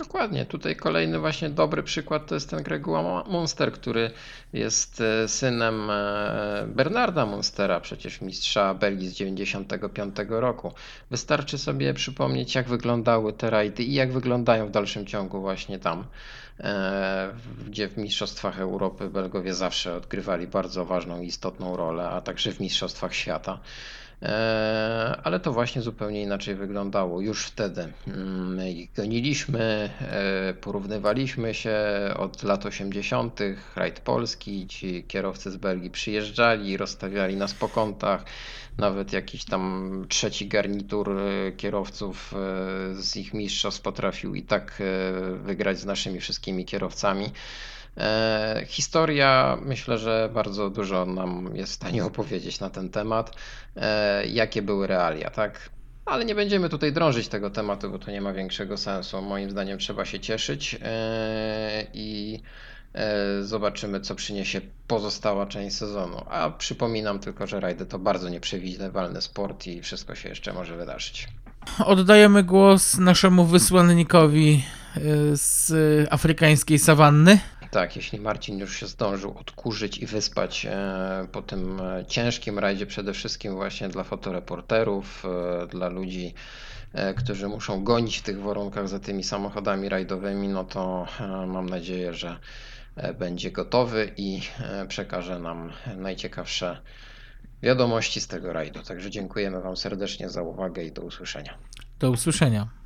Dokładnie. 0.00 0.46
Tutaj 0.46 0.76
kolejny 0.76 1.18
właśnie 1.18 1.50
dobry 1.50 1.82
przykład 1.82 2.26
to 2.26 2.34
jest 2.34 2.50
ten 2.50 2.62
Gregoire 2.62 3.24
Monster, 3.28 3.72
który 3.72 4.10
jest 4.52 5.00
e, 5.00 5.28
synem 5.28 5.90
e, 5.90 6.64
Bernarda 6.68 7.26
Monstera, 7.26 7.80
przecież 7.80 8.20
mistrza 8.20 8.74
Belgii 8.74 9.08
z 9.08 9.12
95 9.14 10.16
roku. 10.28 10.72
Wystarczy 11.10 11.58
sobie 11.58 11.94
przypomnieć, 11.94 12.54
jak 12.54 12.68
wyglądały 12.68 13.32
te 13.32 13.50
rajdy 13.50 13.82
i 13.82 13.94
jak 13.94 14.12
wyglądają 14.12 14.66
w 14.66 14.70
dalszym 14.70 15.06
ciągu 15.06 15.40
właśnie 15.40 15.78
tam, 15.78 16.04
e, 16.60 17.32
gdzie 17.66 17.88
w 17.88 17.96
Mistrzostwach 17.96 18.60
Europy 18.60 19.08
Belgowie 19.08 19.54
zawsze 19.54 19.94
odgrywali 19.94 20.46
bardzo 20.46 20.84
ważną 20.84 21.20
i 21.20 21.26
istotną 21.26 21.76
rolę, 21.76 22.08
a 22.08 22.20
także 22.20 22.52
w 22.52 22.60
Mistrzostwach 22.60 23.14
Świata. 23.14 23.58
E, 24.22 25.20
ale 25.24 25.40
to 25.40 25.52
właśnie 25.52 25.82
zupełnie 25.82 26.22
inaczej 26.22 26.54
wyglądało 26.54 27.20
już 27.20 27.44
wtedy. 27.44 27.92
Mm, 28.06 28.58
goniliśmy, 28.96 29.90
e, 30.00 30.54
porównywaliśmy 30.54 31.54
się 31.54 31.78
od 32.16 32.42
lat 32.42 32.66
80., 32.66 33.40
rajd 33.76 34.00
Polski, 34.00 34.66
ci 34.66 35.04
kierowcy 35.08 35.50
z 35.50 35.56
Belgii 35.56 35.90
przyjeżdżali, 35.90 36.76
rozstawiali 36.76 37.36
nas 37.36 37.54
po 37.54 37.68
kątach, 37.68 38.24
nawet 38.78 39.12
jakiś 39.12 39.44
tam 39.44 40.04
trzeci 40.08 40.48
garnitur 40.48 41.10
e, 41.18 41.52
kierowców 41.52 42.34
z 42.92 43.16
ich 43.16 43.34
mistrzostw 43.34 43.82
potrafił 43.82 44.34
i 44.34 44.42
tak 44.42 44.82
wygrać 45.44 45.78
z 45.78 45.84
naszymi 45.84 46.20
wszystkimi 46.20 46.64
kierowcami. 46.64 47.32
E, 47.96 48.64
historia 48.66 49.58
myślę, 49.62 49.98
że 49.98 50.30
bardzo 50.34 50.70
dużo 50.70 51.06
nam 51.06 51.50
jest 51.54 51.72
w 51.72 51.74
stanie 51.74 52.04
opowiedzieć 52.04 52.60
na 52.60 52.70
ten 52.70 52.90
temat, 52.90 53.36
e, 53.76 54.26
jakie 54.26 54.62
były 54.62 54.86
realia, 54.86 55.30
tak? 55.30 55.70
Ale 56.04 56.24
nie 56.24 56.34
będziemy 56.34 56.68
tutaj 56.68 56.92
drążyć 56.92 57.28
tego 57.28 57.50
tematu, 57.50 57.90
bo 57.90 57.98
to 57.98 58.10
nie 58.10 58.20
ma 58.20 58.32
większego 58.32 58.76
sensu. 58.76 59.22
Moim 59.22 59.50
zdaniem 59.50 59.78
trzeba 59.78 60.04
się 60.04 60.20
cieszyć 60.20 60.76
e, 60.82 61.86
i 61.94 62.40
zobaczymy, 63.42 64.00
co 64.00 64.14
przyniesie 64.14 64.60
pozostała 64.86 65.46
część 65.46 65.76
sezonu. 65.76 66.24
A 66.30 66.50
przypominam 66.50 67.18
tylko, 67.18 67.46
że 67.46 67.60
rajdy 67.60 67.86
to 67.86 67.98
bardzo 67.98 68.28
nieprzewidywalny 68.28 69.22
sport 69.22 69.66
i 69.66 69.82
wszystko 69.82 70.14
się 70.14 70.28
jeszcze 70.28 70.52
może 70.52 70.76
wydarzyć. 70.76 71.28
Oddajemy 71.84 72.42
głos 72.42 72.98
naszemu 72.98 73.44
wysłannikowi 73.44 74.64
z 75.32 75.72
afrykańskiej 76.12 76.78
sawanny. 76.78 77.38
Tak, 77.70 77.96
jeśli 77.96 78.20
Marcin 78.20 78.58
już 78.58 78.76
się 78.76 78.86
zdążył 78.86 79.38
odkurzyć 79.38 79.98
i 79.98 80.06
wyspać 80.06 80.66
e, 80.66 81.26
po 81.32 81.42
tym 81.42 81.80
e, 81.80 82.04
ciężkim 82.06 82.58
rajdzie, 82.58 82.86
przede 82.86 83.12
wszystkim 83.12 83.54
właśnie 83.54 83.88
dla 83.88 84.04
fotoreporterów, 84.04 85.24
e, 85.24 85.66
dla 85.66 85.88
ludzi, 85.88 86.34
którzy 87.16 87.48
muszą 87.48 87.84
gonić 87.84 88.18
w 88.18 88.22
tych 88.22 88.40
warunkach 88.40 88.88
za 88.88 88.98
tymi 88.98 89.24
samochodami 89.24 89.88
rajdowymi, 89.88 90.48
no 90.48 90.64
to 90.64 91.06
mam 91.46 91.68
nadzieję, 91.68 92.14
że 92.14 92.38
będzie 93.18 93.50
gotowy 93.50 94.12
i 94.16 94.40
przekaże 94.88 95.38
nam 95.38 95.72
najciekawsze 95.96 96.80
wiadomości 97.62 98.20
z 98.20 98.26
tego 98.26 98.52
rajdu. 98.52 98.82
Także 98.82 99.10
dziękujemy 99.10 99.60
Wam 99.60 99.76
serdecznie 99.76 100.28
za 100.28 100.42
uwagę 100.42 100.84
i 100.84 100.92
do 100.92 101.02
usłyszenia. 101.02 101.58
Do 101.98 102.10
usłyszenia. 102.10 102.79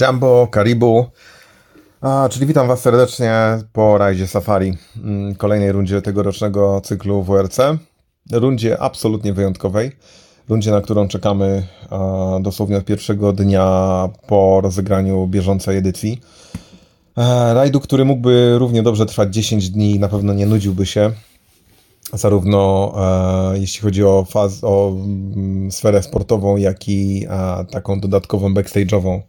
Jumbo, 0.00 0.48
Karibu. 0.50 1.06
A, 2.00 2.28
czyli 2.30 2.46
witam 2.46 2.68
Was 2.68 2.80
serdecznie 2.80 3.32
po 3.72 3.98
rajdzie 3.98 4.26
Safari, 4.26 4.76
mm, 5.04 5.34
kolejnej 5.34 5.72
rundzie 5.72 6.02
tegorocznego 6.02 6.80
cyklu 6.80 7.22
WRC. 7.22 7.58
Rundzie 8.32 8.80
absolutnie 8.80 9.32
wyjątkowej. 9.32 9.92
Rundzie, 10.48 10.70
na 10.70 10.80
którą 10.80 11.08
czekamy 11.08 11.66
a, 11.90 12.38
dosłownie 12.40 12.76
od 12.76 12.84
pierwszego 12.84 13.32
dnia 13.32 14.08
po 14.26 14.60
rozegraniu 14.60 15.26
bieżącej 15.26 15.76
edycji. 15.76 16.20
E, 17.16 17.54
rajdu, 17.54 17.80
który 17.80 18.04
mógłby 18.04 18.58
równie 18.58 18.82
dobrze 18.82 19.06
trwać 19.06 19.34
10 19.34 19.70
dni 19.70 19.98
na 19.98 20.08
pewno 20.08 20.34
nie 20.34 20.46
nudziłby 20.46 20.86
się. 20.86 21.10
Zarówno 22.12 22.92
e, 23.54 23.58
jeśli 23.58 23.80
chodzi 23.80 24.04
o, 24.04 24.26
faz, 24.30 24.58
o 24.62 24.88
mm, 24.88 25.72
sferę 25.72 26.02
sportową, 26.02 26.56
jak 26.56 26.88
i 26.88 27.26
e, 27.30 27.64
taką 27.64 28.00
dodatkową 28.00 28.54
backstage'ową. 28.54 29.20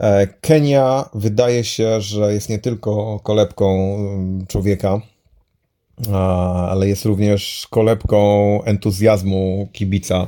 E, 0.00 0.26
Kenia 0.26 1.10
wydaje 1.14 1.64
się, 1.64 2.00
że 2.00 2.32
jest 2.34 2.48
nie 2.48 2.58
tylko 2.58 3.20
kolebką 3.22 3.96
mm, 3.96 4.46
człowieka, 4.46 5.00
ale 6.68 6.88
jest 6.88 7.04
również 7.04 7.66
kolebką 7.70 8.62
entuzjazmu 8.64 9.68
kibica. 9.72 10.26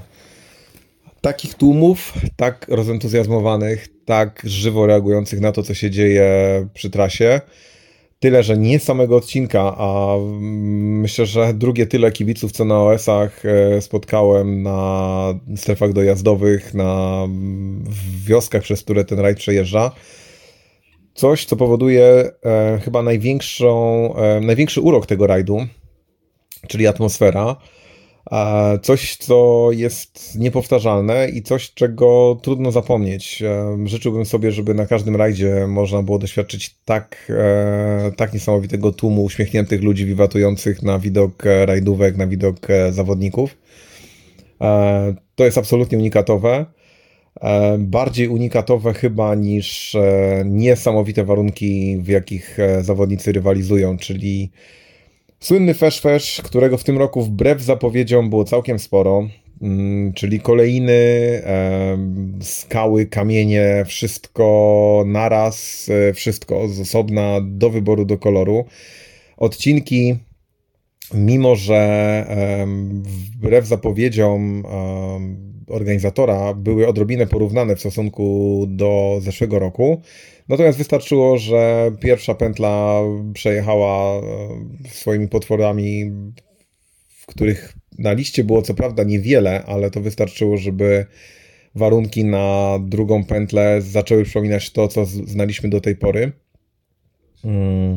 Takich 1.21 1.55
tłumów, 1.55 2.13
tak 2.37 2.67
rozentuzjazmowanych, 2.69 3.89
tak 4.05 4.43
żywo 4.45 4.87
reagujących 4.87 5.41
na 5.41 5.53
to, 5.53 5.63
co 5.63 5.75
się 5.75 5.91
dzieje 5.91 6.29
przy 6.75 6.91
trasie. 6.91 7.41
Tyle, 8.23 8.43
że 8.43 8.57
nie 8.57 8.79
samego 8.79 9.17
odcinka, 9.17 9.75
a 9.79 10.17
mm, 10.17 11.01
myślę, 11.01 11.27
że 11.27 11.55
drugie 11.55 11.87
tyle 11.87 12.13
kibiców, 12.13 12.53
co 12.53 12.65
na 12.65 12.83
OS-ach 12.83 13.43
e, 13.47 13.81
spotkałem 13.81 14.63
na 14.63 15.35
strefach 15.57 15.93
dojazdowych, 15.93 16.75
na 16.75 17.29
wioskach, 18.27 18.63
przez 18.63 18.83
które 18.83 19.05
ten 19.05 19.19
rajd 19.19 19.39
przejeżdża. 19.39 19.91
Coś, 21.15 21.45
co 21.45 21.57
powoduje 21.57 22.31
e, 22.45 22.81
chyba 22.85 23.03
największą, 23.03 24.15
e, 24.17 24.41
największy 24.41 24.81
urok 24.81 25.07
tego 25.07 25.27
rajdu, 25.27 25.67
czyli 26.69 26.87
atmosfera. 26.87 27.57
Coś, 28.83 29.17
co 29.17 29.69
jest 29.73 30.39
niepowtarzalne 30.39 31.29
i 31.29 31.43
coś, 31.43 31.75
czego 31.75 32.39
trudno 32.43 32.73
zapomnieć. 32.73 33.43
Życzyłbym 33.85 34.25
sobie, 34.25 34.53
żeby 34.53 34.75
na 34.75 34.87
każdym 34.87 35.17
rajdzie 35.17 35.67
można 35.67 36.03
było 36.03 36.19
doświadczyć 36.19 36.77
tak, 36.85 37.33
e, 37.39 38.13
tak 38.17 38.35
niesamowitego 38.35 38.93
tłumu 38.93 39.25
uśmiechniętych 39.25 39.83
ludzi 39.83 40.07
wiwatujących 40.07 40.83
na 40.83 40.99
widok 40.99 41.47
e, 41.47 41.67
rajdówek, 41.67 42.17
na 42.17 42.27
widok 42.27 42.71
e, 42.71 42.93
zawodników. 42.93 43.57
To 45.35 45.45
jest 45.45 45.59
absolutnie 45.59 45.99
unikatowe. 45.99 46.67
Bardziej 47.79 48.29
unikatowe 48.29 48.95
chyba 48.95 49.35
niż 49.35 49.97
niesamowite 50.45 51.25
warunki, 51.25 51.99
w 52.01 52.09
jakich 52.09 52.59
zawodnicy 52.81 53.33
rywalizują, 53.33 53.97
czyli 53.97 54.51
Słynny 55.43 55.75
Fesz 55.75 56.01
Fesz, 56.01 56.41
którego 56.45 56.79
w 56.79 56.85
tym 56.85 56.99
roku 56.99 57.23
wbrew 57.23 57.63
zapowiedziom 57.63 58.31
było 58.31 58.45
całkiem 58.45 58.79
sporo, 58.79 59.29
mm, 59.63 60.13
czyli 60.13 60.41
kolejny, 60.41 60.93
skały, 62.41 63.07
kamienie, 63.07 63.85
wszystko 63.87 65.05
naraz, 65.07 65.89
e, 66.09 66.13
wszystko 66.13 66.69
z 66.69 66.81
osobna 66.81 67.41
do 67.43 67.71
wyboru, 67.71 68.05
do 68.05 68.19
koloru. 68.19 68.65
Odcinki, 69.37 70.17
mimo 71.15 71.57
że 71.57 72.27
wbrew 73.05 73.67
zapowiedziom 73.67 74.63
organizatora 75.73 76.55
były 76.55 76.89
odrobinę 76.89 77.27
porównane 77.27 77.77
w 77.77 77.81
stosunku 77.81 78.65
do 78.69 79.19
zeszłego 79.23 79.59
roku, 79.59 80.03
Natomiast 80.49 80.79
wystarczyło, 80.79 81.39
że 81.39 81.93
pierwsza 82.01 82.35
pętla 82.35 83.01
przejechała 83.35 84.17
e, 84.17 84.23
swoimi 84.89 85.29
potworami, 85.29 86.11
w 87.09 87.27
których 87.27 87.75
na 87.99 88.13
liście 88.13 88.45
było 88.45 88.63
co 88.63 88.75
prawda 88.75 89.05
niewiele, 89.05 89.65
ale 89.65 89.91
to 89.91 90.01
wystarczyło, 90.01 90.57
żeby 90.57 91.07
warunki 91.75 92.25
na 92.25 92.79
drugą 92.83 93.25
pętlę 93.25 93.83
zaczęły 93.83 94.25
przypominać 94.25 94.71
to, 94.71 94.89
co 94.89 95.05
znaliśmy 95.05 95.69
do 95.69 95.81
tej 95.81 95.97
pory. 95.97 96.33
Mm. 97.45 97.97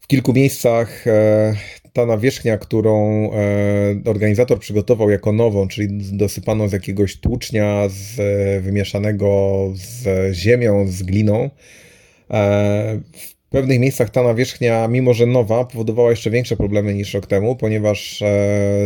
W 0.00 0.06
kilku 0.06 0.32
miejscach 0.32 1.06
e, 1.06 1.54
ta 1.92 2.06
nawierzchnia, 2.06 2.58
którą 2.58 3.30
e, 3.32 4.10
organizator 4.10 4.58
przygotował 4.58 5.10
jako 5.10 5.32
nową, 5.32 5.68
czyli 5.68 5.88
dosypaną 6.12 6.68
z 6.68 6.72
jakiegoś 6.72 7.16
tłucznia, 7.16 7.88
z, 7.88 8.20
e, 8.20 8.60
wymieszanego 8.60 9.68
z 9.74 10.06
ziemią, 10.34 10.86
z 10.88 11.02
gliną, 11.02 11.50
e, 12.30 13.00
w 13.12 13.50
pewnych 13.50 13.80
miejscach 13.80 14.10
ta 14.10 14.22
nawierzchnia, 14.22 14.88
mimo 14.88 15.14
że 15.14 15.26
nowa, 15.26 15.64
powodowała 15.64 16.10
jeszcze 16.10 16.30
większe 16.30 16.56
problemy 16.56 16.94
niż 16.94 17.14
rok 17.14 17.26
temu, 17.26 17.56
ponieważ 17.56 18.22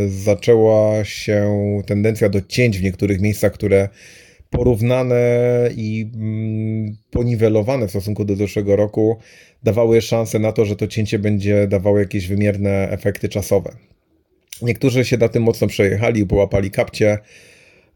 zaczęła 0.08 1.04
się 1.04 1.50
tendencja 1.86 2.28
do 2.28 2.40
cięć 2.40 2.78
w 2.78 2.82
niektórych 2.82 3.20
miejscach, 3.20 3.52
które 3.52 3.88
porównane 4.50 5.20
i 5.76 6.10
mm, 6.14 6.96
poniwelowane 7.10 7.86
w 7.86 7.90
stosunku 7.90 8.24
do 8.24 8.36
zeszłego 8.36 8.76
roku 8.76 9.18
dawały 9.62 10.02
szansę 10.02 10.38
na 10.38 10.52
to, 10.52 10.64
że 10.64 10.76
to 10.76 10.86
cięcie 10.86 11.18
będzie 11.18 11.66
dawało 11.66 11.98
jakieś 11.98 12.26
wymierne 12.26 12.90
efekty 12.90 13.28
czasowe. 13.28 13.76
Niektórzy 14.62 15.04
się 15.04 15.16
na 15.16 15.28
tym 15.28 15.42
mocno 15.42 15.66
przejechali, 15.66 16.26
połapali 16.26 16.70
kapcie, 16.70 17.18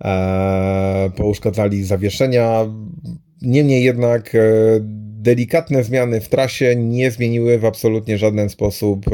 e, 0.04 1.10
pouszkadzali 1.16 1.84
zawieszenia. 1.84 2.66
Niemniej 3.42 3.84
jednak 3.84 4.34
e, 4.34 4.40
delikatne 5.20 5.84
zmiany 5.84 6.20
w 6.20 6.28
trasie 6.28 6.76
nie 6.76 7.10
zmieniły 7.10 7.58
w 7.58 7.64
absolutnie 7.64 8.18
żaden 8.18 8.48
sposób 8.48 9.06
e, 9.08 9.12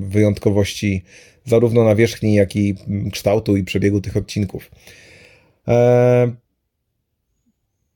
wyjątkowości 0.00 1.04
zarówno 1.44 1.84
nawierzchni, 1.84 2.34
jak 2.34 2.56
i 2.56 2.74
kształtu 3.12 3.56
i 3.56 3.64
przebiegu 3.64 4.00
tych 4.00 4.16
odcinków. 4.16 4.70
E, 5.68 6.32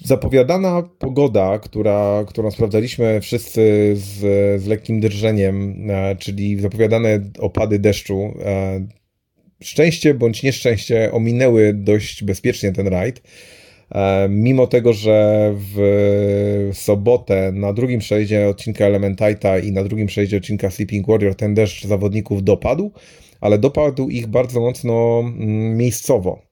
Zapowiadana 0.04 0.82
pogoda, 0.98 1.58
która, 1.58 2.24
którą 2.28 2.50
sprawdzaliśmy 2.50 3.20
wszyscy 3.20 3.92
z, 3.94 4.18
z 4.62 4.66
lekkim 4.66 5.00
drżeniem, 5.00 5.86
e, 5.90 6.16
czyli 6.16 6.60
zapowiadane 6.60 7.20
opady 7.38 7.78
deszczu, 7.78 8.34
e, 8.44 8.86
szczęście 9.62 10.14
bądź 10.14 10.42
nieszczęście 10.42 11.12
ominęły 11.12 11.74
dość 11.74 12.24
bezpiecznie 12.24 12.72
ten 12.72 12.86
rajd. 12.86 13.22
E, 13.90 14.28
Mimo 14.28 14.66
tego, 14.66 14.92
że 14.92 15.52
w 15.56 16.70
sobotę 16.72 17.52
na 17.52 17.72
drugim 17.72 18.00
przejdzie 18.00 18.48
odcinka 18.48 18.84
Elementite'a 18.84 19.64
i 19.64 19.72
na 19.72 19.84
drugim 19.84 20.06
przejdzie 20.06 20.36
odcinka 20.36 20.70
Sleeping 20.70 21.06
Warrior 21.06 21.34
ten 21.34 21.54
deszcz 21.54 21.86
zawodników 21.86 22.44
dopadł, 22.44 22.92
ale 23.40 23.58
dopadł 23.58 24.08
ich 24.08 24.26
bardzo 24.26 24.60
mocno 24.60 25.20
mm, 25.20 25.76
miejscowo. 25.76 26.51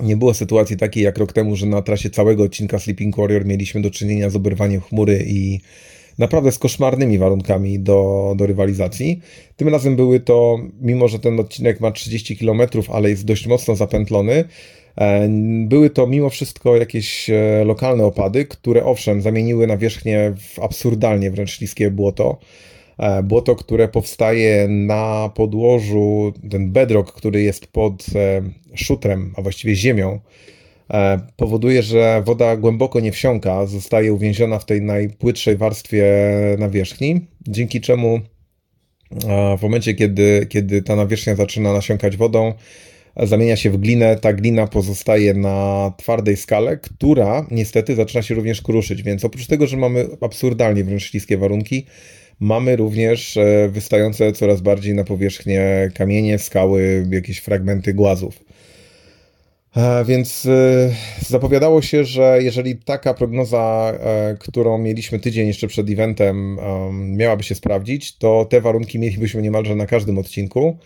Nie 0.00 0.16
było 0.16 0.34
sytuacji 0.34 0.76
takiej 0.76 1.04
jak 1.04 1.18
rok 1.18 1.32
temu, 1.32 1.56
że 1.56 1.66
na 1.66 1.82
trasie 1.82 2.10
całego 2.10 2.42
odcinka 2.42 2.78
Sleeping 2.78 3.16
Warrior 3.16 3.44
mieliśmy 3.44 3.82
do 3.82 3.90
czynienia 3.90 4.30
z 4.30 4.36
oberwaniem 4.36 4.80
chmury 4.80 5.24
i 5.26 5.60
naprawdę 6.18 6.52
z 6.52 6.58
koszmarnymi 6.58 7.18
warunkami 7.18 7.78
do, 7.78 8.34
do 8.36 8.46
rywalizacji. 8.46 9.20
Tym 9.56 9.68
razem 9.68 9.96
były 9.96 10.20
to, 10.20 10.58
mimo 10.80 11.08
że 11.08 11.18
ten 11.18 11.40
odcinek 11.40 11.80
ma 11.80 11.90
30 11.90 12.36
km, 12.36 12.60
ale 12.92 13.10
jest 13.10 13.24
dość 13.24 13.46
mocno 13.46 13.76
zapętlony, 13.76 14.44
e, 14.96 15.28
były 15.68 15.90
to 15.90 16.06
mimo 16.06 16.30
wszystko 16.30 16.76
jakieś 16.76 17.30
e, 17.30 17.64
lokalne 17.64 18.04
opady, 18.04 18.44
które 18.44 18.84
owszem 18.84 19.22
zamieniły 19.22 19.66
nawierzchnię 19.66 20.34
w 20.38 20.58
absurdalnie 20.58 21.30
wręcz 21.30 21.50
śliskie 21.50 21.90
błoto. 21.90 22.38
E, 22.98 23.22
Błoto, 23.22 23.56
które 23.56 23.88
powstaje 23.88 24.68
na 24.68 25.30
podłożu, 25.34 26.32
ten 26.50 26.72
bedrock, 26.72 27.12
który 27.12 27.42
jest 27.42 27.66
pod 27.66 28.06
e, 28.14 28.42
szutrem, 28.74 29.32
a 29.36 29.42
właściwie 29.42 29.74
ziemią, 29.74 30.20
e, 30.90 31.20
powoduje, 31.36 31.82
że 31.82 32.22
woda 32.26 32.56
głęboko 32.56 33.00
nie 33.00 33.12
wsiąka, 33.12 33.66
zostaje 33.66 34.12
uwięziona 34.12 34.58
w 34.58 34.64
tej 34.64 34.82
najpłytszej 34.82 35.56
warstwie 35.56 36.06
nawierzchni, 36.58 37.20
dzięki 37.48 37.80
czemu 37.80 38.20
w 39.58 39.62
momencie, 39.62 39.94
kiedy, 39.94 40.46
kiedy 40.50 40.82
ta 40.82 40.96
nawierzchnia 40.96 41.34
zaczyna 41.36 41.72
nasiąkać 41.72 42.16
wodą, 42.16 42.52
zamienia 43.16 43.56
się 43.56 43.70
w 43.70 43.76
glinę, 43.76 44.16
ta 44.16 44.32
glina 44.32 44.66
pozostaje 44.66 45.34
na 45.34 45.92
twardej 45.96 46.36
skale, 46.36 46.76
która 46.76 47.46
niestety 47.50 47.94
zaczyna 47.94 48.22
się 48.22 48.34
również 48.34 48.62
kruszyć, 48.62 49.02
więc 49.02 49.24
oprócz 49.24 49.46
tego, 49.46 49.66
że 49.66 49.76
mamy 49.76 50.06
absurdalnie 50.20 50.84
wręcz 50.84 51.02
śliskie 51.02 51.38
warunki, 51.38 51.86
mamy 52.40 52.76
również 52.76 53.36
e, 53.36 53.68
wystające 53.68 54.32
coraz 54.32 54.60
bardziej 54.60 54.94
na 54.94 55.04
powierzchnię 55.04 55.90
kamienie, 55.94 56.38
skały, 56.38 57.06
jakieś 57.10 57.38
fragmenty 57.38 57.94
głazów. 57.94 58.44
E, 59.76 60.04
więc 60.04 60.46
e, 60.46 60.94
zapowiadało 61.20 61.82
się, 61.82 62.04
że 62.04 62.38
jeżeli 62.42 62.76
taka 62.76 63.14
prognoza, 63.14 63.94
którą 64.38 64.78
mieliśmy 64.78 65.18
tydzień 65.18 65.46
jeszcze 65.46 65.66
przed 65.66 65.90
eventem, 65.90 66.58
miałaby 66.92 67.42
się 67.42 67.54
sprawdzić, 67.54 68.18
to 68.18 68.44
te 68.50 68.60
warunki 68.60 68.98
mielibyśmy 68.98 69.42
niemalże 69.42 69.74
na 69.76 69.86
każdym 69.86 70.18
odcinku, 70.18 70.78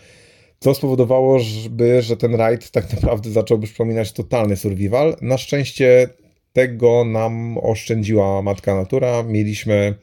co 0.59 0.73
spowodowało, 0.73 1.39
żeby, 1.39 2.01
że 2.01 2.17
ten 2.17 2.35
rajd 2.35 2.71
tak 2.71 2.93
naprawdę 2.93 3.29
zacząłby 3.29 3.67
przypominać 3.67 4.11
totalny 4.11 4.55
survival. 4.55 5.15
Na 5.21 5.37
szczęście 5.37 6.09
tego 6.53 7.05
nam 7.05 7.57
oszczędziła 7.57 8.41
Matka 8.41 8.75
Natura. 8.75 9.23
Mieliśmy 9.23 9.95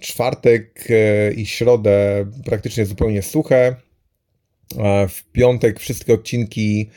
czwartek 0.00 0.88
i 1.36 1.46
środę 1.46 2.26
praktycznie 2.44 2.86
zupełnie 2.86 3.22
suche. 3.22 3.76
W 5.08 5.22
piątek 5.32 5.80
wszystkie 5.80 6.14
odcinki 6.14 6.90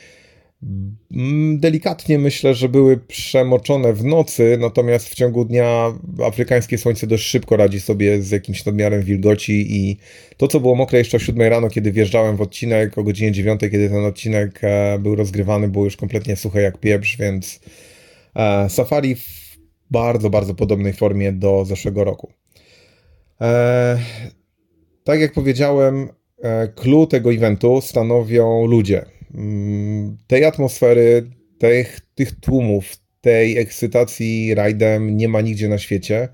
Mm, 1.12 1.60
delikatnie 1.60 2.20
myślę, 2.20 2.54
że 2.54 2.70
były 2.70 2.98
przemoczone 2.98 3.94
w 3.94 4.04
nocy, 4.04 4.58
natomiast 4.60 5.10
w 5.10 5.16
ciągu 5.16 5.46
dnia 5.46 5.94
afrykańskie 6.28 6.78
słońce 6.78 7.08
dość 7.08 7.24
szybko 7.28 7.58
radzi 7.58 7.80
sobie 7.80 8.22
z 8.22 8.32
jakimś 8.32 8.66
nadmiarem 8.66 9.04
wilgoci 9.04 9.76
i 9.76 9.98
to, 10.38 10.48
co 10.48 10.60
było 10.60 10.76
mokre 10.76 11.00
jeszcze 11.00 11.18
o 11.18 11.20
7 11.20 11.50
rano, 11.50 11.70
kiedy 11.70 11.92
wjeżdżałem 11.92 12.36
w 12.38 12.42
odcinek, 12.42 12.98
o 12.98 13.04
godzinie 13.04 13.32
9, 13.32 13.62
kiedy 13.62 13.90
ten 13.90 14.06
odcinek 14.06 14.60
e, 14.64 15.00
był 15.00 15.16
rozgrywany, 15.16 15.68
było 15.68 15.86
już 15.86 15.98
kompletnie 15.98 16.36
suche 16.36 16.62
jak 16.62 16.78
pieprz, 16.78 17.18
więc 17.18 17.60
e, 18.36 18.70
Safari 18.70 19.16
bardzo, 19.92 20.30
bardzo 20.30 20.56
podobnej 20.56 20.94
formie 20.94 21.32
do 21.32 21.66
zeszłego 21.66 22.04
roku. 22.04 22.32
E, 23.42 24.00
tak 25.04 25.20
jak 25.20 25.34
powiedziałem, 25.34 26.10
clue 26.76 27.08
tego 27.08 27.34
eventu 27.34 27.82
stanowią 27.82 28.66
ludzie 28.66 29.06
Mm, 29.36 30.18
tej 30.28 30.46
atmosfery, 30.46 31.30
tych, 31.58 32.00
tych 32.16 32.40
tłumów, 32.40 32.98
tej 33.22 33.58
ekscytacji 33.58 34.56
rajdem 34.56 35.18
nie 35.18 35.28
ma 35.28 35.42
nigdzie 35.42 35.70
na 35.70 35.78
świecie. 35.78 36.30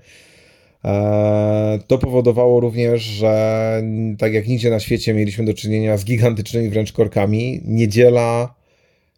E, 0.84 1.78
to 1.86 1.98
powodowało 1.98 2.60
również, 2.60 3.02
że 3.02 3.82
tak 4.18 4.32
jak 4.32 4.48
nigdzie 4.48 4.70
na 4.70 4.80
świecie 4.80 5.14
mieliśmy 5.14 5.44
do 5.44 5.54
czynienia 5.54 5.96
z 5.96 6.04
gigantycznymi 6.04 6.68
wręcz 6.68 6.92
korkami. 6.92 7.60
Niedziela 7.64 8.54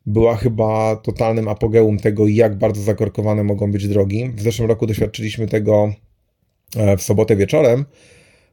była 0.06 0.36
chyba 0.36 0.96
totalnym 0.96 1.48
apogeum 1.48 1.98
tego, 1.98 2.28
jak 2.28 2.58
bardzo 2.58 2.82
zakorkowane 2.82 3.44
mogą 3.44 3.72
być 3.72 3.88
drogi. 3.88 4.30
W 4.34 4.42
zeszłym 4.42 4.68
roku 4.68 4.86
doświadczyliśmy 4.86 5.46
tego 5.46 5.92
e, 6.76 6.96
w 6.96 7.02
sobotę 7.02 7.36
wieczorem. 7.36 7.84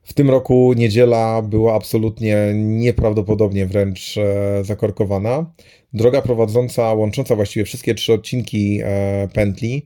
W 0.04 0.14
tym 0.14 0.30
roku 0.30 0.74
niedziela 0.78 1.42
była 1.42 1.76
absolutnie 1.76 2.38
nieprawdopodobnie 2.56 3.66
wręcz 3.66 4.18
e, 4.18 4.64
zakorkowana. 4.64 5.54
Droga 5.94 6.22
prowadząca, 6.22 6.94
łącząca 6.94 7.36
właściwie 7.36 7.66
wszystkie 7.66 7.96
trzy 7.96 8.14
odcinki 8.14 8.80
e, 8.84 9.28
pętli, 9.34 9.86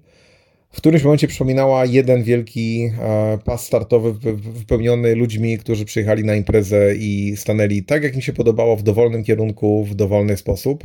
w 0.71 0.77
którymś 0.77 1.03
momencie 1.03 1.27
przypominała 1.27 1.85
jeden 1.85 2.23
wielki 2.23 2.91
pas 3.45 3.65
startowy 3.65 4.13
wypełniony 4.33 5.15
ludźmi, 5.15 5.57
którzy 5.57 5.85
przyjechali 5.85 6.23
na 6.23 6.35
imprezę 6.35 6.95
i 6.95 7.33
stanęli 7.37 7.83
tak, 7.83 8.03
jak 8.03 8.15
mi 8.15 8.21
się 8.21 8.33
podobało, 8.33 8.75
w 8.75 8.83
dowolnym 8.83 9.23
kierunku, 9.23 9.85
w 9.85 9.95
dowolny 9.95 10.37
sposób. 10.37 10.83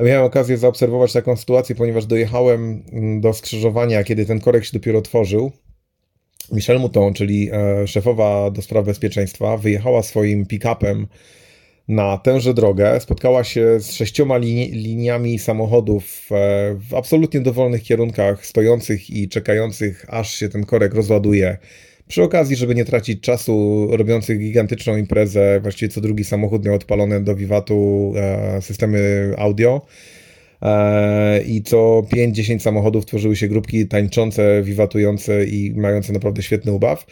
Miałem 0.00 0.24
okazję 0.24 0.58
zaobserwować 0.58 1.12
taką 1.12 1.36
sytuację, 1.36 1.74
ponieważ 1.74 2.06
dojechałem 2.06 2.82
mm, 2.92 3.20
do 3.20 3.32
skrzyżowania, 3.32 4.04
kiedy 4.04 4.26
ten 4.26 4.40
korek 4.40 4.64
się 4.64 4.70
dopiero 4.72 4.98
otworzył. 4.98 5.52
Michelle 6.52 6.80
Mouton, 6.80 7.14
czyli 7.14 7.50
e, 7.52 7.86
szefowa 7.86 8.50
do 8.50 8.62
spraw 8.62 8.84
bezpieczeństwa, 8.84 9.56
wyjechała 9.56 10.02
swoim 10.02 10.46
pick-upem 10.46 11.06
na 11.88 12.18
tęże 12.18 12.54
drogę, 12.54 13.00
spotkała 13.00 13.44
się 13.44 13.80
z 13.80 13.92
sześcioma 13.92 14.38
liniami 14.38 15.38
samochodów 15.38 16.28
e, 16.30 16.74
w 16.90 16.94
absolutnie 16.94 17.40
dowolnych 17.40 17.82
kierunkach, 17.82 18.46
stojących 18.46 19.10
i 19.10 19.28
czekających, 19.28 20.06
aż 20.08 20.34
się 20.34 20.48
ten 20.48 20.66
korek 20.66 20.94
rozładuje. 20.94 21.58
Przy 22.10 22.22
okazji, 22.22 22.56
żeby 22.56 22.74
nie 22.74 22.84
tracić 22.84 23.20
czasu, 23.20 23.86
robiących 23.90 24.38
gigantyczną 24.38 24.96
imprezę, 24.96 25.60
właściwie 25.62 25.88
co 25.88 26.00
drugi 26.00 26.24
samochód 26.24 26.64
miał 26.64 26.74
odpalone 26.74 27.20
do 27.20 27.36
wiwatu 27.36 28.12
e, 28.16 28.62
systemy 28.62 29.32
audio. 29.38 29.86
E, 30.62 31.42
i 31.42 31.62
co 31.62 31.76
5-10 32.12 32.58
samochodów 32.58 33.06
tworzyły 33.06 33.36
się 33.36 33.48
grupki 33.48 33.86
tańczące, 33.86 34.62
wiwatujące 34.62 35.44
i 35.44 35.72
mające 35.76 36.12
naprawdę 36.12 36.42
świetny 36.42 36.72
ubaw. 36.72 37.06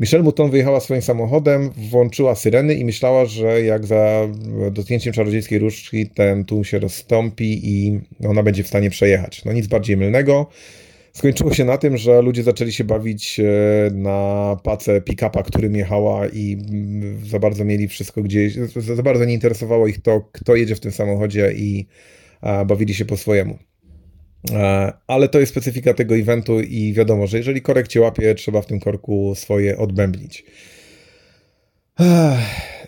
Michelle 0.00 0.24
Mouton 0.24 0.50
wyjechała 0.50 0.80
swoim 0.80 1.02
samochodem, 1.02 1.70
włączyła 1.90 2.34
syreny 2.34 2.74
i 2.74 2.84
myślała, 2.84 3.24
że 3.24 3.62
jak 3.62 3.86
za 3.86 4.28
dotknięciem 4.70 5.12
czarodziejskiej 5.12 5.58
różdżki 5.58 6.06
ten 6.06 6.44
tłum 6.44 6.64
się 6.64 6.78
rozstąpi 6.78 7.60
i 7.64 8.00
ona 8.28 8.42
będzie 8.42 8.62
w 8.62 8.68
stanie 8.68 8.90
przejechać. 8.90 9.44
No 9.44 9.52
nic 9.52 9.66
bardziej 9.66 9.96
mylnego. 9.96 10.46
Skończyło 11.16 11.54
się 11.54 11.64
na 11.64 11.78
tym, 11.78 11.96
że 11.96 12.22
ludzie 12.22 12.42
zaczęli 12.42 12.72
się 12.72 12.84
bawić 12.84 13.40
e, 13.40 13.44
na 13.94 14.56
pace 14.62 15.00
pick-upa, 15.00 15.42
którym 15.42 15.76
jechała 15.76 16.26
i 16.26 16.52
mm, 16.70 17.26
za 17.26 17.38
bardzo 17.38 17.64
mieli 17.64 17.88
wszystko 17.88 18.22
gdzieś, 18.22 18.54
za 18.94 19.02
bardzo 19.02 19.24
nie 19.24 19.34
interesowało 19.34 19.86
ich 19.86 20.02
to, 20.02 20.20
kto 20.32 20.54
jedzie 20.54 20.74
w 20.74 20.80
tym 20.80 20.92
samochodzie 20.92 21.52
i 21.52 21.86
bawili 22.66 22.94
się 22.94 23.04
po 23.04 23.16
swojemu. 23.16 23.58
E, 24.52 24.92
ale 25.06 25.28
to 25.28 25.40
jest 25.40 25.52
specyfika 25.52 25.94
tego 25.94 26.16
eventu 26.16 26.60
i 26.60 26.92
wiadomo, 26.92 27.26
że 27.26 27.38
jeżeli 27.38 27.62
korek 27.62 27.88
cię 27.88 28.00
łapie, 28.00 28.34
trzeba 28.34 28.62
w 28.62 28.66
tym 28.66 28.80
korku 28.80 29.34
swoje 29.34 29.78
odbębnić. 29.78 30.44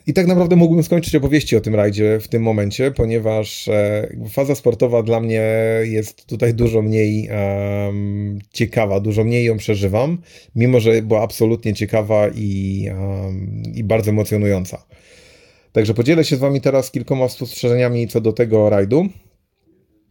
I 0.09 0.13
tak 0.13 0.27
naprawdę 0.27 0.57
mógłbym 0.57 0.83
skończyć 0.83 1.15
opowieści 1.15 1.57
o 1.57 1.61
tym 1.61 1.75
rajdzie 1.75 2.21
w 2.21 2.29
tym 2.29 2.43
momencie, 2.43 2.91
ponieważ 2.91 3.69
e, 3.69 4.09
faza 4.31 4.55
sportowa 4.55 5.03
dla 5.03 5.21
mnie 5.21 5.43
jest 5.83 6.27
tutaj 6.27 6.55
dużo 6.55 6.83
mniej 6.83 7.29
um, 7.29 8.39
ciekawa, 8.53 9.01
dużo 9.01 9.25
mniej 9.25 9.45
ją 9.45 9.57
przeżywam, 9.57 10.19
mimo 10.55 10.81
że 10.81 11.03
była 11.03 11.23
absolutnie 11.23 11.75
ciekawa 11.75 12.29
i, 12.35 12.85
um, 12.91 13.63
i 13.75 13.85
bardzo 13.85 14.11
emocjonująca. 14.11 14.87
Także 15.73 15.95
podzielę 15.95 16.25
się 16.25 16.37
z 16.37 16.39
Wami 16.39 16.61
teraz 16.61 16.91
kilkoma 16.91 17.29
spostrzeżeniami 17.29 18.09
co 18.09 18.21
do 18.21 18.33
tego 18.33 18.71
rajdu. 18.71 19.09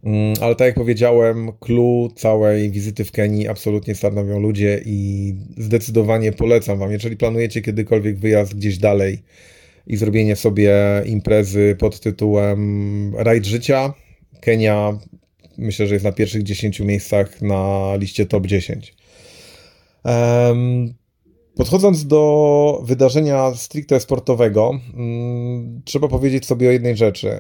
Mm, 0.04 0.34
ale 0.42 0.56
tak 0.56 0.66
jak 0.66 0.76
powiedziałem, 0.76 1.52
clue 1.60 2.10
całej 2.16 2.72
wizyty 2.72 3.06
w 3.06 3.12
Kenii 3.12 3.48
absolutnie 3.48 3.96
stanowią 3.96 4.40
ludzie 4.40 4.82
i 4.86 5.34
zdecydowanie 5.58 6.32
polecam 6.32 6.80
Wam, 6.80 6.92
jeżeli 6.92 7.18
planujecie 7.18 7.62
kiedykolwiek 7.62 8.20
wyjazd 8.20 8.56
gdzieś 8.56 8.78
dalej 8.78 9.24
i 9.88 9.98
zrobienie 9.98 10.36
sobie 10.36 10.76
imprezy 11.06 11.76
pod 11.80 12.00
tytułem 12.00 13.14
Rajd 13.16 13.46
Życia, 13.46 13.94
Kenia 14.42 14.98
myślę, 15.58 15.88
że 15.88 15.94
jest 15.94 16.06
na 16.06 16.12
pierwszych 16.12 16.44
10 16.44 16.80
miejscach 16.80 17.42
na 17.42 17.96
liście 17.96 18.26
top 18.26 18.48
10. 18.48 18.96
Um, 20.06 20.94
Podchodząc 21.56 22.08
do 22.08 22.82
wydarzenia 22.86 23.56
stricte 23.56 24.00
sportowego, 24.00 24.70
um, 24.70 25.82
trzeba 25.86 26.08
powiedzieć 26.08 26.46
sobie 26.46 26.70
o 26.70 26.72
jednej 26.72 26.98
rzeczy. 26.98 27.40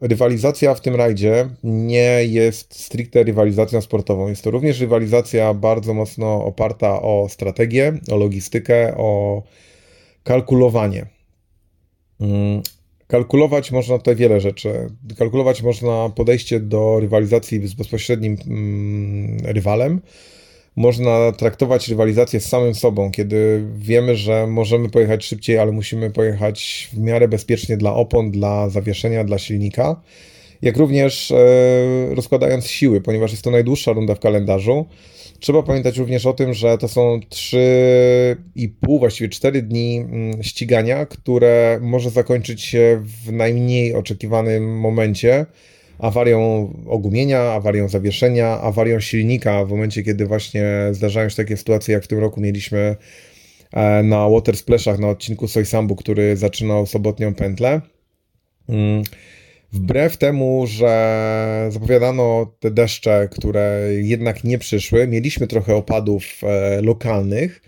Rywalizacja 0.00 0.74
w 0.74 0.80
tym 0.80 0.94
rajdzie 0.94 1.48
nie 1.64 2.24
jest 2.24 2.80
stricte 2.80 3.22
rywalizacją 3.22 3.80
sportową. 3.80 4.28
Jest 4.28 4.44
to 4.44 4.50
również 4.50 4.80
rywalizacja 4.80 5.54
bardzo 5.54 5.94
mocno 5.94 6.44
oparta 6.44 7.02
o 7.02 7.26
strategię, 7.30 7.92
o 8.12 8.16
logistykę, 8.16 8.96
o 8.96 9.42
kalkulowanie. 10.22 11.15
Mm, 12.20 12.62
kalkulować 13.06 13.72
można 13.72 13.98
tutaj 13.98 14.16
wiele 14.16 14.40
rzeczy. 14.40 14.90
Kalkulować 15.18 15.62
można 15.62 16.10
podejście 16.16 16.60
do 16.60 17.00
rywalizacji 17.00 17.68
z 17.68 17.74
bezpośrednim 17.74 18.36
mm, 18.46 19.38
rywalem 19.44 20.00
można 20.76 21.32
traktować 21.32 21.88
rywalizację 21.88 22.40
z 22.40 22.48
samym 22.48 22.74
sobą, 22.74 23.10
kiedy 23.10 23.64
wiemy, 23.76 24.16
że 24.16 24.46
możemy 24.46 24.88
pojechać 24.88 25.24
szybciej, 25.24 25.58
ale 25.58 25.72
musimy 25.72 26.10
pojechać 26.10 26.88
w 26.92 26.98
miarę 26.98 27.28
bezpiecznie 27.28 27.76
dla 27.76 27.94
opon, 27.94 28.30
dla 28.30 28.68
zawieszenia, 28.68 29.24
dla 29.24 29.38
silnika. 29.38 30.00
Jak 30.62 30.76
również 30.76 31.30
e, 31.30 31.36
rozkładając 32.14 32.66
siły, 32.66 33.00
ponieważ 33.00 33.30
jest 33.30 33.44
to 33.44 33.50
najdłuższa 33.50 33.92
runda 33.92 34.14
w 34.14 34.20
kalendarzu. 34.20 34.86
Trzeba 35.40 35.62
pamiętać 35.62 35.98
również 35.98 36.26
o 36.26 36.32
tym, 36.32 36.54
że 36.54 36.78
to 36.78 36.88
są 36.88 37.20
3,5, 37.30 38.98
właściwie 38.98 39.28
4 39.28 39.62
dni 39.62 39.98
mm, 39.98 40.42
ścigania, 40.42 41.06
które 41.06 41.78
może 41.82 42.10
zakończyć 42.10 42.62
się 42.62 43.02
w 43.24 43.32
najmniej 43.32 43.94
oczekiwanym 43.94 44.78
momencie 44.78 45.46
awarią 45.98 46.72
ogumienia, 46.86 47.40
awarią 47.40 47.88
zawieszenia, 47.88 48.60
awarią 48.60 49.00
silnika 49.00 49.64
w 49.64 49.70
momencie, 49.70 50.02
kiedy 50.02 50.26
właśnie 50.26 50.66
zdarzają 50.92 51.28
się 51.28 51.36
takie 51.36 51.56
sytuacje, 51.56 51.94
jak 51.94 52.04
w 52.04 52.08
tym 52.08 52.18
roku 52.18 52.40
mieliśmy 52.40 52.96
e, 53.72 54.02
na 54.02 54.28
Water 54.28 54.56
Splashach 54.56 54.98
na 54.98 55.08
odcinku 55.08 55.48
Soysambu, 55.48 55.96
który 55.96 56.36
zaczynał 56.36 56.86
sobotnią 56.86 57.34
pętlę. 57.34 57.80
Wbrew 59.76 60.16
temu, 60.16 60.64
że 60.66 61.68
zapowiadano 61.70 62.54
te 62.60 62.70
deszcze, 62.70 63.28
które 63.32 63.80
jednak 63.92 64.44
nie 64.44 64.58
przyszły, 64.58 65.08
mieliśmy 65.08 65.46
trochę 65.46 65.74
opadów 65.74 66.22
e, 66.42 66.82
lokalnych, 66.82 67.62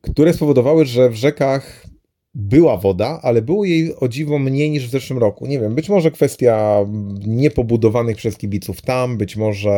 które 0.00 0.32
spowodowały, 0.32 0.84
że 0.84 1.10
w 1.10 1.14
rzekach 1.14 1.86
była 2.34 2.76
woda, 2.76 3.20
ale 3.22 3.42
było 3.42 3.64
jej 3.64 3.96
o 3.96 4.08
dziwo 4.08 4.38
mniej 4.38 4.70
niż 4.70 4.88
w 4.88 4.90
zeszłym 4.90 5.18
roku. 5.18 5.46
Nie 5.46 5.60
wiem, 5.60 5.74
być 5.74 5.88
może 5.88 6.10
kwestia 6.10 6.86
niepobudowanych 7.26 8.16
przez 8.16 8.36
kibiców 8.36 8.82
tam, 8.82 9.18
być 9.18 9.36
może 9.36 9.74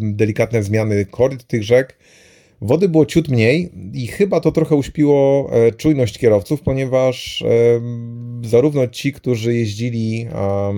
delikatne 0.00 0.62
zmiany 0.62 1.06
koryt 1.06 1.46
tych 1.46 1.62
rzek. 1.62 1.98
Wody 2.60 2.88
było 2.88 3.06
ciut 3.06 3.28
mniej 3.28 3.70
i 3.92 4.06
chyba 4.06 4.40
to 4.40 4.52
trochę 4.52 4.76
uśpiło 4.76 5.50
e, 5.52 5.72
czujność 5.72 6.18
kierowców, 6.18 6.62
ponieważ 6.62 7.42
e, 7.42 7.46
zarówno 8.48 8.88
ci, 8.88 9.12
którzy 9.12 9.54
jeździli 9.54 10.26
e, 10.32 10.72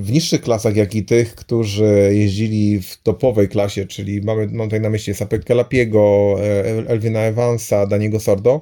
w 0.00 0.12
niższych 0.12 0.40
klasach, 0.40 0.76
jak 0.76 0.94
i 0.94 1.04
tych, 1.04 1.34
którzy 1.34 2.10
jeździli 2.12 2.82
w 2.82 3.02
topowej 3.02 3.48
klasie, 3.48 3.86
czyli 3.86 4.20
mamy, 4.22 4.46
mam 4.46 4.66
tutaj 4.66 4.80
na 4.80 4.90
myśli 4.90 5.14
Sapek 5.14 5.48
Lapiego, 5.48 6.36
Elvina 6.86 7.20
Evansa, 7.20 7.86
Daniego 7.86 8.20
Sordo, 8.20 8.60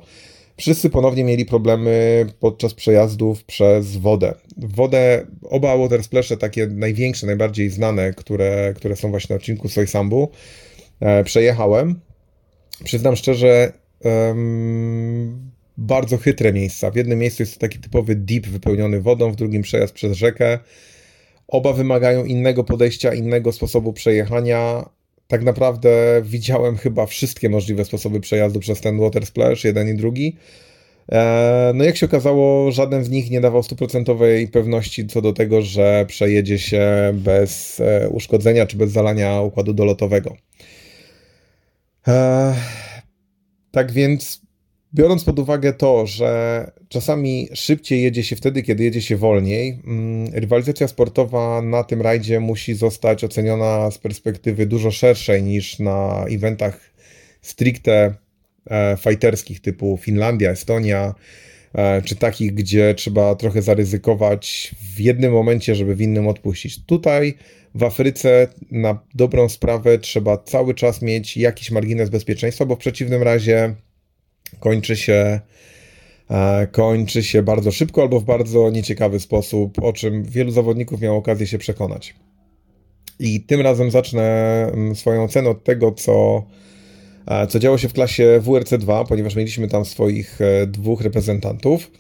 wszyscy 0.57 0.91
ponownie 0.91 1.25
mieli 1.25 1.45
problemy 1.45 2.27
podczas 2.41 2.75
przejazdów 2.75 3.45
przez 3.45 3.97
wodę. 3.97 4.35
Wodę, 4.57 5.27
oba 5.43 5.77
water 5.77 6.03
splashe, 6.03 6.37
takie 6.37 6.67
największe, 6.67 7.27
najbardziej 7.27 7.71
znane, 7.71 8.13
które, 8.13 8.75
które 8.77 8.97
są 8.97 9.11
właśnie 9.11 9.35
na 9.35 9.37
odcinku 9.37 9.69
Soysambu, 9.69 10.29
E, 10.29 10.66
przejechałem. 11.25 12.01
Przyznam 12.85 13.17
szczerze, 13.17 13.73
bardzo 15.79 16.19
chytre 16.19 16.53
miejsca. 16.53 16.91
W 16.91 16.97
jednym 16.97 17.19
miejscu 17.19 17.43
jest 17.43 17.55
to 17.55 17.61
taki 17.61 17.79
typowy 17.79 18.17
deep 18.17 18.47
wypełniony 18.47 19.01
wodą, 19.01 19.33
w 19.33 19.37
drugim 19.37 19.63
przejazd 19.63 19.95
przez 19.95 20.17
rzekę. 20.17 20.59
Oba 21.49 21.73
wymagają 21.73 22.25
innego 22.25 22.65
podejścia, 22.65 23.15
innego 23.15 23.53
sposobu 23.53 23.93
przejechania. 23.93 24.89
Tak 25.29 25.43
naprawdę 25.43 26.23
widziałem 26.25 26.77
chyba 26.77 27.07
wszystkie 27.07 27.49
możliwe 27.49 27.85
sposoby 27.85 28.21
przejazdu 28.21 28.61
przez 28.61 28.81
ten 28.81 28.99
water 29.01 29.27
splash, 29.27 29.65
jeden 29.65 29.89
i 29.89 29.95
drugi. 29.95 30.37
E, 31.13 31.73
no 31.75 31.85
jak 31.85 31.97
się 31.97 32.07
okazało, 32.07 32.73
żaden 32.73 33.05
z 33.05 33.11
nich 33.11 33.31
nie 33.31 33.41
dawał 33.41 33.63
stuprocentowej 33.63 34.49
pewności 34.49 35.07
co 35.07 35.23
do 35.23 35.33
tego, 35.33 35.63
że 35.63 36.05
przejedzie 36.09 36.59
się 36.59 37.13
bez 37.15 37.81
e, 37.81 38.09
uszkodzenia 38.09 38.67
czy 38.67 38.77
bez 38.77 38.91
zalania 38.91 39.41
układu 39.41 39.75
dolotowego. 39.75 40.37
Eee, 42.07 42.55
tak 43.71 43.93
więc, 43.93 44.41
biorąc 44.95 45.25
pod 45.25 45.39
uwagę 45.39 45.73
to, 45.73 46.07
że 46.07 46.71
czasami 46.89 47.49
szybciej 47.55 48.03
jedzie 48.03 48.23
się 48.23 48.37
wtedy, 48.37 48.63
kiedy 48.63 48.85
jedzie 48.85 49.03
się 49.03 49.17
wolniej, 49.17 49.83
mm, 49.87 50.35
rywalizacja 50.35 50.89
sportowa 50.89 51.63
na 51.63 51.85
tym 51.85 52.03
rajdzie 52.03 52.41
musi 52.41 52.75
zostać 52.75 53.25
oceniona 53.25 53.91
z 53.91 53.99
perspektywy 53.99 54.67
dużo 54.67 54.91
szerszej 54.91 55.43
niż 55.43 55.79
na 55.79 56.25
eventach 56.31 56.81
stricte 57.43 58.15
e, 58.71 58.97
fighterskich 58.97 59.61
typu 59.61 59.99
Finlandia, 60.03 60.51
Estonia, 60.51 61.15
czy 62.05 62.17
takich, 62.17 62.55
gdzie 62.55 62.95
trzeba 62.95 63.35
trochę 63.35 63.63
zaryzykować 63.63 64.75
w 64.95 65.01
jednym 65.01 65.33
momencie, 65.33 65.75
żeby 65.75 65.95
w 65.95 66.01
innym 66.01 66.29
odpuścić. 66.29 66.85
Tutaj 66.87 67.35
w 67.75 67.83
Afryce 67.83 68.49
na 68.71 68.99
dobrą 69.15 69.49
sprawę 69.49 69.99
trzeba 69.99 70.39
cały 70.39 70.75
czas 70.75 71.03
mieć 71.03 71.37
jakiś 71.37 71.71
margines 71.71 72.11
bezpieczeństwa, 72.11 72.67
bo 72.67 72.75
w 72.77 72.79
przeciwnym 72.79 73.23
razie 73.23 73.75
kończy 74.61 74.97
się 74.97 75.41
e, 76.31 76.67
kończy 76.67 77.23
się 77.23 77.43
bardzo 77.43 77.73
szybko 77.73 78.03
albo 78.03 78.21
w 78.21 78.25
bardzo 78.25 78.71
nieciekawy 78.71 79.21
sposób, 79.21 79.79
o 79.83 79.93
czym 79.93 80.25
wielu 80.25 80.51
zawodników 80.51 81.01
miało 81.01 81.19
okazję 81.19 81.47
się 81.47 81.59
przekonać. 81.59 82.15
I 83.19 83.41
tym 83.41 83.61
razem 83.61 83.91
zacznę 83.91 84.23
mm, 84.73 84.97
swoją 84.97 85.25
ocenę 85.25 85.51
od 85.51 85.65
tego, 85.65 85.93
co, 85.93 86.39
e, 86.39 86.43
co 87.49 87.59
działo 87.59 87.79
się 87.79 87.89
w 87.89 87.93
klasie 87.93 88.41
WRC2, 88.45 89.07
ponieważ 89.09 89.35
mieliśmy 89.35 89.69
tam 89.69 89.85
swoich 89.85 90.41
e, 90.41 90.67
dwóch 90.67 91.01
reprezentantów. 91.01 91.91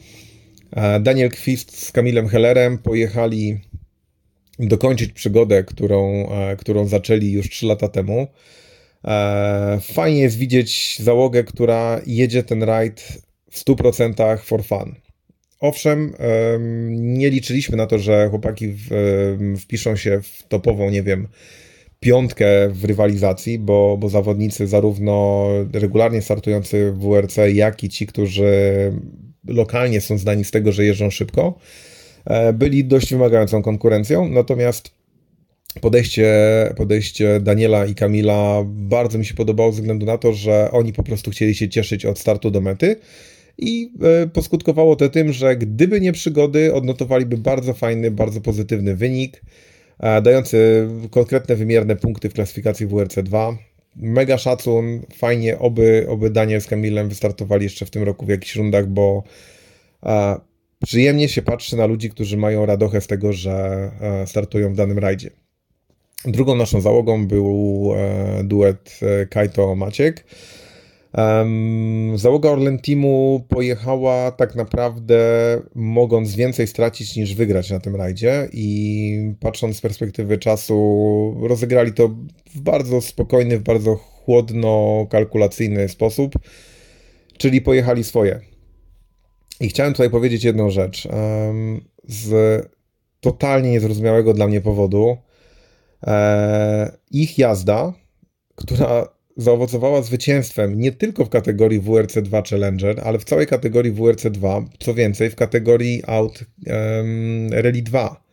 Daniel 1.00 1.30
Kwist 1.30 1.86
z 1.86 1.92
Kamilem 1.92 2.28
Hellerem 2.28 2.78
pojechali 2.78 3.60
dokończyć 4.58 5.12
przygodę, 5.12 5.64
którą, 5.64 6.28
e, 6.30 6.56
którą 6.56 6.86
zaczęli 6.86 7.32
już 7.32 7.50
3 7.50 7.66
lata 7.66 7.88
temu. 7.88 8.26
E, 9.04 9.78
fajnie 9.82 10.20
jest 10.20 10.38
widzieć 10.38 10.98
załogę, 11.00 11.44
która 11.44 12.00
jedzie 12.06 12.42
ten 12.42 12.62
rajd 12.62 13.22
w 13.50 13.58
100% 13.58 14.38
for 14.38 14.64
fun. 14.64 14.94
Owszem, 15.60 16.14
nie 16.90 17.30
liczyliśmy 17.30 17.76
na 17.76 17.86
to, 17.86 17.98
że 17.98 18.28
chłopaki 18.30 18.74
wpiszą 19.60 19.96
się 19.96 20.20
w 20.22 20.42
topową, 20.48 20.90
nie 20.90 21.02
wiem, 21.02 21.28
piątkę 22.00 22.68
w 22.68 22.84
rywalizacji, 22.84 23.58
bo, 23.58 23.96
bo 24.00 24.08
zawodnicy 24.08 24.66
zarówno 24.66 25.46
regularnie 25.72 26.22
startujący 26.22 26.92
w 26.92 26.98
WRC, 26.98 27.36
jak 27.52 27.84
i 27.84 27.88
ci, 27.88 28.06
którzy 28.06 28.52
lokalnie 29.48 30.00
są 30.00 30.18
znani 30.18 30.44
z 30.44 30.50
tego, 30.50 30.72
że 30.72 30.84
jeżdżą 30.84 31.10
szybko, 31.10 31.58
E, 32.26 32.52
byli 32.52 32.84
dość 32.84 33.10
wymagającą 33.10 33.62
konkurencją, 33.62 34.28
natomiast 34.28 34.90
podejście, 35.80 36.34
podejście 36.76 37.40
Daniela 37.40 37.86
i 37.86 37.94
Kamila 37.94 38.64
bardzo 38.66 39.18
mi 39.18 39.24
się 39.24 39.34
podobało 39.34 39.72
ze 39.72 39.80
względu 39.80 40.06
na 40.06 40.18
to, 40.18 40.32
że 40.32 40.70
oni 40.70 40.92
po 40.92 41.02
prostu 41.02 41.30
chcieli 41.30 41.54
się 41.54 41.68
cieszyć 41.68 42.06
od 42.06 42.18
startu 42.18 42.50
do 42.50 42.60
mety 42.60 42.96
i 43.58 43.92
e, 44.02 44.26
poskutkowało 44.26 44.96
to 44.96 45.08
tym, 45.08 45.32
że 45.32 45.56
gdyby 45.56 46.00
nie 46.00 46.12
przygody, 46.12 46.74
odnotowaliby 46.74 47.36
bardzo 47.36 47.74
fajny, 47.74 48.10
bardzo 48.10 48.40
pozytywny 48.40 48.96
wynik, 48.96 49.42
dający 50.22 50.88
konkretne, 51.10 51.56
wymierne 51.56 51.96
punkty 51.96 52.28
w 52.28 52.32
klasyfikacji 52.32 52.86
WRC 52.86 53.14
2. 53.22 53.56
Mega 53.96 54.38
szacun, 54.38 55.00
fajnie, 55.16 55.58
oby, 55.58 56.06
oby 56.08 56.30
Daniel 56.30 56.60
z 56.60 56.66
Kamilem 56.66 57.08
wystartowali 57.08 57.64
jeszcze 57.64 57.86
w 57.86 57.90
tym 57.90 58.02
roku 58.02 58.26
w 58.26 58.28
jakichś 58.28 58.56
rundach, 58.56 58.86
bo 58.86 59.22
przyjemnie 60.84 61.28
się 61.28 61.42
patrzy 61.42 61.76
na 61.76 61.86
ludzi, 61.86 62.10
którzy 62.10 62.36
mają 62.36 62.66
radochę 62.66 63.00
z 63.00 63.06
tego, 63.06 63.32
że 63.32 63.90
e, 64.00 64.26
startują 64.26 64.72
w 64.72 64.76
danym 64.76 64.98
rajdzie. 64.98 65.30
Drugą 66.24 66.54
naszą 66.54 66.80
załogą 66.80 67.26
był 67.26 67.92
e, 67.96 68.44
duet 68.44 69.00
e, 69.02 69.26
Kaito-Maciek. 71.16 72.18
Załoga 72.18 72.50
Orlen 72.50 72.78
Teamu 72.78 73.46
pojechała 73.48 74.30
tak 74.30 74.54
naprawdę 74.54 75.18
mogąc 75.74 76.34
więcej 76.34 76.66
stracić 76.66 77.16
niż 77.16 77.34
wygrać 77.34 77.70
na 77.70 77.80
tym 77.80 77.96
rajdzie 77.96 78.48
i 78.52 79.34
patrząc 79.40 79.76
z 79.76 79.80
perspektywy 79.80 80.38
czasu 80.38 81.36
rozegrali 81.48 81.92
to 81.92 82.08
w 82.54 82.60
bardzo 82.60 83.00
spokojny, 83.00 83.58
w 83.58 83.62
bardzo 83.62 83.94
chłodno-kalkulacyjny 83.94 85.88
sposób, 85.88 86.34
czyli 87.38 87.60
pojechali 87.60 88.04
swoje. 88.04 88.40
I 89.60 89.68
chciałem 89.68 89.92
tutaj 89.92 90.10
powiedzieć 90.10 90.44
jedną 90.44 90.70
rzecz. 90.70 91.08
Z 92.08 92.68
totalnie 93.20 93.70
niezrozumiałego 93.70 94.34
dla 94.34 94.46
mnie 94.46 94.60
powodu, 94.60 95.16
e, 96.06 96.96
ich 97.10 97.38
jazda, 97.38 97.92
która 98.54 99.15
zaowocowała 99.36 100.02
zwycięstwem 100.02 100.80
nie 100.80 100.92
tylko 100.92 101.24
w 101.24 101.28
kategorii 101.28 101.80
WRC 101.80 102.14
2 102.22 102.42
Challenger, 102.42 103.00
ale 103.04 103.18
w 103.18 103.24
całej 103.24 103.46
kategorii 103.46 103.92
WRC 103.92 104.30
2, 104.30 104.64
co 104.78 104.94
więcej, 104.94 105.30
w 105.30 105.36
kategorii 105.36 106.02
Out 106.06 106.44
um, 106.66 107.52
Rally 107.52 107.82
2 107.82 108.26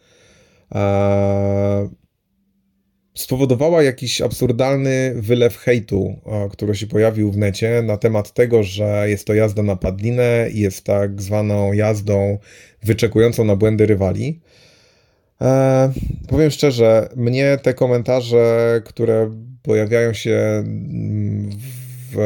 spowodowała 3.13 3.83
jakiś 3.83 4.21
absurdalny 4.21 5.13
wylew 5.15 5.57
hejtu, 5.57 6.15
który 6.51 6.75
się 6.75 6.87
pojawił 6.87 7.31
w 7.31 7.37
necie 7.37 7.81
na 7.81 7.97
temat 7.97 8.33
tego, 8.33 8.63
że 8.63 9.05
jest 9.09 9.27
to 9.27 9.33
jazda 9.33 9.63
na 9.63 9.75
padlinę 9.75 10.49
i 10.53 10.59
jest 10.59 10.83
tak 10.83 11.21
zwaną 11.21 11.73
jazdą 11.73 12.37
wyczekującą 12.83 13.43
na 13.45 13.55
błędy 13.55 13.85
rywali. 13.85 14.39
E, 15.41 15.91
powiem 16.27 16.51
szczerze, 16.51 17.09
mnie 17.15 17.57
te 17.63 17.73
komentarze, 17.73 18.81
które 18.85 19.31
pojawiają 19.63 20.13
się 20.13 20.63
w, 22.11 22.17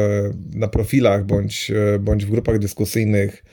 na 0.54 0.68
profilach 0.68 1.26
bądź, 1.26 1.72
bądź 2.00 2.24
w 2.24 2.30
grupach 2.30 2.58
dyskusyjnych, 2.58 3.44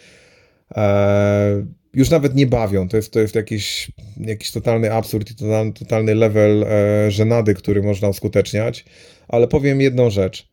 e, 0.76 1.66
już 1.96 2.10
nawet 2.10 2.36
nie 2.36 2.48
bawią. 2.48 2.88
To 2.88 2.98
jest, 2.98 3.14
to 3.14 3.20
jest 3.20 3.36
jakiś, 3.36 3.92
jakiś 4.18 4.52
totalny 4.52 4.94
absurd 4.94 5.32
i 5.32 5.36
totalny, 5.36 5.74
totalny 5.74 6.16
level 6.16 6.64
e, 6.64 7.12
żenady, 7.12 7.54
który 7.54 7.84
można 7.84 8.08
uskuteczniać. 8.08 8.86
Ale 9.28 9.48
powiem 9.48 9.82
jedną 9.82 10.10
rzecz. 10.10 10.50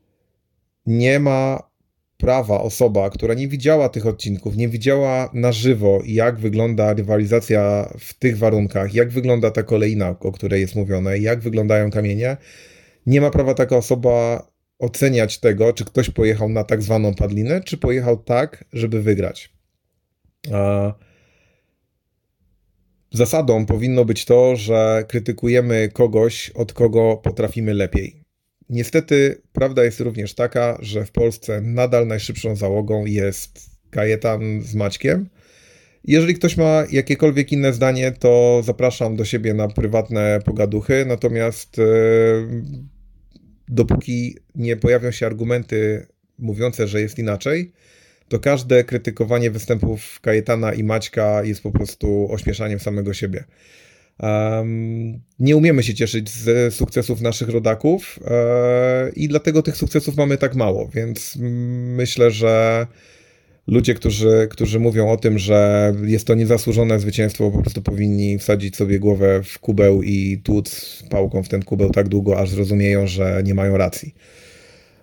Nie 0.86 1.20
ma 1.20 1.72
prawa 2.18 2.60
osoba, 2.60 3.10
która 3.10 3.34
nie 3.34 3.48
widziała 3.48 3.88
tych 3.88 4.06
odcinków, 4.06 4.56
nie 4.56 4.68
widziała 4.68 5.30
na 5.34 5.52
żywo, 5.52 6.02
jak 6.06 6.38
wygląda 6.38 6.94
rywalizacja 6.94 7.92
w 7.98 8.14
tych 8.14 8.38
warunkach, 8.38 8.94
jak 8.94 9.10
wygląda 9.10 9.50
ta 9.50 9.62
kolejna, 9.62 10.16
o 10.20 10.32
której 10.32 10.60
jest 10.60 10.74
mówione, 10.74 11.18
jak 11.18 11.40
wyglądają 11.40 11.90
kamienie, 11.90 12.36
nie 13.06 13.20
ma 13.20 13.30
prawa 13.30 13.54
taka 13.54 13.76
osoba 13.76 14.46
oceniać 14.78 15.38
tego, 15.38 15.72
czy 15.72 15.84
ktoś 15.84 16.10
pojechał 16.10 16.48
na 16.48 16.64
tak 16.64 16.82
zwaną 16.82 17.14
padlinę, 17.14 17.60
czy 17.60 17.76
pojechał 17.76 18.16
tak, 18.16 18.64
żeby 18.72 19.02
wygrać. 19.02 19.52
Zasadą 23.12 23.66
powinno 23.66 24.04
być 24.04 24.24
to, 24.24 24.56
że 24.56 25.04
krytykujemy 25.08 25.88
kogoś, 25.92 26.50
od 26.50 26.72
kogo 26.72 27.16
potrafimy 27.16 27.74
lepiej. 27.74 28.22
Niestety 28.68 29.42
prawda 29.52 29.84
jest 29.84 30.00
również 30.00 30.34
taka, 30.34 30.78
że 30.80 31.04
w 31.04 31.12
Polsce 31.12 31.60
nadal 31.60 32.06
najszybszą 32.06 32.56
załogą 32.56 33.04
jest 33.06 33.70
Kajetan 33.90 34.62
z 34.62 34.74
Maćkiem. 34.74 35.28
Jeżeli 36.04 36.34
ktoś 36.34 36.56
ma 36.56 36.84
jakiekolwiek 36.90 37.52
inne 37.52 37.72
zdanie, 37.72 38.12
to 38.12 38.60
zapraszam 38.64 39.16
do 39.16 39.24
siebie 39.24 39.54
na 39.54 39.68
prywatne 39.68 40.40
pogaduchy. 40.44 41.04
Natomiast 41.06 41.78
e, 41.78 41.82
dopóki 43.74 44.36
nie 44.54 44.76
pojawią 44.76 45.10
się 45.10 45.26
argumenty 45.26 46.06
mówiące, 46.38 46.88
że 46.88 47.00
jest 47.00 47.18
inaczej, 47.18 47.72
to 48.28 48.38
każde 48.38 48.84
krytykowanie 48.84 49.50
występów 49.50 50.20
Kajetana 50.20 50.72
i 50.72 50.84
Maćka 50.84 51.44
jest 51.44 51.62
po 51.62 51.70
prostu 51.70 52.28
ośmieszaniem 52.32 52.80
samego 52.80 53.14
siebie. 53.14 53.44
Um, 54.20 55.20
nie 55.38 55.56
umiemy 55.56 55.82
się 55.82 55.94
cieszyć 55.94 56.30
z 56.30 56.74
sukcesów 56.74 57.20
naszych 57.20 57.48
rodaków 57.48 58.18
e, 58.26 59.10
i 59.16 59.28
dlatego 59.28 59.62
tych 59.62 59.76
sukcesów 59.76 60.16
mamy 60.16 60.38
tak 60.38 60.54
mało, 60.54 60.88
więc 60.94 61.38
myślę, 61.96 62.30
że 62.30 62.86
ludzie, 63.66 63.94
którzy, 63.94 64.48
którzy 64.50 64.80
mówią 64.80 65.10
o 65.10 65.16
tym, 65.16 65.38
że 65.38 65.92
jest 66.04 66.26
to 66.26 66.34
niezasłużone 66.34 67.00
zwycięstwo, 67.00 67.50
po 67.50 67.62
prostu 67.62 67.82
powinni 67.82 68.38
wsadzić 68.38 68.76
sobie 68.76 68.98
głowę 68.98 69.42
w 69.42 69.58
kubeł 69.58 70.02
i 70.02 70.40
tłuc 70.44 71.02
pałką 71.10 71.42
w 71.42 71.48
ten 71.48 71.62
kubeł 71.62 71.90
tak 71.90 72.08
długo, 72.08 72.38
aż 72.38 72.50
zrozumieją, 72.50 73.06
że 73.06 73.42
nie 73.44 73.54
mają 73.54 73.76
racji. 73.76 74.14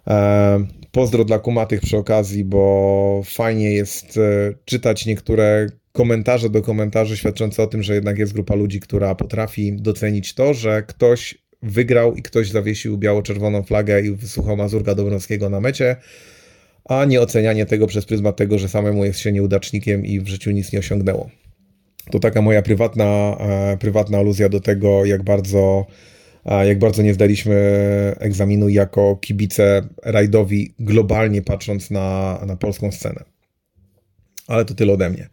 E, 0.07 0.66
pozdro 0.91 1.26
dla 1.26 1.39
kumatych 1.39 1.82
przy 1.82 1.97
okazji, 1.97 2.45
bo 2.45 3.22
fajnie 3.26 3.74
jest 3.74 4.18
e, 4.18 4.53
czytać 4.66 5.05
niektóre 5.05 5.68
komentarze 5.91 6.49
do 6.49 6.62
komentarzy 6.62 7.18
świadczące 7.18 7.64
o 7.64 7.68
tym, 7.68 7.84
że 7.84 7.95
jednak 7.95 8.18
jest 8.18 8.34
grupa 8.34 8.55
ludzi, 8.55 8.80
która 8.80 9.16
potrafi 9.16 9.74
docenić 9.74 10.34
to, 10.34 10.53
że 10.53 10.84
ktoś 10.84 11.38
wygrał 11.62 12.16
i 12.16 12.22
ktoś 12.22 12.49
zawiesił 12.49 12.97
biało-czerwoną 12.97 13.64
flagę 13.64 14.01
i 14.01 14.12
wysłuchał 14.12 14.57
Mazurka 14.57 14.95
Dobrowskiego 14.95 15.49
na 15.49 15.60
mecie, 15.60 15.95
a 16.90 17.06
nie 17.06 17.22
ocenianie 17.22 17.66
tego 17.66 17.88
przez 17.88 18.06
pryzmat 18.06 18.36
tego, 18.36 18.60
że 18.60 18.70
samemu 18.70 19.06
jest 19.06 19.20
się 19.20 19.32
nieudacznikiem 19.32 20.06
i 20.06 20.20
w 20.20 20.28
życiu 20.28 20.52
nic 20.52 20.72
nie 20.72 20.80
osiągnęło. 20.80 21.30
To 22.12 22.20
taka 22.20 22.42
moja 22.42 22.62
prywatna, 22.62 23.38
e, 23.40 23.78
prywatna 23.78 24.18
aluzja 24.18 24.50
do 24.50 24.60
tego, 24.60 25.06
jak 25.06 25.24
bardzo, 25.24 25.86
e, 26.46 26.68
jak 26.68 26.80
bardzo 26.80 27.02
nie 27.02 27.14
zdaliśmy 27.14 27.56
egzaminu 28.20 28.70
jako 28.70 29.16
kibice 29.16 29.88
rajdowi, 30.04 30.74
globalnie 30.80 31.42
patrząc 31.42 31.92
na, 31.92 32.40
na 32.48 32.56
polską 32.56 32.92
scenę. 32.92 33.24
Ale 34.48 34.66
to 34.66 34.74
tyle 34.74 34.94
ode 34.94 35.10
mnie. 35.10 35.30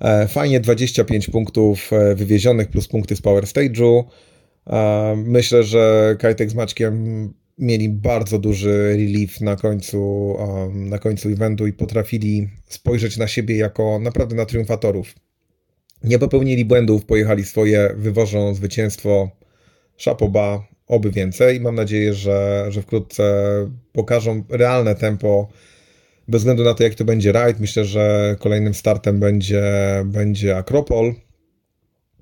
E, 0.00 0.28
fajnie 0.28 0.60
25 0.60 1.30
punktów 1.30 1.90
wywiezionych 2.14 2.68
plus 2.68 2.88
punkty 2.88 3.16
z 3.16 3.20
Power 3.20 3.44
Stage'u. 3.44 4.04
Myślę, 5.16 5.62
że 5.62 6.16
Kajtek 6.18 6.50
z 6.50 6.54
Maćkiem 6.54 7.34
mieli 7.58 7.88
bardzo 7.88 8.38
duży 8.38 8.96
relief 8.96 9.40
na 9.40 9.56
końcu, 9.56 10.34
na 10.74 10.98
końcu 10.98 11.28
eventu 11.28 11.66
i 11.66 11.72
potrafili 11.72 12.48
spojrzeć 12.68 13.16
na 13.16 13.28
siebie 13.28 13.56
jako 13.56 13.98
naprawdę 13.98 14.36
na 14.36 14.46
triumfatorów. 14.46 15.14
Nie 16.04 16.18
popełnili 16.18 16.64
błędów, 16.64 17.04
pojechali 17.04 17.44
swoje, 17.44 17.94
wywożą 17.96 18.54
zwycięstwo. 18.54 19.30
Szapoba, 19.96 20.68
oby 20.86 21.10
więcej. 21.10 21.60
Mam 21.60 21.74
nadzieję, 21.74 22.14
że, 22.14 22.66
że 22.68 22.82
wkrótce 22.82 23.44
pokażą 23.92 24.44
realne 24.48 24.94
tempo 24.94 25.48
bez 26.28 26.40
względu 26.40 26.64
na 26.64 26.74
to, 26.74 26.84
jak 26.84 26.94
to 26.94 27.04
będzie 27.04 27.32
rajd, 27.32 27.60
myślę, 27.60 27.84
że 27.84 28.36
kolejnym 28.38 28.74
startem 28.74 29.20
będzie, 29.20 29.62
będzie 30.04 30.56
Akropol. 30.56 31.14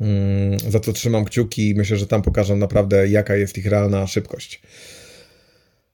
Mm, 0.01 0.59
za 0.59 0.81
co 0.81 0.93
trzymam 0.93 1.25
kciuki. 1.25 1.75
Myślę, 1.77 1.97
że 1.97 2.07
tam 2.07 2.23
pokażą 2.23 2.57
naprawdę, 2.57 3.09
jaka 3.09 3.37
jest 3.37 3.59
ich 3.59 3.67
realna 3.67 4.07
szybkość. 4.07 4.63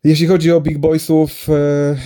Jeśli 0.09 0.27
chodzi 0.27 0.53
o 0.53 0.61
Big 0.61 0.79
Boysów, 0.79 1.49
e, 1.49 1.97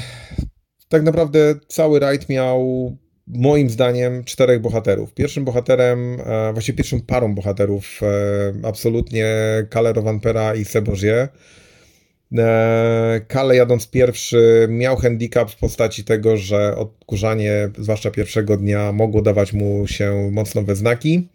tak 0.89 1.03
naprawdę 1.03 1.55
cały 1.69 2.01
rajd 2.01 2.29
miał 2.29 2.97
moim 3.27 3.71
zdaniem 3.71 4.25
czterech 4.25 4.61
bohaterów. 4.61 5.15
Pierwszym 5.15 5.45
bohaterem, 5.45 6.19
e, 6.21 6.53
właściwie 6.53 6.77
pierwszą 6.77 7.01
parą 7.01 7.35
bohaterów, 7.35 8.01
e, 8.03 8.69
absolutnie 8.69 9.27
Calero 9.73 10.03
Vampera 10.03 10.55
i 10.55 10.65
Sebozie. 10.65 11.29
E, 12.39 13.21
Kale 13.29 13.57
jadąc 13.57 13.91
pierwszy 13.91 14.67
miał 14.71 14.97
handicap 14.97 15.51
w 15.51 15.57
postaci 15.57 16.05
tego, 16.05 16.37
że 16.37 16.77
odkurzanie, 16.77 17.71
zwłaszcza 17.79 18.11
pierwszego 18.11 18.57
dnia, 18.57 18.93
mogło 18.93 19.23
dawać 19.23 19.53
mu 19.53 19.87
się 19.87 20.31
mocno 20.33 20.63
we 20.63 20.77
znaki. 20.77 21.29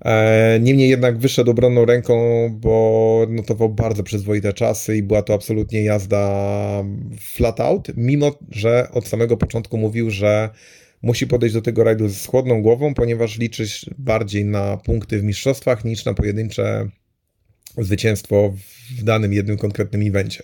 E, 0.00 0.58
niemniej 0.60 0.90
jednak 0.90 1.18
wyszedł 1.18 1.50
obronną 1.50 1.84
ręką, 1.84 2.14
bo 2.52 3.26
notował 3.28 3.68
bardzo 3.68 4.02
przyzwoite 4.02 4.52
czasy 4.52 4.96
i 4.96 5.02
była 5.02 5.22
to 5.22 5.34
absolutnie 5.34 5.84
jazda 5.84 6.84
flat 7.20 7.60
out, 7.60 7.88
mimo 7.96 8.38
że 8.50 8.88
od 8.92 9.08
samego 9.08 9.36
początku 9.36 9.78
mówił, 9.78 10.10
że 10.10 10.50
musi 11.02 11.26
podejść 11.26 11.54
do 11.54 11.62
tego 11.62 11.84
rajdu 11.84 12.08
z 12.08 12.26
chłodną 12.26 12.62
głową, 12.62 12.94
ponieważ 12.94 13.38
liczy 13.38 13.64
bardziej 13.98 14.44
na 14.44 14.76
punkty 14.76 15.18
w 15.18 15.24
mistrzostwach 15.24 15.84
niż 15.84 16.04
na 16.04 16.14
pojedyncze 16.14 16.88
zwycięstwo 17.78 18.54
w 18.98 19.04
danym 19.04 19.32
jednym 19.32 19.56
konkretnym 19.56 20.06
evencie. 20.06 20.42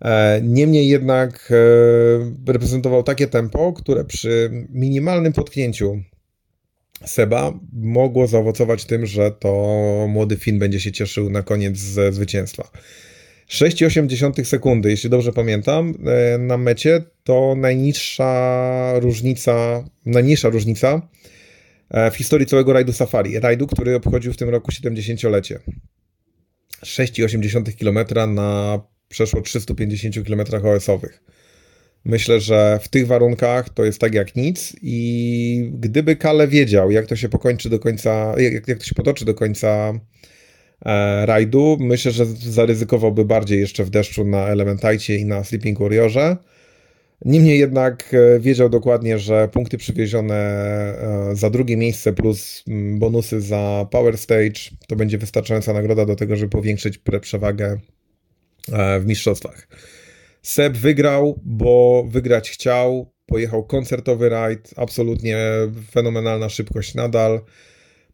E, 0.00 0.40
niemniej 0.42 0.88
jednak 0.88 1.52
e, 2.46 2.52
reprezentował 2.52 3.02
takie 3.02 3.26
tempo, 3.26 3.72
które 3.72 4.04
przy 4.04 4.50
minimalnym 4.70 5.32
potknięciu 5.32 6.02
Seba 7.04 7.52
mogło 7.72 8.26
zaowocować 8.26 8.84
tym, 8.84 9.06
że 9.06 9.30
to 9.30 10.06
młody 10.08 10.36
Finn 10.36 10.58
będzie 10.58 10.80
się 10.80 10.92
cieszył 10.92 11.30
na 11.30 11.42
koniec 11.42 11.78
ze 11.78 12.12
zwycięstwa. 12.12 12.70
6,8 13.48 14.44
sekundy, 14.44 14.90
jeśli 14.90 15.10
dobrze 15.10 15.32
pamiętam, 15.32 15.94
e, 16.06 16.38
na 16.38 16.56
mecie 16.56 17.02
to 17.24 17.54
najniższa 17.56 18.92
różnica, 19.00 19.84
najniższa 20.06 20.48
różnica 20.48 21.08
w 22.12 22.14
historii 22.16 22.46
całego 22.46 22.72
rajdu 22.72 22.92
Safari. 22.92 23.40
Rajdu, 23.40 23.66
który 23.66 23.94
obchodził 23.94 24.32
w 24.32 24.36
tym 24.36 24.48
roku 24.48 24.72
70-lecie. 24.72 25.60
6,8 26.84 27.72
km 27.78 28.34
na 28.34 28.80
przeszło 29.08 29.40
350 29.40 30.26
km 30.26 30.40
OS-owych. 30.66 31.22
Myślę, 32.04 32.40
że 32.40 32.78
w 32.82 32.88
tych 32.88 33.06
warunkach 33.06 33.68
to 33.68 33.84
jest 33.84 34.00
tak 34.00 34.14
jak 34.14 34.36
nic 34.36 34.76
i 34.82 35.70
gdyby 35.74 36.16
Kale 36.16 36.48
wiedział, 36.48 36.90
jak 36.90 37.06
to 37.06 37.16
się 37.16 37.28
pokończy 37.28 37.70
do 37.70 37.78
końca, 37.78 38.34
jak, 38.40 38.68
jak 38.68 38.78
to 38.78 38.84
się 38.84 38.94
potoczy 38.94 39.24
do 39.24 39.34
końca 39.34 39.92
e, 40.84 41.26
rajdu, 41.26 41.76
myślę, 41.80 42.12
że 42.12 42.26
zaryzykowałby 42.26 43.24
bardziej 43.24 43.60
jeszcze 43.60 43.84
w 43.84 43.90
deszczu 43.90 44.24
na 44.24 44.48
Elementajcie 44.48 45.16
i 45.16 45.24
na 45.24 45.44
Sleeping 45.44 45.78
Warriorze. 45.78 46.36
Niemniej 47.24 47.58
jednak 47.58 48.14
e, 48.14 48.40
wiedział 48.40 48.68
dokładnie, 48.68 49.18
że 49.18 49.48
punkty 49.48 49.78
przywiezione 49.78 50.34
e, 50.34 51.30
za 51.32 51.50
drugie 51.50 51.76
miejsce 51.76 52.12
plus 52.12 52.64
mm, 52.68 52.98
bonusy 52.98 53.40
za 53.40 53.86
Power 53.90 54.18
Stage 54.18 54.60
to 54.88 54.96
będzie 54.96 55.18
wystarczająca 55.18 55.72
nagroda 55.72 56.06
do 56.06 56.16
tego, 56.16 56.36
żeby 56.36 56.50
powiększyć 56.50 57.00
przewagę 57.20 57.78
e, 58.72 59.00
w 59.00 59.06
mistrzostwach. 59.06 59.68
Seb 60.42 60.76
wygrał, 60.76 61.40
bo 61.44 62.04
wygrać 62.08 62.50
chciał. 62.50 63.12
Pojechał 63.26 63.64
koncertowy 63.64 64.28
rajd, 64.28 64.70
absolutnie 64.76 65.38
fenomenalna 65.90 66.48
szybkość 66.48 66.94
nadal. 66.94 67.40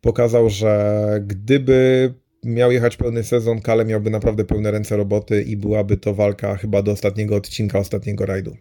Pokazał, 0.00 0.50
że 0.50 1.24
gdyby 1.26 2.14
miał 2.44 2.72
jechać 2.72 2.96
pełny 2.96 3.24
sezon, 3.24 3.60
Kale 3.60 3.84
miałby 3.84 4.10
naprawdę 4.10 4.44
pełne 4.44 4.70
ręce 4.70 4.96
roboty 4.96 5.42
i 5.42 5.56
byłaby 5.56 5.96
to 5.96 6.14
walka 6.14 6.56
chyba 6.56 6.82
do 6.82 6.92
ostatniego 6.92 7.36
odcinka 7.36 7.78
ostatniego 7.78 8.26
rajdu 8.26 8.56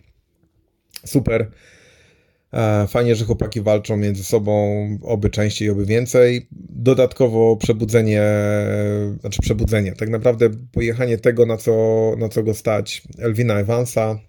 super. 1.06 1.52
E, 2.56 2.88
fajnie, 2.88 3.16
że 3.16 3.26
chłopaki 3.26 3.62
walczą 3.62 3.98
między 3.98 4.24
sobą, 4.24 4.88
oby 5.02 5.30
częściej, 5.30 5.70
oby 5.70 5.86
więcej. 5.86 6.48
Dodatkowo 6.70 7.56
przebudzenie, 7.56 8.24
znaczy 9.20 9.42
przebudzenie, 9.42 9.92
tak 9.92 10.10
naprawdę 10.10 10.50
pojechanie 10.72 11.18
tego, 11.18 11.46
na 11.46 11.58
co, 11.58 12.14
na 12.18 12.30
co 12.30 12.44
go 12.44 12.54
stać 12.54 13.02
Elvina 13.20 13.60
Evansa, 13.60 14.20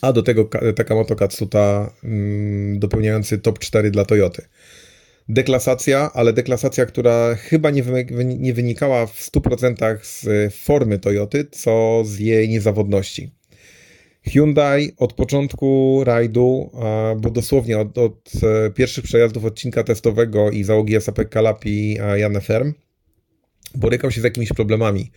a 0.00 0.12
do 0.12 0.22
tego 0.22 0.48
Takamoto 0.76 1.16
Katsuta 1.16 1.92
mm, 2.04 2.78
dopełniający 2.78 3.38
top 3.38 3.58
4 3.58 3.90
dla 3.90 4.04
Toyoty. 4.04 4.42
Deklasacja, 5.28 6.10
ale 6.14 6.32
deklasacja, 6.32 6.86
która 6.86 7.34
chyba 7.34 7.70
nie, 7.70 7.82
nie 8.24 8.54
wynikała 8.54 9.06
w 9.06 9.20
100% 9.20 9.98
z 10.02 10.54
formy 10.54 10.98
Toyoty, 10.98 11.46
co 11.50 12.02
z 12.04 12.18
jej 12.18 12.48
niezawodności. 12.48 13.30
Hyundai 14.28 14.92
od 14.96 15.12
początku 15.12 16.00
rajdu, 16.04 16.70
bo 17.16 17.30
dosłownie 17.30 17.78
od, 17.78 17.98
od 17.98 18.30
e, 18.42 18.70
pierwszych 18.70 19.04
przejazdów 19.04 19.44
odcinka 19.44 19.84
testowego 19.84 20.50
i 20.50 20.64
załogi 20.64 21.00
SAP 21.00 21.28
Kalapi 21.30 21.98
Janne 22.16 22.40
Ferm, 22.40 22.72
borykał 23.74 24.10
się 24.10 24.20
z 24.20 24.24
jakimiś 24.24 24.48
problemami. 24.48 25.10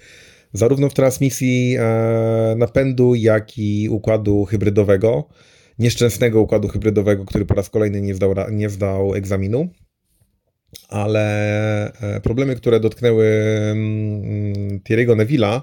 Zarówno 0.53 0.89
w 0.89 0.93
transmisji 0.93 1.75
e, 1.79 2.55
napędu, 2.57 3.15
jak 3.15 3.57
i 3.57 3.89
układu 3.89 4.45
hybrydowego. 4.45 5.29
Nieszczęsnego 5.79 6.41
układu 6.41 6.67
hybrydowego, 6.67 7.25
który 7.25 7.45
po 7.45 7.53
raz 7.53 7.69
kolejny 7.69 8.01
nie 8.01 8.15
zdał, 8.15 8.35
nie 8.51 8.69
zdał 8.69 9.15
egzaminu. 9.15 9.69
Ale 10.89 11.93
e, 12.01 12.21
problemy, 12.21 12.55
które 12.55 12.79
dotknęły 12.79 13.25
mm, 13.71 14.79
Thierry'ego 14.79 15.15
Neville'a, 15.15 15.61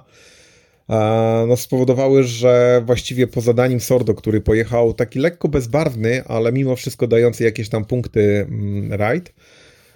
no, 1.49 1.57
spowodowały, 1.57 2.25
że 2.25 2.83
właściwie 2.87 3.27
po 3.27 3.41
zadaniem 3.41 3.81
Sordo, 3.81 4.15
który 4.15 4.41
pojechał 4.41 4.95
taki 4.95 5.19
lekko 5.19 5.49
bezbarwny, 5.49 6.25
ale 6.25 6.53
mimo 6.53 6.77
wszystko 6.77 7.07
dający 7.07 7.45
jakieś 7.45 7.69
tam 7.69 7.85
punkty 7.85 8.47
mm, 8.49 8.93
rajd, 8.93 9.35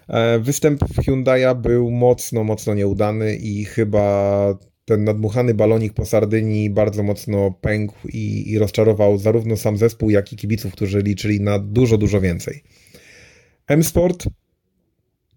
e, 0.08 0.38
występ 0.38 0.84
Hyundai'a 0.84 1.60
był 1.60 1.90
mocno, 1.90 2.44
mocno 2.44 2.74
nieudany 2.74 3.36
i 3.36 3.64
chyba 3.64 4.58
ten 4.84 5.04
nadmuchany 5.04 5.54
balonik 5.54 5.92
po 5.92 6.06
Sardynii 6.06 6.70
bardzo 6.70 7.02
mocno 7.02 7.50
pękł 7.60 8.08
i, 8.08 8.50
i 8.50 8.58
rozczarował 8.58 9.18
zarówno 9.18 9.56
sam 9.56 9.76
zespół, 9.76 10.10
jak 10.10 10.32
i 10.32 10.36
kibiców, 10.36 10.72
którzy 10.72 11.02
liczyli 11.02 11.40
na 11.40 11.58
dużo, 11.58 11.98
dużo 11.98 12.20
więcej. 12.20 12.62
M-Sport 13.66 14.26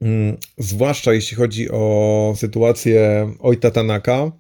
Mm, 0.04 0.38
zwłaszcza 0.58 1.14
jeśli 1.14 1.38
chodzi 1.38 1.72
o 1.72 2.34
sytuację 2.38 3.30
Ojta 3.40 3.72
Tanaka, 3.72 4.32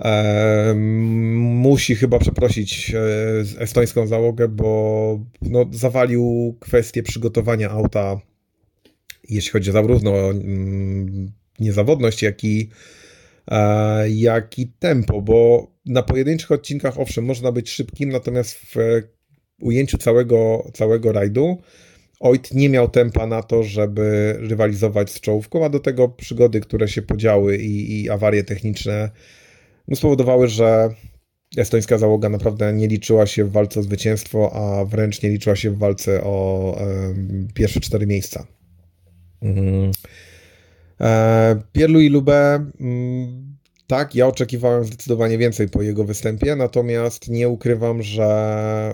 e, 0.00 0.74
musi 0.74 1.94
chyba 1.94 2.18
przeprosić 2.18 2.94
e, 2.94 3.60
estońską 3.62 4.06
załogę, 4.06 4.48
bo 4.48 5.20
no, 5.42 5.66
zawalił 5.72 6.56
kwestię 6.60 7.02
przygotowania 7.02 7.70
auta, 7.70 8.20
jeśli 9.28 9.50
chodzi 9.50 9.72
zarówno 9.72 10.30
mm, 10.30 11.32
niezawodność, 11.60 12.22
jak 12.22 12.44
i, 12.44 12.70
e, 13.50 14.10
jak 14.10 14.58
i 14.58 14.66
tempo, 14.66 15.22
bo 15.22 15.70
na 15.86 16.02
pojedynczych 16.02 16.50
odcinkach 16.50 17.00
owszem, 17.00 17.24
można 17.24 17.52
być 17.52 17.70
szybkim, 17.70 18.08
natomiast 18.08 18.54
w 18.54 18.76
ujęciu 19.60 19.98
całego, 19.98 20.70
całego 20.74 21.12
rajdu 21.12 21.58
Oit 22.20 22.54
nie 22.54 22.68
miał 22.68 22.88
tempa 22.88 23.26
na 23.26 23.42
to, 23.42 23.62
żeby 23.62 24.36
rywalizować 24.38 25.10
z 25.10 25.20
czołówką, 25.20 25.64
a 25.64 25.68
do 25.68 25.80
tego 25.80 26.08
przygody, 26.08 26.60
które 26.60 26.88
się 26.88 27.02
podziały 27.02 27.56
i, 27.56 28.02
i 28.02 28.10
awarie 28.10 28.44
techniczne 28.44 29.10
no 29.88 29.96
spowodowały, 29.96 30.48
że 30.48 30.94
estońska 31.56 31.98
załoga 31.98 32.28
naprawdę 32.28 32.72
nie 32.72 32.88
liczyła 32.88 33.26
się 33.26 33.44
w 33.44 33.52
walce 33.52 33.80
o 33.80 33.82
zwycięstwo, 33.82 34.52
a 34.52 34.84
wręcz 34.84 35.22
nie 35.22 35.30
liczyła 35.30 35.56
się 35.56 35.70
w 35.70 35.78
walce 35.78 36.24
o 36.24 36.76
e, 36.80 37.14
pierwsze 37.54 37.80
cztery 37.80 38.06
miejsca. 38.06 38.46
Mhm. 39.42 39.90
E, 41.00 41.62
Pierlu 41.72 42.00
Lube, 42.10 42.70
mm, 42.80 43.56
tak, 43.86 44.14
ja 44.14 44.26
oczekiwałem 44.26 44.84
zdecydowanie 44.84 45.38
więcej 45.38 45.68
po 45.68 45.82
jego 45.82 46.04
występie, 46.04 46.56
natomiast 46.56 47.28
nie 47.28 47.48
ukrywam, 47.48 48.02
że 48.02 48.92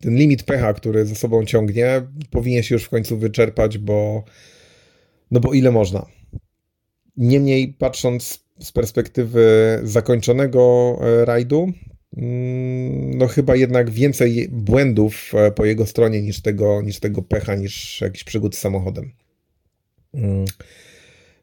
ten 0.00 0.16
limit 0.16 0.42
pecha, 0.42 0.72
który 0.74 1.06
ze 1.06 1.14
sobą 1.14 1.44
ciągnie, 1.44 2.02
powinien 2.30 2.62
się 2.62 2.74
już 2.74 2.84
w 2.84 2.88
końcu 2.88 3.18
wyczerpać, 3.18 3.78
bo 3.78 4.24
no 5.30 5.40
bo 5.40 5.52
ile 5.52 5.70
można. 5.70 6.06
Niemniej, 7.16 7.74
patrząc 7.78 8.44
z 8.62 8.72
perspektywy 8.72 9.78
zakończonego 9.82 10.96
e, 11.00 11.24
rajdu, 11.24 11.72
mm, 12.16 13.18
no 13.18 13.26
chyba 13.26 13.56
jednak 13.56 13.90
więcej 13.90 14.48
błędów 14.52 15.32
e, 15.34 15.52
po 15.52 15.64
jego 15.64 15.86
stronie 15.86 16.22
niż 16.22 16.42
tego, 16.42 16.82
niż 16.82 17.00
tego 17.00 17.22
pecha, 17.22 17.54
niż 17.54 18.00
jakiś 18.00 18.24
przygód 18.24 18.56
z 18.56 18.58
samochodem. 18.58 19.12
Mm. 20.14 20.44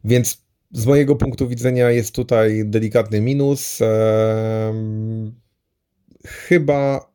Więc 0.04 0.48
z 0.72 0.86
mojego 0.86 1.16
punktu 1.16 1.48
widzenia 1.48 1.92
jest 1.92 2.16
tutaj 2.16 2.64
delikatny 2.66 3.22
minus. 3.22 3.80
Chyba 6.26 7.12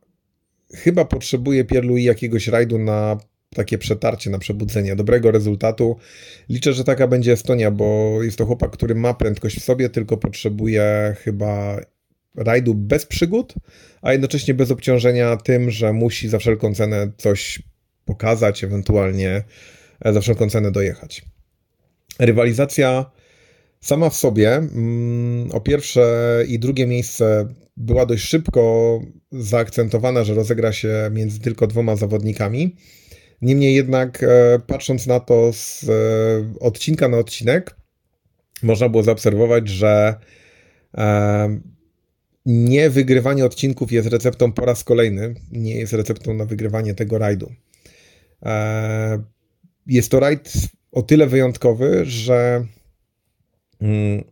chyba 0.74 1.04
potrzebuje 1.04 1.64
Pierlui 1.64 2.04
jakiegoś 2.04 2.48
rajdu 2.48 2.78
na 2.78 3.18
takie 3.54 3.78
przetarcie, 3.78 4.30
na 4.30 4.38
przebudzenie, 4.38 4.96
dobrego 4.96 5.30
rezultatu. 5.30 5.96
Liczę, 6.48 6.72
że 6.72 6.84
taka 6.84 7.08
będzie 7.08 7.32
Estonia, 7.32 7.70
bo 7.70 8.18
jest 8.22 8.38
to 8.38 8.46
chłopak, 8.46 8.70
który 8.70 8.94
ma 8.94 9.14
prędkość 9.14 9.58
w 9.58 9.64
sobie, 9.64 9.90
tylko 9.90 10.16
potrzebuje 10.16 11.16
chyba 11.18 11.80
rajdu 12.36 12.74
bez 12.74 13.06
przygód, 13.06 13.54
a 14.02 14.12
jednocześnie 14.12 14.54
bez 14.54 14.70
obciążenia 14.70 15.36
tym, 15.36 15.70
że 15.70 15.92
musi 15.92 16.28
za 16.28 16.38
wszelką 16.38 16.74
cenę 16.74 17.12
coś 17.16 17.62
pokazać, 18.04 18.64
ewentualnie 18.64 19.44
za 20.04 20.20
wszelką 20.20 20.50
cenę 20.50 20.72
dojechać. 20.72 21.22
Rywalizacja 22.18 23.10
sama 23.80 24.10
w 24.10 24.16
sobie 24.16 24.54
mm, 24.54 25.52
o 25.52 25.60
pierwsze 25.60 26.44
i 26.48 26.58
drugie 26.58 26.86
miejsce 26.86 27.48
była 27.76 28.06
dość 28.06 28.24
szybko 28.24 29.00
zaakcentowana, 29.32 30.24
że 30.24 30.34
rozegra 30.34 30.72
się 30.72 31.10
między 31.12 31.40
tylko 31.40 31.66
dwoma 31.66 31.96
zawodnikami. 31.96 32.76
Niemniej 33.42 33.74
jednak, 33.74 34.22
e, 34.22 34.58
patrząc 34.66 35.06
na 35.06 35.20
to 35.20 35.52
z 35.52 35.84
e, 35.84 36.58
odcinka 36.60 37.08
na 37.08 37.18
odcinek, 37.18 37.76
można 38.62 38.88
było 38.88 39.02
zaobserwować, 39.02 39.68
że 39.68 40.14
e, 40.96 41.60
nie 42.46 42.90
wygrywanie 42.90 43.44
odcinków 43.44 43.92
jest 43.92 44.08
receptą 44.08 44.52
po 44.52 44.64
raz 44.64 44.84
kolejny, 44.84 45.34
nie 45.52 45.76
jest 45.76 45.92
receptą 45.92 46.34
na 46.34 46.44
wygrywanie 46.44 46.94
tego 46.94 47.18
rajdu. 47.18 47.52
Jest 49.86 50.10
to 50.10 50.20
rajd 50.20 50.52
o 50.92 51.02
tyle 51.02 51.26
wyjątkowy, 51.26 52.04
że 52.04 52.66
mm, 53.80 54.24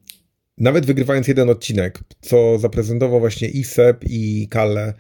nawet 0.59 0.87
wygrywając 0.87 1.29
jeden 1.29 1.51
odcinek, 1.51 1.99
co 2.21 2.59
zaprezentował 2.59 3.21
właśnie 3.21 3.49
i 3.49 3.65
i 4.07 4.49
Kalle 4.51 4.95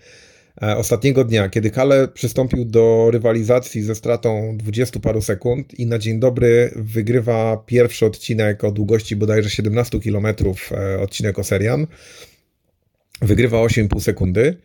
ostatniego 0.60 1.24
dnia, 1.24 1.48
kiedy 1.48 1.70
Kalle 1.70 2.08
przystąpił 2.08 2.64
do 2.64 3.08
rywalizacji 3.10 3.82
ze 3.82 3.94
stratą 3.94 4.56
20 4.58 5.00
paru 5.00 5.22
sekund 5.22 5.78
i 5.78 5.86
na 5.86 5.98
dzień 5.98 6.20
dobry 6.20 6.70
wygrywa 6.76 7.62
pierwszy 7.66 8.06
odcinek 8.06 8.64
o 8.64 8.72
długości 8.72 9.16
bodajże 9.16 9.50
17 9.50 10.00
km, 10.00 10.26
e, 10.26 11.00
odcinek 11.00 11.38
o 11.38 11.44
Serian. 11.44 11.86
Wygrywa 13.22 13.58
8,5 13.58 14.00
sekundy. 14.00 14.56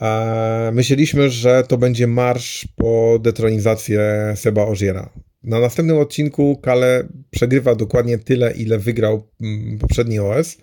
E, 0.00 0.70
myśleliśmy, 0.74 1.30
że 1.30 1.62
to 1.68 1.78
będzie 1.78 2.06
marsz 2.06 2.68
po 2.76 3.18
detronizację 3.22 4.32
Seba 4.36 4.66
Ożiera. 4.66 5.10
Na 5.42 5.60
następnym 5.60 5.98
odcinku 5.98 6.56
Kale 6.62 7.08
przegrywa 7.30 7.74
dokładnie 7.74 8.18
tyle, 8.18 8.52
ile 8.52 8.78
wygrał 8.78 9.22
mm, 9.40 9.78
poprzedni 9.78 10.18
OS. 10.18 10.56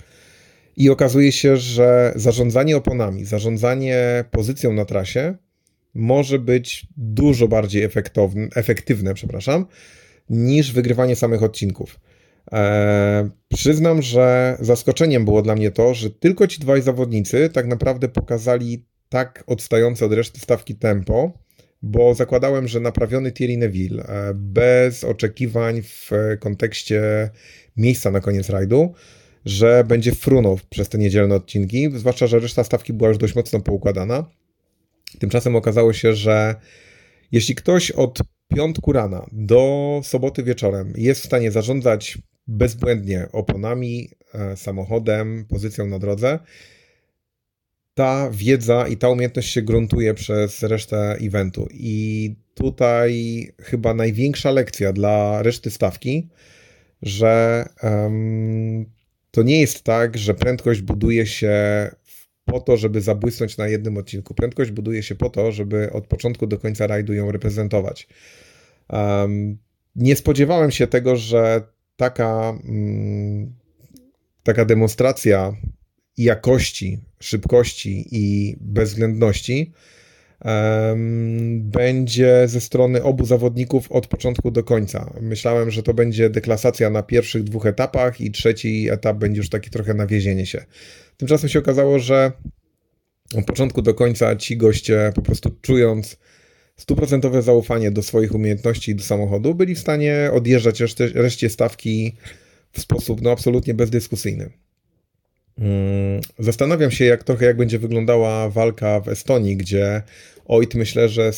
I 0.78 0.90
okazuje 0.90 1.32
się, 1.32 1.58
że 1.58 2.14
zarządzanie 2.16 2.78
oponami, 2.78 3.26
zarządzanie 3.26 4.26
pozycją 4.32 4.74
na 4.74 4.86
trasie 4.86 5.36
może 5.94 6.40
być 6.40 6.88
dużo 6.98 7.48
bardziej 7.48 7.84
efektowne, 7.84 8.48
efektywne 8.56 9.14
przepraszam, 9.14 9.66
niż 10.30 10.72
wygrywanie 10.72 11.16
samych 11.16 11.44
odcinków. 11.44 12.00
Eee, 12.52 13.30
przyznam, 13.54 14.02
że 14.02 14.58
zaskoczeniem 14.60 15.26
było 15.26 15.42
dla 15.42 15.56
mnie 15.56 15.72
to, 15.72 15.94
że 15.94 16.10
tylko 16.10 16.48
ci 16.48 16.60
dwaj 16.60 16.82
zawodnicy 16.82 17.50
tak 17.50 17.68
naprawdę 17.68 18.10
pokazali 18.10 18.86
tak 19.10 19.44
odstające 19.48 20.06
od 20.06 20.14
reszty 20.14 20.40
stawki 20.40 20.76
tempo, 20.76 21.32
bo 21.82 22.14
zakładałem, 22.14 22.68
że 22.68 22.80
naprawiony 22.80 23.32
Thierry 23.32 23.58
Neville 23.58 24.04
e, 24.04 24.34
bez 24.36 25.04
oczekiwań 25.04 25.82
w 25.82 26.12
kontekście 26.40 27.30
miejsca 27.78 28.12
na 28.12 28.20
koniec 28.20 28.50
rajdu, 28.50 28.94
że 29.46 29.84
będzie 29.88 30.12
frunął 30.12 30.60
przez 30.70 30.90
te 30.90 30.98
niedzielne 30.98 31.36
odcinki, 31.36 31.90
zwłaszcza, 31.96 32.28
że 32.28 32.40
reszta 32.40 32.64
stawki 32.64 32.94
była 32.94 33.10
już 33.10 33.18
dość 33.18 33.36
mocno 33.36 33.60
poukładana. 33.60 34.26
Tymczasem 35.20 35.56
okazało 35.56 35.94
się, 35.94 36.14
że 36.14 36.56
jeśli 37.32 37.56
ktoś 37.56 37.92
od 37.92 38.20
piątku 38.56 38.92
rana 38.92 39.26
do 39.32 40.02
soboty 40.04 40.44
wieczorem 40.44 40.94
jest 40.98 41.22
w 41.22 41.26
stanie 41.26 41.52
zarządzać 41.52 42.18
bezbłędnie 42.48 43.28
oponami, 43.32 44.10
e, 44.34 44.58
samochodem, 44.58 45.46
pozycją 45.50 45.88
na 45.88 46.00
drodze, 46.00 46.40
ta 47.94 48.30
wiedza 48.32 48.88
i 48.88 48.98
ta 48.98 49.10
umiejętność 49.10 49.54
się 49.54 49.62
gruntuje 49.62 50.14
przez 50.14 50.64
resztę 50.64 51.18
eventu. 51.22 51.68
I 51.72 52.36
tutaj 52.54 53.48
chyba 53.60 53.94
największa 53.94 54.52
lekcja 54.52 54.94
dla 54.94 55.42
reszty 55.42 55.72
stawki, 55.72 56.30
że 57.02 57.66
um, 57.84 58.86
to 59.34 59.44
nie 59.44 59.60
jest 59.60 59.84
tak, 59.84 60.18
że 60.18 60.34
prędkość 60.34 60.82
buduje 60.82 61.26
się 61.26 61.56
po 62.46 62.60
to, 62.60 62.78
żeby 62.78 63.02
zabłysnąć 63.02 63.58
na 63.58 63.68
jednym 63.68 63.98
odcinku. 63.98 64.34
Prędkość 64.34 64.72
buduje 64.72 65.04
się 65.04 65.16
po 65.16 65.30
to, 65.30 65.52
żeby 65.52 65.92
od 65.92 66.08
początku 66.08 66.48
do 66.48 66.58
końca 66.58 66.88
rajdu 66.88 67.14
ją 67.14 67.32
reprezentować. 67.32 68.08
Um, 68.90 69.58
nie 69.96 70.16
spodziewałem 70.16 70.72
się 70.72 70.88
tego, 70.88 71.16
że 71.16 71.62
taka, 71.96 72.50
um, 72.50 73.54
taka 74.44 74.66
demonstracja 74.66 75.54
jakości, 76.18 77.00
szybkości 77.20 78.08
i 78.12 78.56
bezwzględności 78.62 79.74
będzie 81.58 82.48
ze 82.48 82.62
strony 82.62 83.04
obu 83.04 83.26
zawodników 83.26 83.92
od 83.92 84.08
początku 84.08 84.52
do 84.52 84.64
końca. 84.64 85.14
Myślałem, 85.22 85.72
że 85.72 85.84
to 85.84 85.94
będzie 85.94 86.30
deklasacja 86.30 86.90
na 86.90 87.04
pierwszych 87.04 87.44
dwóch 87.44 87.66
etapach 87.66 88.22
i 88.22 88.32
trzeci 88.32 88.90
etap 88.90 89.18
będzie 89.18 89.38
już 89.38 89.50
taki 89.50 89.70
trochę 89.70 89.94
nawiezienie 89.94 90.46
się. 90.46 90.66
Tymczasem 91.18 91.50
się 91.50 91.60
okazało, 91.60 92.00
że 92.00 92.32
od 93.36 93.46
początku 93.46 93.82
do 93.82 93.94
końca 93.94 94.36
ci 94.36 94.58
goście 94.58 95.12
po 95.16 95.22
prostu 95.22 95.52
czując 95.62 96.18
stuprocentowe 96.78 97.42
zaufanie 97.42 97.92
do 97.92 98.04
swoich 98.04 98.36
umiejętności 98.36 98.92
i 98.92 98.96
do 98.96 99.04
samochodu, 99.04 99.56
byli 99.56 99.76
w 99.76 99.80
stanie 99.80 100.30
odjeżdżać 100.34 100.80
reszcie, 100.80 101.08
reszcie 101.08 101.50
stawki 101.50 102.16
w 102.72 102.82
sposób 102.82 103.22
no, 103.22 103.32
absolutnie 103.32 103.74
bezdyskusyjny. 103.74 104.63
Mm, 105.58 106.22
zastanawiam 106.40 106.92
się, 106.92 107.06
jak 107.06 107.24
trochę 107.24 107.46
jak 107.46 107.58
będzie 107.58 107.80
wyglądała 107.80 108.50
walka 108.50 109.00
w 109.00 109.08
Estonii, 109.08 109.58
gdzie 109.58 110.02
Oit 110.46 110.76
myślę, 110.76 111.10
że 111.10 111.32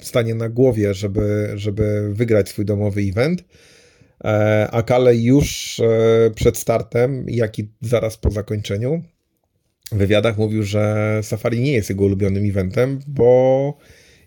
stanie 0.00 0.34
na 0.34 0.48
głowie, 0.48 0.94
żeby, 0.94 1.52
żeby 1.54 2.14
wygrać 2.14 2.48
swój 2.48 2.64
domowy 2.64 3.00
event. 3.00 3.44
E, 4.24 4.68
a 4.70 4.82
Kale 4.82 5.16
już 5.16 5.80
e, 5.80 6.30
przed 6.34 6.58
startem, 6.58 7.24
jak 7.28 7.58
i 7.58 7.68
zaraz 7.80 8.16
po 8.16 8.30
zakończeniu 8.30 9.02
w 9.92 9.96
wywiadach 9.96 10.38
mówił, 10.38 10.62
że 10.62 11.18
Safari 11.22 11.60
nie 11.60 11.72
jest 11.72 11.90
jego 11.90 12.04
ulubionym 12.04 12.50
eventem, 12.50 13.00
bo 13.06 13.78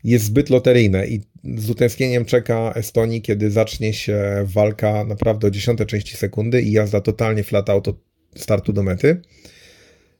jest 0.03 0.25
zbyt 0.25 0.49
loteryjne 0.49 1.07
i 1.07 1.21
z 1.57 1.69
utęsknieniem 1.69 2.25
czeka 2.25 2.73
Estonii, 2.75 3.21
kiedy 3.21 3.51
zacznie 3.51 3.93
się 3.93 4.21
walka 4.43 5.03
naprawdę 5.05 5.47
o 5.47 5.51
dziesiąte 5.51 5.85
części 5.85 6.17
sekundy 6.17 6.61
i 6.61 6.71
jazda 6.71 7.01
totalnie 7.01 7.43
flat 7.43 7.69
out 7.69 7.87
od 7.87 8.12
startu 8.35 8.73
do 8.73 8.83
mety. 8.83 9.21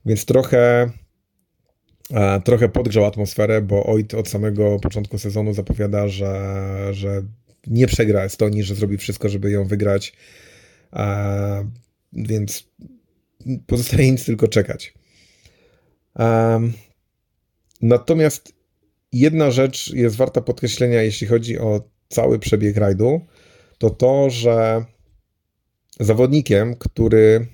Więc 0.06 0.26
trochę, 0.26 0.92
e, 2.14 2.42
trochę 2.42 2.70
podgrzał 2.70 3.06
atmosferę, 3.06 3.62
bo 3.62 3.86
Oit 3.86 4.14
od 4.14 4.28
samego 4.28 4.80
początku 4.80 5.18
sezonu 5.18 5.54
zapowiada, 5.54 6.08
że, 6.08 6.54
że 6.92 7.24
nie 7.68 7.88
przegra 7.88 8.24
Estonii, 8.24 8.64
że 8.64 8.76
zrobi 8.76 8.98
wszystko, 8.98 9.30
żeby 9.30 9.52
ją 9.52 9.68
wygrać. 9.68 10.14
E, 10.94 11.70
więc 12.14 12.68
pozostaje 13.68 14.12
nic 14.12 14.26
tylko 14.26 14.48
czekać. 14.48 14.94
Natomiast 17.82 18.54
jedna 19.12 19.52
rzecz 19.52 19.94
jest 19.94 20.16
warta 20.16 20.42
podkreślenia, 20.42 21.02
jeśli 21.02 21.28
chodzi 21.28 21.60
o 21.60 21.90
cały 22.10 22.40
przebieg 22.40 22.78
rajdu, 22.78 23.22
to 23.78 23.90
to, 23.90 24.30
że 24.30 24.86
zawodnikiem, 26.00 26.76
który 26.76 27.48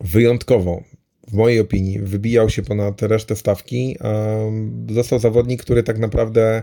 wyjątkowo, 0.00 0.82
w 1.28 1.32
mojej 1.32 1.60
opinii, 1.60 1.98
wybijał 1.98 2.50
się 2.50 2.62
ponad 2.62 3.02
resztę 3.02 3.36
stawki, 3.36 3.96
został 4.90 5.18
zawodnik, 5.18 5.62
który 5.62 5.82
tak 5.82 5.98
naprawdę 5.98 6.62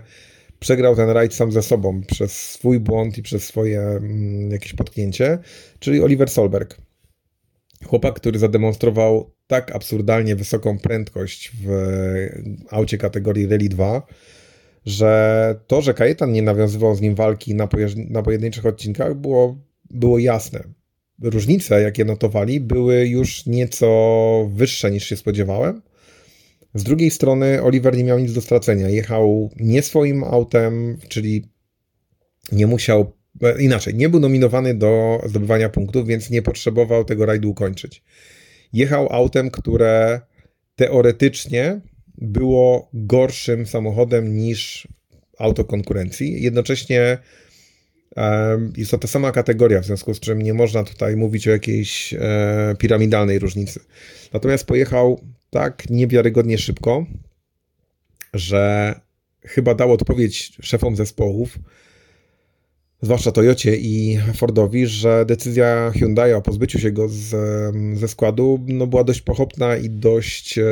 przegrał 0.60 0.96
ten 0.96 1.10
rajd 1.10 1.34
sam 1.34 1.52
ze 1.52 1.62
sobą 1.62 2.02
przez 2.08 2.50
swój 2.50 2.80
błąd 2.80 3.18
i 3.18 3.22
przez 3.22 3.44
swoje 3.44 3.82
mm, 3.82 4.52
jakieś 4.52 4.74
potknięcie, 4.74 5.40
czyli 5.80 6.02
Oliver 6.04 6.30
Solberg. 6.30 6.78
Chłopak, 7.86 8.16
który 8.16 8.40
zademonstrował 8.40 9.32
tak 9.48 9.76
absurdalnie 9.76 10.36
wysoką 10.36 10.80
prędkość 10.80 11.52
w 11.64 11.70
aucie 12.70 12.98
kategorii 12.98 13.48
Rally 13.48 13.70
2, 13.70 14.08
że 14.86 15.56
to, 15.68 15.82
że 15.82 15.94
Kajetan 15.94 16.32
nie 16.32 16.42
nawiązywał 16.42 16.96
z 16.96 17.02
nim 17.02 17.16
walki 17.16 17.56
na, 18.10 18.22
pojedynczych 18.24 18.66
odcinkach, 18.66 19.16
było, 19.16 19.58
było 19.90 20.20
jasne. 20.20 20.64
Różnice, 21.22 21.82
jakie 21.82 22.06
notowali, 22.06 22.60
były 22.60 23.08
już 23.08 23.46
nieco 23.46 24.50
wyższe 24.54 24.92
niż 24.92 25.06
się 25.06 25.18
spodziewałem. 25.18 25.82
Z 26.74 26.84
drugiej 26.84 27.12
strony, 27.12 27.64
Oliver 27.64 27.98
nie 27.98 28.04
miał 28.04 28.20
nic 28.20 28.34
do 28.34 28.42
stracenia. 28.42 28.90
Jechał 28.90 29.50
nie 29.60 29.82
swoim 29.82 30.24
autem, 30.24 30.98
czyli 31.10 31.50
nie 32.52 32.68
musiał 32.68 33.14
E, 33.42 33.62
inaczej, 33.62 33.96
nie 33.96 34.10
był 34.10 34.20
nominowany 34.20 34.74
do 34.74 35.22
zdobywania 35.26 35.70
punktów, 35.70 36.08
więc 36.08 36.30
nie 36.30 36.42
potrzebował 36.42 37.06
tego 37.06 37.26
rajdu 37.26 37.50
ukończyć. 37.50 38.04
Jechał 38.74 39.14
autem, 39.14 39.52
które 39.52 40.22
teoretycznie 40.76 41.82
było 42.18 42.90
gorszym 42.94 43.66
samochodem 43.66 44.38
niż 44.38 44.88
auto 45.38 45.66
konkurencji. 45.66 46.44
Jednocześnie 46.44 47.18
jest 48.78 48.92
to 48.92 48.98
ta 48.98 49.08
sama 49.08 49.32
kategoria, 49.32 49.82
w 49.82 49.86
związku 49.86 50.14
z 50.14 50.20
czym 50.20 50.42
nie 50.42 50.54
można 50.54 50.84
tutaj 50.84 51.16
mówić 51.16 51.48
o 51.48 51.52
jakiejś 51.52 52.14
e, 52.14 52.76
piramidalnej 52.80 53.40
różnicy. 53.40 53.80
Natomiast 54.34 54.66
pojechał 54.66 55.22
tak 55.50 55.90
niewiarygodnie 55.90 56.58
szybko, 56.58 57.06
że 58.34 58.96
chyba 59.44 59.76
dał 59.76 59.92
odpowiedź 59.92 60.58
szefom 60.62 60.96
zespołów, 60.96 61.60
zwłaszcza 63.02 63.32
Toyocie 63.32 63.78
i 63.78 64.20
Fordowi, 64.36 64.88
że 64.88 65.26
decyzja 65.26 65.92
Hyundai 65.92 66.34
o 66.34 66.42
pozbyciu 66.42 66.80
się 66.80 66.92
go 66.92 67.10
z, 67.10 67.36
ze 67.98 68.08
składu 68.08 68.66
no, 68.68 68.88
była 68.88 69.04
dość 69.04 69.22
pochopna 69.22 69.78
i 69.78 69.90
dość, 69.90 70.58
e, 70.58 70.64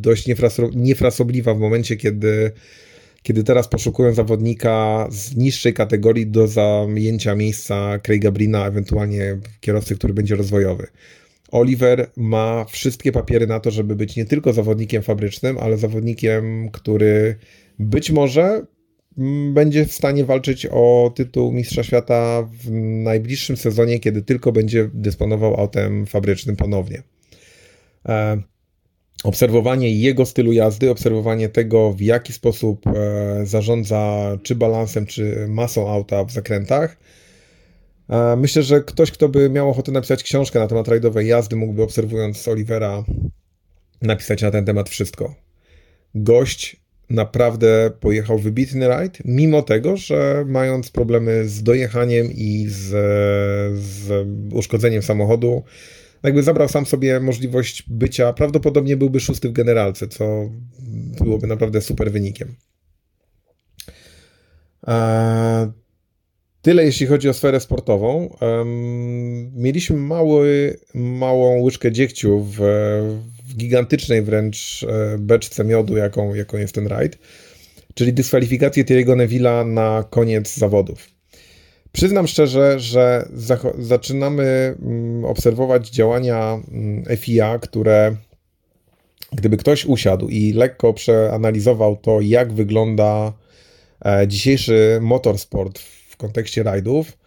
dość 0.00 0.26
niefrasobliwa 0.74 1.54
w 1.54 1.58
momencie, 1.58 1.96
kiedy, 1.96 2.52
kiedy 3.22 3.44
teraz 3.44 3.68
poszukują 3.68 4.14
zawodnika 4.14 5.06
z 5.10 5.36
niższej 5.36 5.74
kategorii 5.74 6.26
do 6.26 6.48
zajęcia 6.48 7.34
miejsca 7.34 7.98
Craiga 7.98 8.30
Brina, 8.30 8.66
ewentualnie 8.66 9.38
kierowcy, 9.60 9.94
który 9.96 10.14
będzie 10.14 10.36
rozwojowy. 10.36 10.86
Oliver 11.50 12.10
ma 12.16 12.64
wszystkie 12.64 13.12
papiery 13.12 13.46
na 13.46 13.60
to, 13.60 13.70
żeby 13.70 13.96
być 13.96 14.16
nie 14.16 14.24
tylko 14.24 14.52
zawodnikiem 14.52 15.02
fabrycznym, 15.02 15.58
ale 15.58 15.78
zawodnikiem, 15.78 16.70
który 16.70 17.36
być 17.78 18.10
może 18.10 18.66
będzie 19.52 19.86
w 19.86 19.92
stanie 19.92 20.24
walczyć 20.24 20.66
o 20.70 21.12
tytuł 21.16 21.52
Mistrza 21.52 21.82
Świata 21.82 22.48
w 22.52 22.70
najbliższym 23.02 23.56
sezonie, 23.56 24.00
kiedy 24.00 24.22
tylko 24.22 24.52
będzie 24.52 24.90
dysponował 24.94 25.60
autem 25.60 26.06
fabrycznym 26.06 26.56
ponownie. 26.56 27.02
Obserwowanie 29.24 29.94
jego 29.94 30.26
stylu 30.26 30.52
jazdy, 30.52 30.90
obserwowanie 30.90 31.48
tego, 31.48 31.92
w 31.92 32.00
jaki 32.00 32.32
sposób 32.32 32.86
e, 32.86 33.46
zarządza 33.46 34.30
czy 34.42 34.54
balansem, 34.54 35.06
czy 35.06 35.46
masą 35.48 35.90
auta 35.90 36.24
w 36.24 36.32
zakrętach. 36.32 36.96
E, 38.08 38.36
myślę, 38.36 38.62
że 38.62 38.80
ktoś, 38.80 39.10
kto 39.10 39.28
by 39.28 39.50
miał 39.50 39.70
ochotę 39.70 39.92
napisać 39.92 40.22
książkę 40.22 40.58
na 40.58 40.66
temat 40.66 40.88
rajdowej 40.88 41.26
jazdy, 41.26 41.56
mógłby 41.56 41.82
obserwując 41.82 42.48
Olivera 42.48 43.04
napisać 44.02 44.42
na 44.42 44.50
ten 44.50 44.64
temat 44.64 44.88
wszystko. 44.88 45.34
Gość 46.14 46.76
naprawdę 47.10 47.90
pojechał 48.00 48.38
wybitny 48.38 48.88
rajd, 48.88 49.18
mimo 49.24 49.62
tego, 49.62 49.96
że 49.96 50.44
mając 50.48 50.90
problemy 50.90 51.48
z 51.48 51.62
dojechaniem 51.62 52.32
i 52.32 52.66
z, 52.68 52.88
z 53.80 54.26
uszkodzeniem 54.52 55.02
samochodu, 55.02 55.62
jakby 56.22 56.42
zabrał 56.42 56.68
sam 56.68 56.86
sobie 56.86 57.20
możliwość 57.20 57.84
bycia, 57.88 58.32
prawdopodobnie 58.32 58.96
byłby 58.96 59.20
szósty 59.20 59.48
w 59.48 59.52
generalce, 59.52 60.08
co 60.08 60.50
byłoby 61.20 61.46
naprawdę 61.46 61.80
super 61.80 62.12
wynikiem. 62.12 62.54
E, 64.88 65.72
tyle 66.62 66.84
jeśli 66.84 67.06
chodzi 67.06 67.28
o 67.28 67.34
sferę 67.34 67.60
sportową. 67.60 68.36
Mieliśmy 69.54 69.96
mały, 69.96 70.76
małą 70.94 71.62
łyżkę 71.62 71.92
dziegciu 71.92 72.40
w, 72.40 72.56
w 73.44 73.56
gigantycznej 73.56 74.22
wręcz 74.22 74.86
e, 74.88 75.18
beczce 75.18 75.64
miodu, 75.64 75.96
jaką, 75.96 76.34
jaką 76.34 76.58
jest 76.58 76.74
ten 76.74 76.86
rajd, 76.86 77.18
czyli 77.94 78.12
dyskwalifikację 78.12 78.84
Thierry'ego 78.84 79.16
Neville'a 79.16 79.66
na 79.66 80.04
koniec 80.10 80.56
zawodów. 80.56 81.19
Przyznam 81.92 82.26
szczerze, 82.26 82.80
że 82.80 83.28
zaczynamy 83.78 84.74
mm, 84.82 85.24
obserwować 85.24 85.90
działania 85.90 86.60
mm, 86.72 87.04
FIA, 87.16 87.58
które 87.58 88.16
gdyby 89.32 89.56
ktoś 89.56 89.84
usiadł 89.84 90.28
i 90.28 90.52
lekko 90.52 90.92
przeanalizował 90.92 91.96
to, 91.96 92.20
jak 92.20 92.52
wygląda 92.52 93.32
e, 94.04 94.28
dzisiejszy 94.28 94.98
motorsport 95.00 95.78
w 96.08 96.16
kontekście 96.16 96.62
rajdów, 96.62 97.20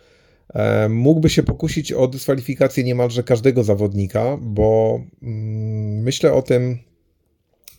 E, 0.53 0.89
mógłby 0.89 1.29
się 1.29 1.43
pokusić 1.43 1.91
o 1.91 2.07
dyskwalifikację 2.07 2.83
niemalże 2.83 3.23
każdego 3.23 3.63
zawodnika, 3.63 4.37
bo 4.41 4.99
mm, 5.23 6.03
myślę 6.03 6.33
o 6.33 6.41
tym 6.41 6.77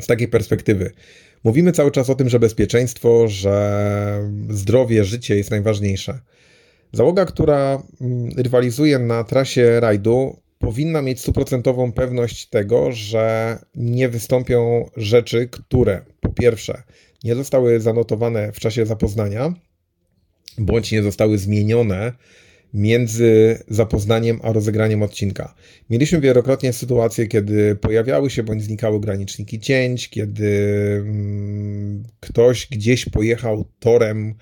z 0.03 0.07
takiej 0.07 0.28
perspektywy. 0.28 0.93
Mówimy 1.45 1.72
cały 1.72 1.91
czas 1.91 2.11
o 2.11 2.14
tym, 2.14 2.28
że 2.28 2.39
bezpieczeństwo, 2.39 3.28
że 3.28 4.30
zdrowie, 4.51 5.05
życie 5.05 5.37
jest 5.37 5.51
najważniejsze. 5.51 6.18
Załoga, 6.95 7.24
która 7.24 7.82
mm, 8.01 8.30
rywalizuje 8.36 8.99
na 8.99 9.24
trasie 9.24 9.80
rajdu, 9.80 10.36
powinna 10.59 11.03
mieć 11.03 11.20
stuprocentową 11.20 11.92
pewność 11.92 12.49
tego, 12.49 12.92
że 12.92 13.59
nie 13.74 14.09
wystąpią 14.09 14.90
rzeczy, 14.97 15.49
które 15.49 16.05
po 16.20 16.28
pierwsze 16.28 16.82
nie 17.24 17.34
zostały 17.34 17.80
zanotowane 17.80 18.53
w 18.53 18.61
czasie 18.61 18.86
zapoznania, 18.86 19.55
bądź 20.59 20.92
nie 20.92 21.03
zostały 21.03 21.38
zmienione 21.38 22.12
między 22.74 23.59
zapoznaniem 23.68 24.40
a 24.42 24.53
rozegraniem 24.53 25.03
odcinka. 25.03 25.55
Mieliśmy 25.90 26.20
wielokrotnie 26.20 26.72
sytuacje, 26.72 27.26
kiedy 27.26 27.76
pojawiały 27.76 28.30
się 28.30 28.42
bądź 28.42 28.62
znikały 28.62 29.01
graniczniki 29.01 29.61
cięć, 29.61 30.11
kiedy 30.11 30.51
mm, 31.07 32.05
ktoś 32.20 32.66
gdzieś 32.66 33.05
pojechał 33.05 33.64
torem, 33.78 34.34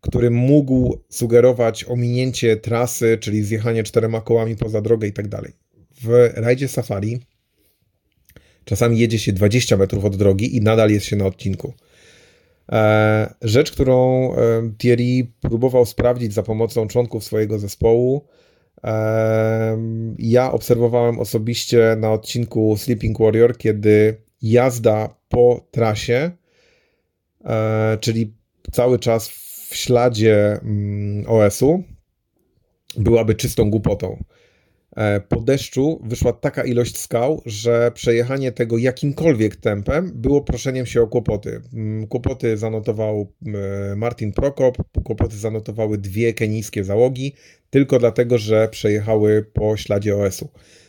który 0.00 0.30
mógł 0.30 0.98
sugerować 1.08 1.84
ominięcie 1.84 2.56
trasy, 2.56 3.18
czyli 3.20 3.42
zjechanie 3.42 3.82
czterema 3.82 4.20
kołami 4.20 4.56
poza 4.56 4.80
drogę 4.80 5.08
i 5.08 5.12
tak 5.12 5.28
dalej. 5.28 5.52
W 6.02 6.30
rajdzie 6.34 6.68
Safari 6.68 7.20
czasami 8.68 8.98
jedzie 8.98 9.18
się 9.18 9.32
20 9.32 9.76
metrów 9.76 10.04
od 10.04 10.16
drogi 10.16 10.56
i 10.56 10.60
nadal 10.60 10.90
jest 10.90 11.06
się 11.06 11.16
na 11.16 11.26
odcinku. 11.26 11.72
E, 12.72 13.34
rzecz, 13.42 13.72
którą 13.72 14.32
e, 14.34 14.36
Thierry 14.78 15.26
próbował 15.40 15.86
sprawdzić 15.86 16.34
za 16.34 16.42
pomocą 16.42 16.88
członków 16.88 17.24
swojego 17.24 17.58
zespołu, 17.58 18.26
Ja 20.18 20.52
obserwowałem 20.52 21.18
osobiście 21.18 21.96
na 21.98 22.12
odcinku 22.12 22.76
Sleeping 22.76 23.18
Warrior, 23.18 23.58
kiedy 23.58 24.16
jazda 24.42 25.14
po 25.28 25.66
trasie, 25.70 26.30
e, 27.44 27.98
czyli 28.00 28.34
cały 28.72 28.98
czas 28.98 29.47
w 29.68 29.76
śladzie 29.76 30.60
mm, 30.62 31.24
OS-u, 31.26 31.82
byłaby 32.96 33.34
czystą 33.34 33.70
głupotą. 33.70 34.24
E, 34.96 35.20
po 35.20 35.40
deszczu 35.40 36.00
wyszła 36.04 36.32
taka 36.32 36.64
ilość 36.64 36.98
skał, 36.98 37.42
że 37.46 37.90
przejechanie 37.94 38.52
tego 38.52 38.78
jakimkolwiek 38.78 39.56
tempem 39.56 40.12
było 40.14 40.42
proszeniem 40.42 40.86
się 40.86 41.02
o 41.02 41.06
kłopoty. 41.06 41.60
Mm, 41.74 42.06
kłopoty 42.06 42.56
zanotował 42.56 43.32
e, 43.92 43.96
Martin 43.96 44.32
Prokop, 44.32 44.76
kłopoty 45.04 45.36
zanotowały 45.36 45.98
dwie 45.98 46.34
kenijskie 46.34 46.84
załogi, 46.84 47.34
tylko 47.70 47.98
dlatego, 47.98 48.38
że 48.38 48.68
przejechały 48.68 49.46
po 49.52 49.76
śladzie 49.76 50.16
OS-u. 50.16 50.48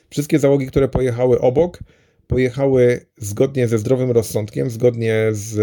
Wszystkie 0.09 0.39
załogi, 0.39 0.67
które 0.67 0.87
pojechały 0.87 1.41
obok, 1.41 1.79
pojechały 2.27 3.05
zgodnie 3.17 3.67
ze 3.67 3.77
zdrowym 3.77 4.11
rozsądkiem, 4.11 4.69
zgodnie 4.69 5.27
z 5.31 5.59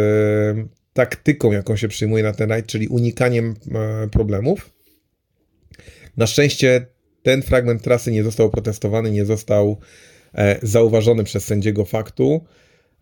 taktyką, 0.97 1.53
jaką 1.53 1.77
się 1.77 1.89
przyjmuje 1.89 2.23
na 2.23 2.33
ten 2.33 2.51
rajd, 2.51 2.67
czyli 2.67 2.89
unikaniem 2.89 3.55
problemów. 4.11 4.71
Na 6.17 6.27
szczęście 6.27 6.87
ten 7.23 7.43
fragment 7.43 7.83
trasy 7.83 8.13
nie 8.13 8.25
został 8.25 8.51
protestowany, 8.51 9.11
nie 9.11 9.25
został 9.25 9.79
e, 10.35 10.59
zauważony 10.63 11.25
przez 11.25 11.45
sędziego 11.45 11.85
faktu, 11.85 12.45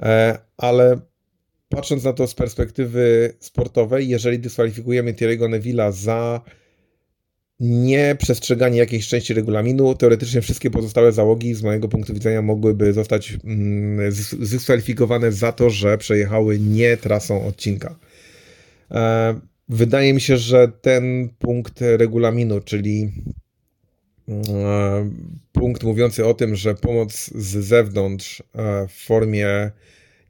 e, 0.02 0.38
ale 0.56 1.00
patrząc 1.68 2.04
na 2.04 2.12
to 2.12 2.26
z 2.26 2.34
perspektywy 2.34 3.34
sportowej, 3.40 4.08
jeżeli 4.08 4.38
dyskwalifikujemy 4.38 5.12
Thierry'ego 5.12 5.48
Neville'a 5.48 5.92
za 5.92 6.40
nieprzestrzeganie 7.64 8.78
jakiejś 8.78 9.08
części 9.08 9.34
regulaminu, 9.34 9.94
teoretycznie 9.94 10.40
wszystkie 10.40 10.70
pozostałe 10.70 11.12
załogi 11.12 11.54
z 11.54 11.62
mojego 11.62 11.88
punktu 11.88 12.14
widzenia 12.14 12.42
mogłyby 12.42 12.92
zostać 12.92 13.38
mm, 13.44 14.12
zdyskwalifikowane 14.40 15.32
za 15.32 15.52
to, 15.52 15.70
że 15.70 15.98
przejechały 15.98 16.58
nie 16.58 16.96
trasą 16.96 17.46
odcinka. 17.46 17.98
E, 18.90 19.34
wydaje 19.68 20.14
mi 20.14 20.20
się, 20.20 20.36
że 20.36 20.68
ten 20.82 21.28
punkt 21.38 21.80
regulaminu, 21.80 22.60
czyli 22.60 23.12
E, 24.28 25.10
punkt 25.52 25.82
mówiący 25.82 26.26
o 26.26 26.34
tym, 26.34 26.56
że 26.56 26.74
pomoc 26.74 27.30
z 27.34 27.64
zewnątrz 27.64 28.40
e, 28.40 28.88
w 28.88 28.92
formie 28.92 29.70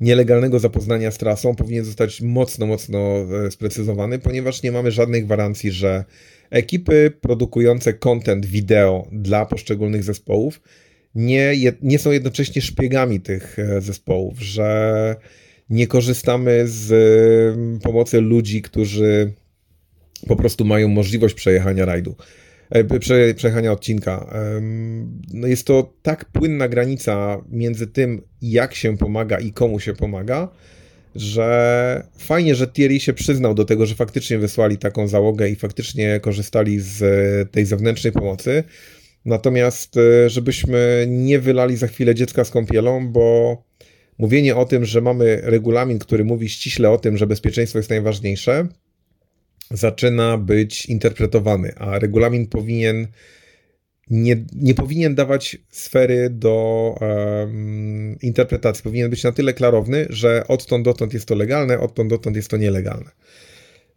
nielegalnego 0.00 0.58
zapoznania 0.58 1.10
z 1.10 1.18
trasą 1.18 1.54
powinien 1.54 1.84
zostać 1.84 2.20
mocno, 2.20 2.66
mocno 2.66 2.98
e, 3.46 3.50
sprecyzowany, 3.50 4.18
ponieważ 4.18 4.62
nie 4.62 4.72
mamy 4.72 4.90
żadnej 4.90 5.24
gwarancji, 5.24 5.70
że 5.72 6.04
ekipy 6.50 7.12
produkujące 7.20 7.94
content 7.94 8.46
wideo 8.46 9.08
dla 9.12 9.46
poszczególnych 9.46 10.04
zespołów 10.04 10.60
nie, 11.14 11.52
nie 11.82 11.98
są 11.98 12.10
jednocześnie 12.10 12.62
szpiegami 12.62 13.20
tych 13.20 13.56
zespołów, 13.78 14.40
że 14.40 15.16
nie 15.70 15.86
korzystamy 15.86 16.62
z 16.66 16.92
pomocy 17.82 18.20
ludzi, 18.20 18.62
którzy 18.62 19.32
po 20.26 20.36
prostu 20.36 20.64
mają 20.64 20.88
możliwość 20.88 21.34
przejechania 21.34 21.84
rajdu. 21.84 22.16
E, 22.74 22.98
prze, 22.98 23.34
przejechania 23.34 23.72
odcinka. 23.72 24.34
No 25.32 25.46
jest 25.46 25.66
to 25.66 25.94
tak 26.02 26.24
płynna 26.24 26.68
granica 26.68 27.44
między 27.50 27.86
tym, 27.86 28.22
jak 28.42 28.74
się 28.74 28.96
pomaga 28.96 29.38
i 29.38 29.52
komu 29.52 29.80
się 29.80 29.94
pomaga, 29.94 30.48
że 31.14 32.06
fajnie, 32.18 32.54
że 32.54 32.66
Thierry 32.66 33.00
się 33.00 33.12
przyznał 33.12 33.54
do 33.54 33.64
tego, 33.64 33.86
że 33.86 33.94
faktycznie 33.94 34.38
wysłali 34.38 34.78
taką 34.78 35.08
załogę 35.08 35.48
i 35.48 35.56
faktycznie 35.56 36.20
korzystali 36.20 36.80
z 36.80 37.02
tej 37.50 37.66
zewnętrznej 37.66 38.12
pomocy. 38.12 38.64
Natomiast, 39.24 39.96
e, 39.96 40.30
żebyśmy 40.30 41.06
nie 41.08 41.38
wylali 41.38 41.76
za 41.76 41.86
chwilę 41.86 42.14
dziecka 42.14 42.44
z 42.44 42.50
kąpielą, 42.50 43.08
bo 43.08 43.56
mówienie 44.18 44.56
o 44.56 44.64
tym, 44.64 44.84
że 44.84 45.00
mamy 45.00 45.40
regulamin, 45.42 45.98
który 45.98 46.24
mówi 46.24 46.48
ściśle 46.48 46.90
o 46.90 46.98
tym, 46.98 47.16
że 47.16 47.26
bezpieczeństwo 47.26 47.78
jest 47.78 47.90
najważniejsze, 47.90 48.68
zaczyna 49.70 50.38
być 50.38 50.86
interpretowany, 50.86 51.74
a 51.76 51.98
regulamin 51.98 52.46
powinien 52.46 53.08
nie, 54.10 54.44
nie 54.52 54.74
powinien 54.74 55.14
dawać 55.14 55.58
sfery 55.70 56.30
do 56.30 56.94
um, 57.00 58.16
interpretacji. 58.22 58.82
Powinien 58.82 59.10
być 59.10 59.24
na 59.24 59.32
tyle 59.32 59.52
klarowny, 59.52 60.06
że 60.10 60.44
odtąd 60.48 60.84
dotąd 60.84 61.14
jest 61.14 61.28
to 61.28 61.34
legalne, 61.34 61.80
odtąd 61.80 62.10
dotąd 62.10 62.36
jest 62.36 62.48
to 62.48 62.56
nielegalne. 62.56 63.10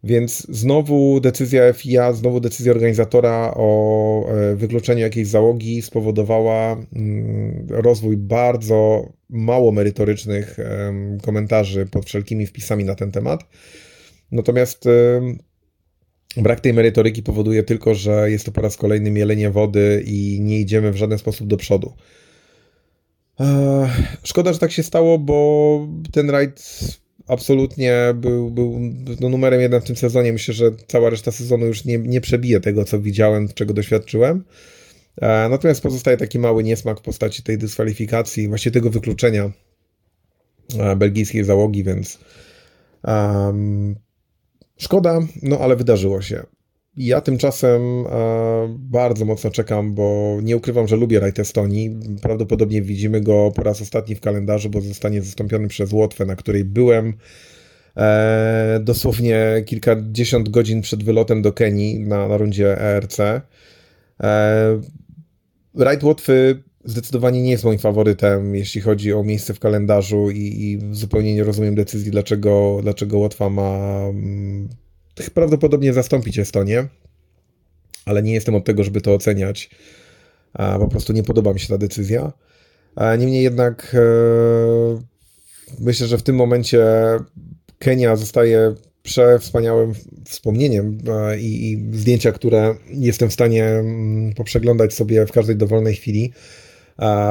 Więc 0.04 0.46
znowu 0.48 1.20
decyzja 1.20 1.72
FIA, 1.72 2.12
znowu 2.12 2.40
decyzja 2.40 2.72
organizatora 2.72 3.52
o 3.56 4.30
e, 4.30 4.56
wykluczeniu 4.56 5.00
jakiejś 5.00 5.28
załogi 5.28 5.82
spowodowała 5.82 6.72
mm, 6.72 7.66
rozwój 7.70 8.16
bardzo 8.16 9.08
mało 9.30 9.72
merytorycznych 9.72 10.56
komentarzy 11.22 11.86
pod 11.86 12.06
wszelkimi 12.06 12.46
wpisami 12.46 12.84
na 12.84 12.94
ten 12.94 13.10
temat. 13.10 13.44
Natomiast 14.32 14.88
Brak 16.36 16.60
tej 16.60 16.74
merytoryki 16.74 17.22
powoduje 17.22 17.62
tylko, 17.62 17.94
że 17.94 18.30
jest 18.30 18.46
to 18.46 18.52
po 18.52 18.60
raz 18.60 18.76
kolejny 18.76 19.10
mielenie 19.10 19.50
wody 19.50 20.02
i 20.06 20.38
nie 20.40 20.60
idziemy 20.60 20.92
w 20.92 20.96
żaden 20.96 21.18
sposób 21.18 21.46
do 21.46 21.56
przodu. 21.56 21.92
Szkoda, 24.22 24.52
że 24.52 24.58
tak 24.58 24.72
się 24.72 24.82
stało, 24.82 25.18
bo 25.18 25.88
ten 26.12 26.30
rajd 26.30 26.80
absolutnie 27.26 27.94
był, 28.14 28.50
był 28.50 28.80
no, 29.20 29.28
numerem 29.28 29.60
jeden 29.60 29.80
w 29.80 29.84
tym 29.84 29.96
sezonie. 29.96 30.32
Myślę, 30.32 30.54
że 30.54 30.70
cała 30.86 31.10
reszta 31.10 31.32
sezonu 31.32 31.66
już 31.66 31.84
nie, 31.84 31.98
nie 31.98 32.20
przebije 32.20 32.60
tego, 32.60 32.84
co 32.84 33.00
widziałem, 33.00 33.48
czego 33.54 33.74
doświadczyłem. 33.74 34.44
Natomiast 35.50 35.82
pozostaje 35.82 36.16
taki 36.16 36.38
mały 36.38 36.64
niesmak 36.64 36.98
w 36.98 37.02
postaci 37.02 37.42
tej 37.42 37.58
dyskwalifikacji, 37.58 38.48
właściwie 38.48 38.74
tego 38.74 38.90
wykluczenia 38.90 39.50
belgijskiej 40.96 41.44
załogi, 41.44 41.84
więc 41.84 42.18
um, 43.04 43.96
Szkoda, 44.78 45.20
no 45.42 45.58
ale 45.58 45.76
wydarzyło 45.76 46.22
się. 46.22 46.42
Ja 46.96 47.20
tymczasem 47.20 47.82
e, 47.82 48.76
bardzo 48.78 49.24
mocno 49.24 49.50
czekam, 49.50 49.94
bo 49.94 50.38
nie 50.42 50.56
ukrywam, 50.56 50.88
że 50.88 50.96
lubię 50.96 51.20
rajd 51.20 51.38
Estonii. 51.38 52.00
Prawdopodobnie 52.22 52.82
widzimy 52.82 53.20
go 53.20 53.52
po 53.54 53.62
raz 53.62 53.82
ostatni 53.82 54.14
w 54.14 54.20
kalendarzu, 54.20 54.70
bo 54.70 54.80
zostanie 54.80 55.22
zastąpiony 55.22 55.68
przez 55.68 55.92
Łotwę, 55.92 56.26
na 56.26 56.36
której 56.36 56.64
byłem 56.64 57.14
e, 57.96 58.80
dosłownie 58.82 59.62
kilkadziesiąt 59.66 60.48
godzin 60.48 60.82
przed 60.82 61.04
wylotem 61.04 61.42
do 61.42 61.52
Kenii 61.52 62.00
na, 62.00 62.28
na 62.28 62.36
rundzie 62.36 62.80
ERC. 62.80 63.20
E, 63.20 63.42
rajd 65.74 66.02
Łotwy 66.02 66.62
zdecydowanie 66.88 67.42
nie 67.42 67.50
jest 67.50 67.64
moim 67.64 67.78
faworytem, 67.78 68.54
jeśli 68.54 68.80
chodzi 68.80 69.12
o 69.12 69.22
miejsce 69.22 69.54
w 69.54 69.60
kalendarzu 69.60 70.30
i, 70.30 70.38
i 70.38 70.94
zupełnie 70.94 71.34
nie 71.34 71.44
rozumiem 71.44 71.74
decyzji, 71.74 72.10
dlaczego, 72.10 72.78
dlaczego 72.82 73.18
Łotwa 73.18 73.50
ma 73.50 73.78
hmm, 74.12 74.68
prawdopodobnie 75.34 75.92
zastąpić 75.92 76.38
Estonię, 76.38 76.88
ale 78.04 78.22
nie 78.22 78.32
jestem 78.32 78.54
od 78.54 78.64
tego, 78.64 78.84
żeby 78.84 79.00
to 79.00 79.14
oceniać. 79.14 79.70
A 80.52 80.78
po 80.78 80.88
prostu 80.88 81.12
nie 81.12 81.22
podoba 81.22 81.52
mi 81.52 81.60
się 81.60 81.68
ta 81.68 81.78
decyzja. 81.78 82.32
A 82.96 83.16
niemniej 83.16 83.42
jednak 83.42 83.94
e, 83.94 85.02
myślę, 85.80 86.06
że 86.06 86.18
w 86.18 86.22
tym 86.22 86.36
momencie 86.36 86.86
Kenia 87.78 88.16
zostaje 88.16 88.74
przewspaniałym 89.02 89.94
wspomnieniem 90.24 90.98
i, 91.38 91.72
i 91.72 91.96
zdjęcia, 91.98 92.32
które 92.32 92.74
jestem 92.90 93.28
w 93.28 93.32
stanie 93.32 93.64
mm, 93.64 94.34
poprzeglądać 94.34 94.94
sobie 94.94 95.26
w 95.26 95.32
każdej 95.32 95.56
dowolnej 95.56 95.94
chwili 95.94 96.32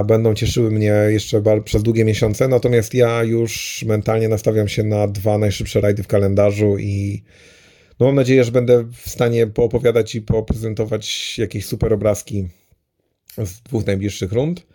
będą 0.06 0.34
cieszyły 0.34 0.72
mnie 0.72 0.94
jeszcze 1.08 1.42
przez 1.64 1.84
długie 1.84 2.06
miesiące. 2.06 2.48
Natomiast 2.48 2.94
ja 2.94 3.24
już 3.24 3.84
mentalnie 3.88 4.30
nastawiam 4.30 4.68
się 4.68 4.84
na 4.84 5.08
dwa 5.08 5.38
najszybsze 5.38 5.82
rajdy 5.82 6.04
w 6.04 6.08
kalendarzu 6.08 6.78
i 6.78 7.24
no 8.00 8.06
mam 8.06 8.16
nadzieję, 8.16 8.44
że 8.44 8.52
będę 8.52 8.84
w 8.84 9.10
stanie 9.10 9.48
poopowiadać 9.48 10.16
i 10.16 10.22
poprezentować 10.22 11.38
jakieś 11.40 11.66
super 11.66 11.94
obrazki 11.94 12.48
z 13.46 13.62
dwóch 13.62 13.86
najbliższych 13.86 14.32
rund. 14.32 14.66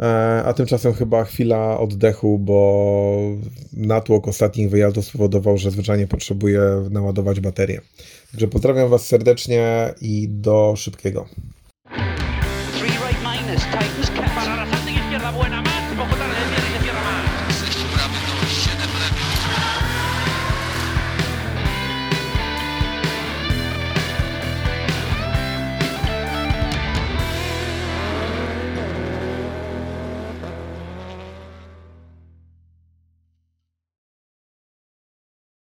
E, 0.00 0.04
a 0.44 0.52
tymczasem 0.52 0.92
chyba 0.92 1.24
chwila 1.24 1.80
oddechu, 1.80 2.38
bo 2.38 3.36
natłok 3.72 4.28
ostatnich 4.28 4.70
wyjazdów 4.70 5.04
spowodował, 5.04 5.58
że 5.58 5.70
zwyczajnie 5.70 6.06
potrzebuję 6.06 6.60
naładować 6.90 7.40
baterię. 7.40 7.80
Także 8.30 8.48
pozdrawiam 8.48 8.88
Was 8.88 9.06
serdecznie 9.06 9.94
i 10.00 10.28
do 10.28 10.74
szybkiego. 10.76 11.26
Titans 13.54 14.15